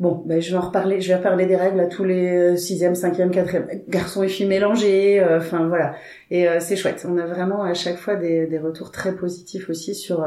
Bon, 0.00 0.22
ben 0.26 0.40
je 0.42 0.50
vais 0.50 0.56
en 0.56 0.60
reparler. 0.60 1.00
Je 1.00 1.12
vais 1.14 1.20
parler 1.22 1.46
des 1.46 1.54
règles 1.54 1.78
à 1.78 1.86
tous 1.86 2.02
les 2.04 2.54
euh, 2.54 2.56
sixième, 2.56 2.96
cinquième, 2.96 3.30
quatrième 3.30 3.68
garçons 3.88 4.24
et 4.24 4.28
filles 4.28 4.48
mélangés. 4.48 5.20
Euh, 5.20 5.38
enfin 5.38 5.68
voilà, 5.68 5.94
et 6.30 6.48
euh, 6.48 6.58
c'est 6.60 6.74
chouette. 6.76 7.06
On 7.08 7.16
a 7.16 7.26
vraiment 7.26 7.62
à 7.62 7.74
chaque 7.74 7.96
fois 7.96 8.16
des, 8.16 8.46
des 8.46 8.58
retours 8.58 8.90
très 8.90 9.14
positifs 9.14 9.70
aussi 9.70 9.94
sur 9.94 10.26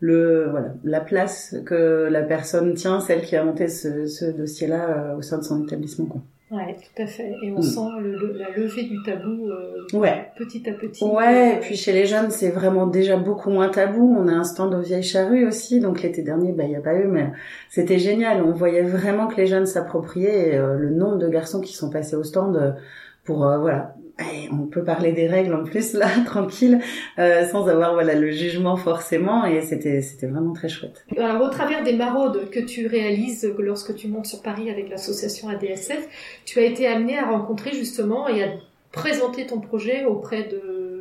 le 0.00 0.48
voilà 0.50 0.74
la 0.84 1.00
place 1.00 1.56
que 1.66 2.08
la 2.10 2.22
personne 2.22 2.74
tient, 2.74 3.00
celle 3.00 3.22
qui 3.22 3.34
a 3.36 3.44
monté 3.44 3.68
ce, 3.68 4.06
ce 4.06 4.24
dossier-là 4.26 5.16
au 5.18 5.22
sein 5.22 5.38
de 5.38 5.44
son 5.44 5.64
établissement. 5.64 6.06
Quoi. 6.06 6.22
Ouais, 6.52 6.76
tout 6.76 7.02
à 7.02 7.06
fait. 7.06 7.32
Et 7.42 7.50
on 7.50 7.60
mm. 7.60 7.62
sent 7.62 7.88
le, 8.00 8.36
la 8.36 8.50
levée 8.50 8.82
du 8.82 9.02
tabou 9.02 9.48
euh, 9.48 9.86
ouais. 9.94 10.30
petit 10.36 10.68
à 10.68 10.74
petit. 10.74 11.02
Ouais, 11.02 11.56
et 11.56 11.60
puis 11.60 11.76
chez 11.76 11.92
les 11.92 12.04
jeunes, 12.04 12.30
c'est 12.30 12.50
vraiment 12.50 12.86
déjà 12.86 13.16
beaucoup 13.16 13.48
moins 13.48 13.70
tabou. 13.70 14.14
On 14.18 14.28
a 14.28 14.32
un 14.32 14.44
stand 14.44 14.74
aux 14.74 14.82
vieilles 14.82 15.02
charrues 15.02 15.46
aussi. 15.46 15.80
Donc 15.80 16.02
l'été 16.02 16.20
dernier, 16.20 16.52
bah 16.52 16.64
il 16.64 16.72
y 16.72 16.76
a 16.76 16.82
pas 16.82 16.94
eu, 16.94 17.06
mais 17.06 17.32
c'était 17.70 17.98
génial. 17.98 18.42
On 18.42 18.52
voyait 18.52 18.82
vraiment 18.82 19.28
que 19.28 19.36
les 19.36 19.46
jeunes 19.46 19.64
s'appropriaient. 19.64 20.54
Euh, 20.56 20.76
le 20.76 20.90
nombre 20.90 21.16
de 21.16 21.28
garçons 21.28 21.62
qui 21.62 21.72
sont 21.72 21.88
passés 21.88 22.16
au 22.16 22.22
stand 22.22 22.56
euh, 22.56 22.72
pour 23.24 23.38
voilà 23.38 23.94
on 24.50 24.66
peut 24.66 24.84
parler 24.84 25.12
des 25.12 25.26
règles 25.26 25.54
en 25.54 25.64
plus 25.64 25.94
là, 25.94 26.08
tranquille, 26.26 26.80
euh, 27.18 27.46
sans 27.48 27.68
avoir 27.68 27.94
voilà 27.94 28.14
le 28.14 28.30
jugement 28.30 28.76
forcément, 28.76 29.44
et 29.44 29.60
c'était 29.62 30.00
c'était 30.02 30.26
vraiment 30.26 30.52
très 30.52 30.68
chouette. 30.68 31.04
Alors 31.16 31.42
au 31.42 31.48
travers 31.48 31.82
des 31.82 31.94
maraudes 31.94 32.50
que 32.50 32.60
tu 32.60 32.86
réalises 32.86 33.52
lorsque 33.58 33.94
tu 33.94 34.08
montes 34.08 34.26
sur 34.26 34.42
Paris 34.42 34.70
avec 34.70 34.88
l'association 34.88 35.48
ADSF, 35.48 36.08
tu 36.44 36.58
as 36.58 36.62
été 36.62 36.86
amené 36.86 37.18
à 37.18 37.26
rencontrer 37.26 37.72
justement 37.72 38.28
et 38.28 38.44
à 38.44 38.48
présenter 38.92 39.46
ton 39.46 39.60
projet 39.60 40.04
auprès 40.04 40.44
de 40.44 40.91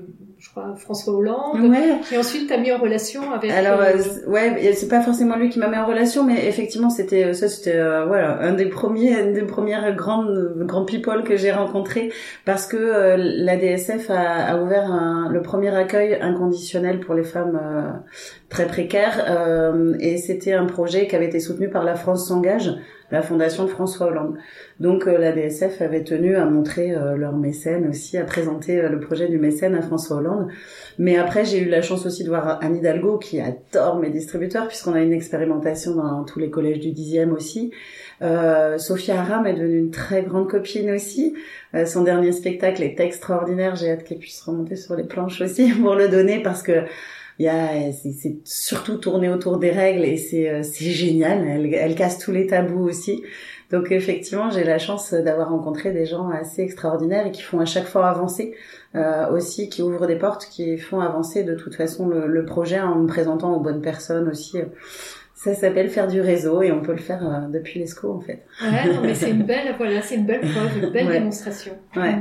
je 0.42 0.50
crois, 0.50 0.74
François 0.76 1.14
Hollande, 1.14 1.62
ouais. 1.70 2.00
qui 2.10 2.18
ensuite 2.18 2.50
t'a 2.50 2.58
mis 2.58 2.72
en 2.72 2.80
relation 2.80 3.32
avec. 3.32 3.52
Alors, 3.52 3.80
euh, 3.80 3.94
euh, 3.94 4.30
ouais, 4.32 4.74
c'est 4.74 4.88
pas 4.88 5.02
forcément 5.02 5.36
lui 5.36 5.50
qui 5.50 5.60
m'a 5.60 5.68
mis 5.68 5.78
en 5.78 5.86
relation, 5.86 6.24
mais 6.24 6.48
effectivement, 6.48 6.90
c'était 6.90 7.26
euh, 7.26 7.34
ça, 7.34 7.48
c'était 7.48 7.80
voilà 8.08 8.40
un 8.42 8.54
des 8.54 8.66
premiers, 8.66 9.20
une 9.22 9.34
des 9.34 9.44
premières 9.44 9.96
grandes 9.96 10.56
grands 10.62 10.84
people 10.84 11.24
que 11.24 11.38
j'ai 11.38 11.52
rencontré 11.52 12.12
parce 12.44 12.66
que 12.66 12.76
euh, 12.76 13.18
la 13.18 13.56
DSF 13.56 14.10
a, 14.10 14.48
a 14.48 14.58
ouvert 14.60 14.92
un, 14.92 15.30
le 15.32 15.44
premier 15.44 15.76
accueil 15.76 16.18
inconditionnel 16.20 17.02
pour 17.02 17.14
les 17.14 17.24
femmes 17.24 18.02
très 18.50 18.66
précaires, 18.66 19.24
et 20.00 20.18
c'était 20.18 20.54
un 20.54 20.66
projet 20.66 21.06
qui 21.06 21.16
avait 21.16 21.28
été 21.28 21.40
soutenu 21.40 21.70
par 21.70 21.84
la 21.84 21.94
France 21.94 22.28
s'engage 22.28 22.74
la 23.12 23.22
fondation 23.22 23.66
de 23.66 23.70
François 23.70 24.08
Hollande. 24.08 24.38
Donc 24.80 25.08
euh, 25.08 25.18
la 25.18 25.32
DSF 25.32 25.82
avait 25.82 26.04
tenu 26.04 26.36
à 26.36 26.46
montrer 26.46 26.96
euh, 26.96 27.16
leur 27.16 27.36
mécène 27.36 27.88
aussi, 27.90 28.18
à 28.18 28.24
présenter 28.24 28.80
euh, 28.80 28.90
le 28.90 29.00
projet 29.00 29.28
du 29.28 29.38
mécène 29.38 29.76
à 29.76 29.82
François 29.82 30.18
Hollande. 30.18 30.31
Mais 30.98 31.18
après, 31.18 31.46
j'ai 31.46 31.60
eu 31.60 31.70
la 31.70 31.82
chance 31.82 32.06
aussi 32.06 32.24
de 32.24 32.30
voir 32.30 32.60
Anne 32.62 32.76
Hidalgo 32.76 33.18
qui 33.18 33.40
adore 33.40 33.98
mes 33.98 34.10
distributeurs 34.10 34.68
puisqu'on 34.68 34.94
a 34.94 35.02
une 35.02 35.14
expérimentation 35.14 35.96
dans 35.96 36.24
tous 36.24 36.40
les 36.40 36.50
collèges 36.50 36.80
du 36.80 36.90
10e 36.90 37.32
aussi. 37.32 37.72
Euh, 38.22 38.78
Sophia 38.78 39.20
Aram 39.20 39.48
est 39.48 39.54
devenue 39.54 39.80
une 39.80 39.92
très 39.92 40.24
grande 40.24 40.50
copine 40.50 40.92
aussi. 40.92 41.36
son 41.86 42.04
dernier 42.04 42.32
spectacle 42.32 42.84
est 42.84 43.00
extraordinaire. 43.00 43.76
J'ai 43.76 43.92
hâte 43.92 44.04
qu'elle 44.04 44.20
puisse 44.20 44.42
remonter 44.42 44.76
sur 44.76 44.96
les 44.96 45.04
planches 45.04 45.42
aussi 45.42 45.72
pour 45.82 45.96
le 45.96 46.10
donner 46.10 46.42
parce 46.42 46.64
que 46.64 46.84
c'est 47.40 48.38
surtout 48.44 48.98
tourné 48.98 49.30
autour 49.30 49.58
des 49.58 49.72
règles 49.72 50.04
et 50.04 50.18
c'est 50.18 50.50
euh, 50.50 50.64
génial. 50.64 51.48
Elle 51.48 51.96
casse 51.96 52.20
tous 52.20 52.32
les 52.32 52.48
tabous 52.48 52.84
aussi. 52.84 53.24
Donc 53.72 53.92
effectivement, 53.92 54.50
j'ai 54.50 54.64
la 54.64 54.78
chance 54.78 55.14
d'avoir 55.14 55.50
rencontré 55.50 55.92
des 55.92 56.06
gens 56.06 56.30
assez 56.30 56.62
extraordinaires 56.62 57.28
et 57.28 57.32
qui 57.32 57.42
font 57.42 57.60
à 57.60 57.66
chaque 57.66 57.86
fois 57.86 58.08
avancer 58.08 58.54
euh, 58.96 59.30
aussi, 59.32 59.70
qui 59.70 59.82
ouvrent 59.82 60.08
des 60.08 60.18
portes, 60.18 60.46
qui 60.46 60.78
font 60.78 61.00
avancer 61.00 61.44
de 61.44 61.56
toute 61.56 61.76
façon 61.76 62.08
le, 62.08 62.28
le 62.28 62.46
projet 62.46 62.80
en 62.80 62.96
me 62.96 63.08
présentant 63.08 63.56
aux 63.56 63.60
bonnes 63.60 63.82
personnes 63.82 64.28
aussi. 64.28 64.58
Ça 65.44 65.56
s'appelle 65.56 65.90
faire 65.90 66.08
du 66.08 66.22
réseau 66.22 66.62
et 66.62 66.72
on 66.72 66.82
peut 66.82 66.92
le 66.92 67.00
faire 67.00 67.28
euh, 67.28 67.48
depuis 67.48 67.80
l'ESCO 67.80 68.12
en 68.12 68.20
fait. 68.20 68.46
Ouais, 68.62 68.94
non, 68.94 69.02
mais 69.02 69.16
c'est 69.16 69.32
une 69.32 69.42
belle, 69.48 69.74
voilà, 69.76 70.02
c'est 70.04 70.16
une 70.16 70.28
belle 70.28 70.42
preuve, 70.42 70.84
une 70.84 70.90
belle 70.92 71.08
démonstration. 71.08 71.72
Ouais. 71.96 72.16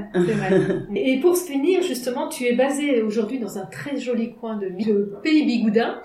Et 0.95 1.21
pour 1.21 1.37
finir, 1.37 1.83
justement, 1.83 2.29
tu 2.29 2.45
es 2.45 2.55
basé 2.55 3.03
aujourd'hui 3.03 3.39
dans 3.39 3.59
un 3.59 3.67
très 3.67 3.99
joli 3.99 4.33
coin 4.37 4.57
de, 4.57 4.69
de 4.69 5.13
Pays 5.23 5.45
Bigoudin. 5.45 6.01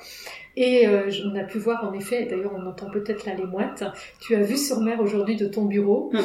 Et 0.57 0.87
euh, 0.87 1.11
on 1.25 1.35
a 1.35 1.43
pu 1.43 1.57
voir 1.57 1.83
en 1.83 1.93
effet, 1.93 2.25
d'ailleurs 2.25 2.53
on 2.55 2.65
entend 2.65 2.89
peut-être 2.89 3.25
là 3.25 3.33
les 3.35 3.45
mouettes, 3.45 3.83
tu 4.21 4.35
as 4.35 4.41
vu 4.41 4.57
sur 4.57 4.79
mer 4.79 5.01
aujourd'hui 5.01 5.35
de 5.35 5.47
ton 5.47 5.65
bureau. 5.65 6.11
Mm. 6.13 6.19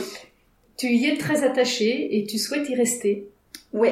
Tu 0.77 0.87
y 0.87 1.07
es 1.07 1.17
très 1.17 1.45
attaché 1.45 2.17
et 2.17 2.25
tu 2.25 2.39
souhaites 2.39 2.69
y 2.69 2.75
rester. 2.75 3.29
Oui. 3.73 3.91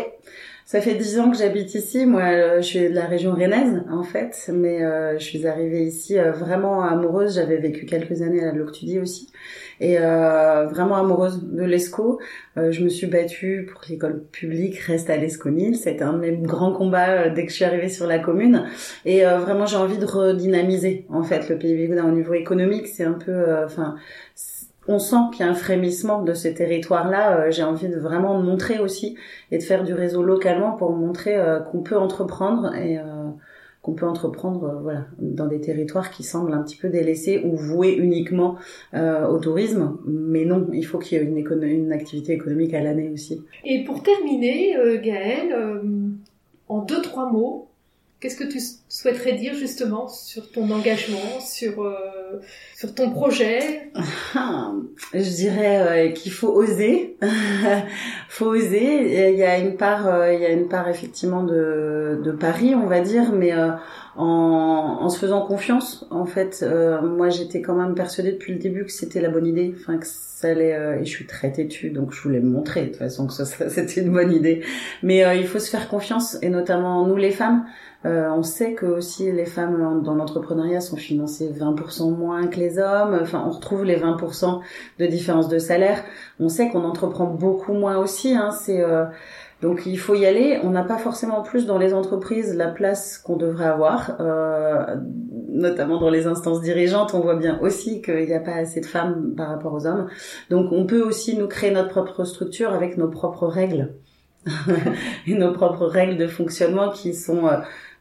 Ça 0.69 0.83
fait 0.83 0.97
dix 0.97 1.19
ans 1.19 1.31
que 1.31 1.39
j'habite 1.39 1.75
ici. 1.75 2.05
Moi, 2.05 2.21
euh, 2.25 2.57
je 2.59 2.67
suis 2.67 2.91
de 2.91 2.95
la 2.95 3.07
région 3.07 3.33
rennaise, 3.33 3.83
en 3.91 4.03
fait, 4.03 4.51
mais 4.53 4.85
euh, 4.85 5.19
je 5.19 5.25
suis 5.25 5.47
arrivée 5.47 5.85
ici 5.85 6.19
euh, 6.19 6.31
vraiment 6.31 6.83
amoureuse. 6.83 7.37
J'avais 7.37 7.57
vécu 7.57 7.87
quelques 7.87 8.21
années 8.21 8.45
à 8.45 8.53
Loctudie 8.53 8.99
aussi, 8.99 9.29
et 9.81 9.97
vraiment 9.97 10.97
amoureuse 10.97 11.43
de 11.43 11.63
l'ESCO. 11.63 12.21
je 12.57 12.85
me 12.85 12.91
suis 12.91 13.07
battue 13.07 13.67
pour 13.71 13.81
que 13.81 13.89
l'école 13.89 14.23
publique 14.31 14.79
reste 14.81 15.09
à 15.09 15.17
l'ESCONIL. 15.17 15.75
C'était 15.75 16.03
un 16.03 16.13
de 16.13 16.19
mes 16.19 16.37
grands 16.37 16.75
combats 16.75 17.31
dès 17.31 17.47
que 17.47 17.51
je 17.51 17.57
suis 17.57 17.65
arrivée 17.65 17.89
sur 17.89 18.07
la 18.07 18.19
commune. 18.19 18.67
Et 19.07 19.23
vraiment, 19.23 19.65
j'ai 19.65 19.77
envie 19.77 19.97
de 19.97 20.05
redynamiser, 20.05 21.07
en 21.09 21.23
fait, 21.23 21.49
le 21.49 21.57
Pays 21.57 21.77
Bigoudin 21.77 22.07
au 22.07 22.13
niveau 22.13 22.35
économique. 22.35 22.89
C'est 22.89 23.05
un 23.05 23.13
peu, 23.13 23.65
enfin 23.65 23.97
on 24.89 24.99
sent 24.99 25.17
qu'il 25.33 25.45
y 25.45 25.49
a 25.49 25.53
un 25.53 25.55
frémissement 25.55 26.23
de 26.23 26.33
ces 26.33 26.55
territoires-là. 26.55 27.39
Euh, 27.39 27.51
j'ai 27.51 27.63
envie 27.63 27.89
de 27.89 27.99
vraiment 27.99 28.41
montrer 28.41 28.79
aussi 28.79 29.17
et 29.53 29.59
de 29.59 29.63
faire 29.63 29.85
du 29.85 29.93
réseau 29.93 30.23
localement 30.23 30.73
pour 30.73 30.93
montrer 30.93 31.37
euh, 31.37 31.61
qu'on 31.61 31.83
peut 31.83 31.97
entreprendre 31.97 32.75
et 32.75 32.99
euh, 32.99 33.03
qu'on 33.83 33.93
peut 33.93 34.07
entreprendre 34.07 34.81
voilà 34.83 35.07
dans 35.19 35.47
des 35.47 35.61
territoires 35.61 36.11
qui 36.11 36.23
semblent 36.23 36.53
un 36.53 36.63
petit 36.63 36.77
peu 36.77 36.89
délaissés 36.89 37.43
ou 37.45 37.55
voués 37.55 37.95
uniquement 37.95 38.57
au 38.93 39.39
tourisme. 39.39 39.99
Mais 40.05 40.45
non, 40.45 40.67
il 40.73 40.85
faut 40.85 40.99
qu'il 40.99 41.17
y 41.17 41.21
ait 41.21 41.25
une, 41.25 41.63
une 41.63 41.93
activité 41.93 42.33
économique 42.33 42.75
à 42.75 42.83
l'année 42.83 43.09
aussi. 43.09 43.45
Et 43.65 43.85
pour 43.85 44.03
terminer, 44.03 44.75
Gaëlle, 45.01 45.81
en 46.69 46.83
deux 46.83 47.01
trois 47.01 47.31
mots, 47.31 47.68
Qu'est-ce 48.21 48.35
que 48.35 48.51
tu 48.51 48.59
souhaiterais 48.89 49.35
dire 49.35 49.55
justement 49.55 50.09
sur 50.09 50.51
ton 50.51 50.69
engagement, 50.73 51.39
sur 51.39 51.85
euh, 51.85 52.41
sur 52.75 52.93
ton 52.93 53.11
projet? 53.13 53.93
Ah, 54.35 54.73
Je 55.15 55.37
dirais 55.37 56.09
euh, 56.09 56.13
qu'il 56.13 56.33
faut 56.33 56.49
oser, 56.49 57.17
faut 58.29 58.47
oser. 58.47 59.31
Il 59.31 59.39
y 59.39 59.45
a 59.45 59.59
une 59.59 59.77
part, 59.77 60.09
euh, 60.09 60.33
il 60.33 60.41
y 60.41 60.47
a 60.47 60.51
une 60.51 60.67
part 60.67 60.89
effectivement 60.89 61.45
de 61.45 62.21
de 62.25 62.33
pari, 62.33 62.75
on 62.75 62.87
va 62.87 63.03
dire, 63.03 63.31
mais 63.33 63.53
en, 63.55 63.79
en 64.17 65.09
se 65.09 65.21
faisant 65.21 65.47
confiance. 65.47 66.05
En 66.11 66.27
fait, 66.27 66.67
moi 67.05 67.29
j'étais 67.29 67.63
quand 67.63 67.77
même 67.77 67.95
persuadée 67.95 68.33
depuis 68.33 68.53
le 68.53 68.59
début 68.59 68.85
que 68.85 68.91
c'était 68.93 69.21
la 69.21 69.29
bonne 69.29 69.47
idée, 69.47 69.73
enfin 69.79 69.97
que 69.97 70.07
ça 70.09 70.49
allait. 70.49 70.99
et 71.01 71.05
je 71.05 71.11
suis 71.11 71.27
très 71.27 71.53
têtue, 71.53 71.91
donc 71.91 72.13
je 72.13 72.21
voulais 72.21 72.41
montrer 72.41 72.83
de 72.83 72.87
toute 72.89 72.97
façon 72.97 73.29
que 73.29 73.33
c'était 73.69 74.01
une 74.01 74.11
bonne 74.11 74.33
idée. 74.33 74.65
Mais 75.05 75.39
il 75.39 75.47
faut 75.47 75.61
se 75.61 75.71
faire 75.71 75.89
confiance, 75.89 76.37
et 76.43 76.49
notamment 76.49 77.07
nous 77.07 77.17
les 77.17 77.31
femmes. 77.31 77.65
Euh, 78.07 78.31
on 78.31 78.45
sait 78.45 78.75
que 78.75 78.87
aussi 78.87 79.33
les 79.33 79.45
femmes 79.45 80.03
dans 80.05 80.15
l'entrepreneuriat 80.15 80.81
sont 80.81 80.97
financées 80.97 81.51
20% 81.53 82.17
moins 82.17 82.47
que 82.47 82.61
les 82.61 82.79
hommes. 82.79 83.19
Enfin, 83.21 83.43
on 83.45 83.51
retrouve 83.51 83.85
les 83.85 83.97
20% 83.97 84.61
de 84.99 85.07
différence 85.07 85.49
de 85.49 85.59
salaire. 85.59 86.05
On 86.39 86.49
sait 86.49 86.69
qu'on 86.69 86.85
entreprend 86.85 87.27
beaucoup 87.27 87.73
moins 87.73 87.97
aussi. 87.99 88.37
Hein. 88.37 88.51
C'est 88.53 88.81
euh, 88.81 89.05
donc 89.63 89.85
il 89.87 89.99
faut 89.99 90.15
y 90.15 90.27
aller. 90.27 90.61
On 90.63 90.71
n'a 90.71 90.85
pas 90.85 90.99
forcément 90.99 91.43
plus 91.43 91.67
dans 91.67 91.79
les 91.79 91.93
entreprises 91.93 92.55
la 92.55 92.69
place 92.69 93.19
qu'on 93.19 93.37
devrait 93.37 93.67
avoir, 93.67 94.17
euh, 94.21 94.95
notamment 95.49 95.99
dans 95.99 96.11
les 96.11 96.29
instances 96.29 96.61
dirigeantes. 96.61 97.15
On 97.15 97.21
voit 97.21 97.35
bien 97.35 97.59
aussi 97.61 98.01
qu'il 98.01 98.27
n'y 98.27 98.35
a 98.35 98.41
pas 98.41 98.55
assez 98.55 98.81
de 98.81 98.87
femmes 98.87 99.35
par 99.37 99.49
rapport 99.49 99.75
aux 99.75 99.87
hommes. 99.89 100.09
Donc 100.51 100.71
on 100.71 100.87
peut 100.87 101.03
aussi 101.03 101.37
nous 101.37 101.49
créer 101.49 101.73
notre 101.73 101.89
propre 101.89 102.23
structure 102.23 102.73
avec 102.73 102.97
nos 102.97 103.09
propres 103.09 103.49
règles 103.49 103.95
et 105.27 105.35
nos 105.35 105.53
propres 105.53 105.87
règles 105.87 106.17
de 106.17 106.29
fonctionnement 106.29 106.91
qui 106.91 107.13
sont 107.13 107.49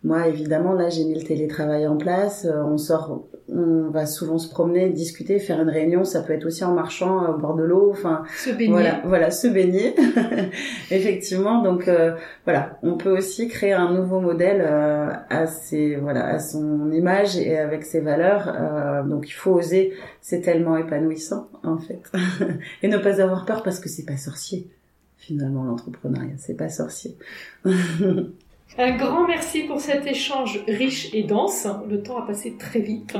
moi, 0.03 0.27
évidemment, 0.27 0.73
là, 0.73 0.89
j'ai 0.89 1.03
mis 1.05 1.15
le 1.15 1.23
télétravail 1.23 1.87
en 1.87 1.97
place. 1.97 2.45
Euh, 2.45 2.63
on 2.63 2.77
sort, 2.77 3.27
on 3.49 3.89
va 3.89 4.05
souvent 4.05 4.37
se 4.37 4.47
promener, 4.47 4.89
discuter, 4.89 5.39
faire 5.39 5.59
une 5.59 5.69
réunion. 5.69 6.03
Ça 6.03 6.21
peut 6.21 6.33
être 6.33 6.45
aussi 6.45 6.63
en 6.63 6.73
marchant 6.73 7.23
euh, 7.23 7.33
au 7.33 7.37
bord 7.37 7.55
de 7.55 7.63
l'eau. 7.63 7.89
Enfin, 7.91 8.23
se 8.37 8.51
baigner. 8.51 8.69
Voilà, 8.69 9.01
voilà, 9.05 9.31
se 9.31 9.47
baigner. 9.47 9.95
Effectivement. 10.91 11.63
Donc, 11.63 11.87
euh, 11.87 12.15
voilà, 12.45 12.77
on 12.83 12.95
peut 12.95 13.17
aussi 13.17 13.47
créer 13.47 13.73
un 13.73 13.91
nouveau 13.91 14.19
modèle 14.19 14.61
à 14.61 15.47
ses, 15.47 15.95
voilà, 15.95 16.27
à 16.27 16.39
son 16.39 16.91
image 16.91 17.37
et 17.37 17.57
avec 17.57 17.83
ses 17.83 17.99
valeurs. 17.99 19.05
donc, 19.07 19.27
il 19.27 19.33
faut 19.33 19.53
oser. 19.53 19.93
C'est 20.21 20.41
tellement 20.41 20.77
épanouissant, 20.77 21.49
en 21.63 21.77
fait, 21.77 22.11
et 22.83 22.87
ne 22.87 22.97
pas 22.97 23.21
avoir 23.21 23.45
peur 23.45 23.63
parce 23.63 23.79
que 23.79 23.89
c'est 23.89 24.05
pas 24.05 24.17
sorcier. 24.17 24.69
Finalement, 25.15 25.63
l'entrepreneuriat, 25.63 26.35
c'est 26.37 26.55
pas 26.55 26.69
sorcier. 26.69 27.17
Un 28.77 28.95
grand 28.95 29.27
merci 29.27 29.61
pour 29.61 29.79
cet 29.79 30.05
échange 30.05 30.59
riche 30.67 31.13
et 31.13 31.23
dense. 31.23 31.67
Le 31.89 32.03
temps 32.03 32.17
a 32.17 32.27
passé 32.27 32.55
très 32.57 32.79
vite. 32.79 33.15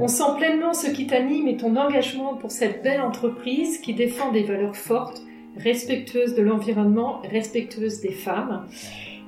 On 0.00 0.08
sent 0.08 0.24
pleinement 0.38 0.72
ce 0.72 0.90
qui 0.90 1.06
t'anime 1.06 1.46
et 1.46 1.56
ton 1.56 1.76
engagement 1.76 2.34
pour 2.34 2.50
cette 2.50 2.82
belle 2.82 3.00
entreprise 3.00 3.78
qui 3.78 3.94
défend 3.94 4.32
des 4.32 4.42
valeurs 4.42 4.76
fortes, 4.76 5.22
respectueuses 5.56 6.34
de 6.34 6.42
l'environnement, 6.42 7.20
respectueuses 7.30 8.00
des 8.00 8.12
femmes. 8.12 8.66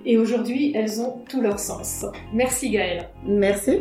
Et 0.07 0.19
aujourd'hui, 0.19 0.73
elles 0.75 1.01
ont 1.01 1.23
tout 1.29 1.41
leur 1.41 1.59
sens. 1.59 2.05
Merci 2.33 2.71
Gaëlle. 2.71 3.09
Merci. 3.25 3.81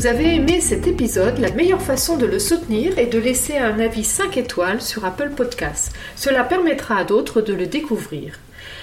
Vous 0.00 0.06
avez 0.06 0.36
aimé 0.36 0.62
cet 0.62 0.86
épisode, 0.86 1.36
la 1.40 1.50
meilleure 1.50 1.82
façon 1.82 2.16
de 2.16 2.24
le 2.24 2.38
soutenir 2.38 2.98
est 2.98 3.08
de 3.08 3.18
laisser 3.18 3.58
un 3.58 3.78
avis 3.78 4.02
5 4.02 4.38
étoiles 4.38 4.80
sur 4.80 5.04
Apple 5.04 5.32
Podcasts. 5.36 5.92
Cela 6.16 6.42
permettra 6.42 6.96
à 6.96 7.04
d'autres 7.04 7.42
de 7.42 7.52
le 7.52 7.66
découvrir. 7.66 8.38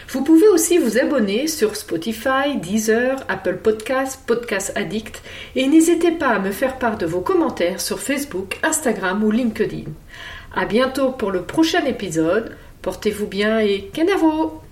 Vous 0.10 0.24
pouvez 0.24 0.48
aussi 0.48 0.78
vous 0.78 1.00
abonner 1.00 1.48
sur 1.48 1.76
Spotify, 1.76 2.58
Deezer, 2.62 3.16
Apple 3.30 3.58
Podcasts, 3.64 4.28
Podcast 4.28 4.72
Addict 4.76 5.24
et 5.56 5.66
n'hésitez 5.66 6.12
pas 6.12 6.28
à 6.28 6.40
me 6.40 6.52
faire 6.52 6.78
part 6.78 7.00
de 7.00 7.08
vos 7.08 7.22
commentaires 7.22 7.82
sur 7.82 8.00
Facebook, 8.00 8.60
Instagram 8.62 9.24
ou 9.24 9.32
LinkedIn. 9.32 9.90
À 10.56 10.66
bientôt 10.66 11.14
pour 11.14 11.32
le 11.32 11.42
prochain 11.42 11.84
épisode. 11.86 12.56
Portez-vous 12.84 13.26
bien 13.26 13.58
et 13.58 13.90
kenavo! 13.92 14.67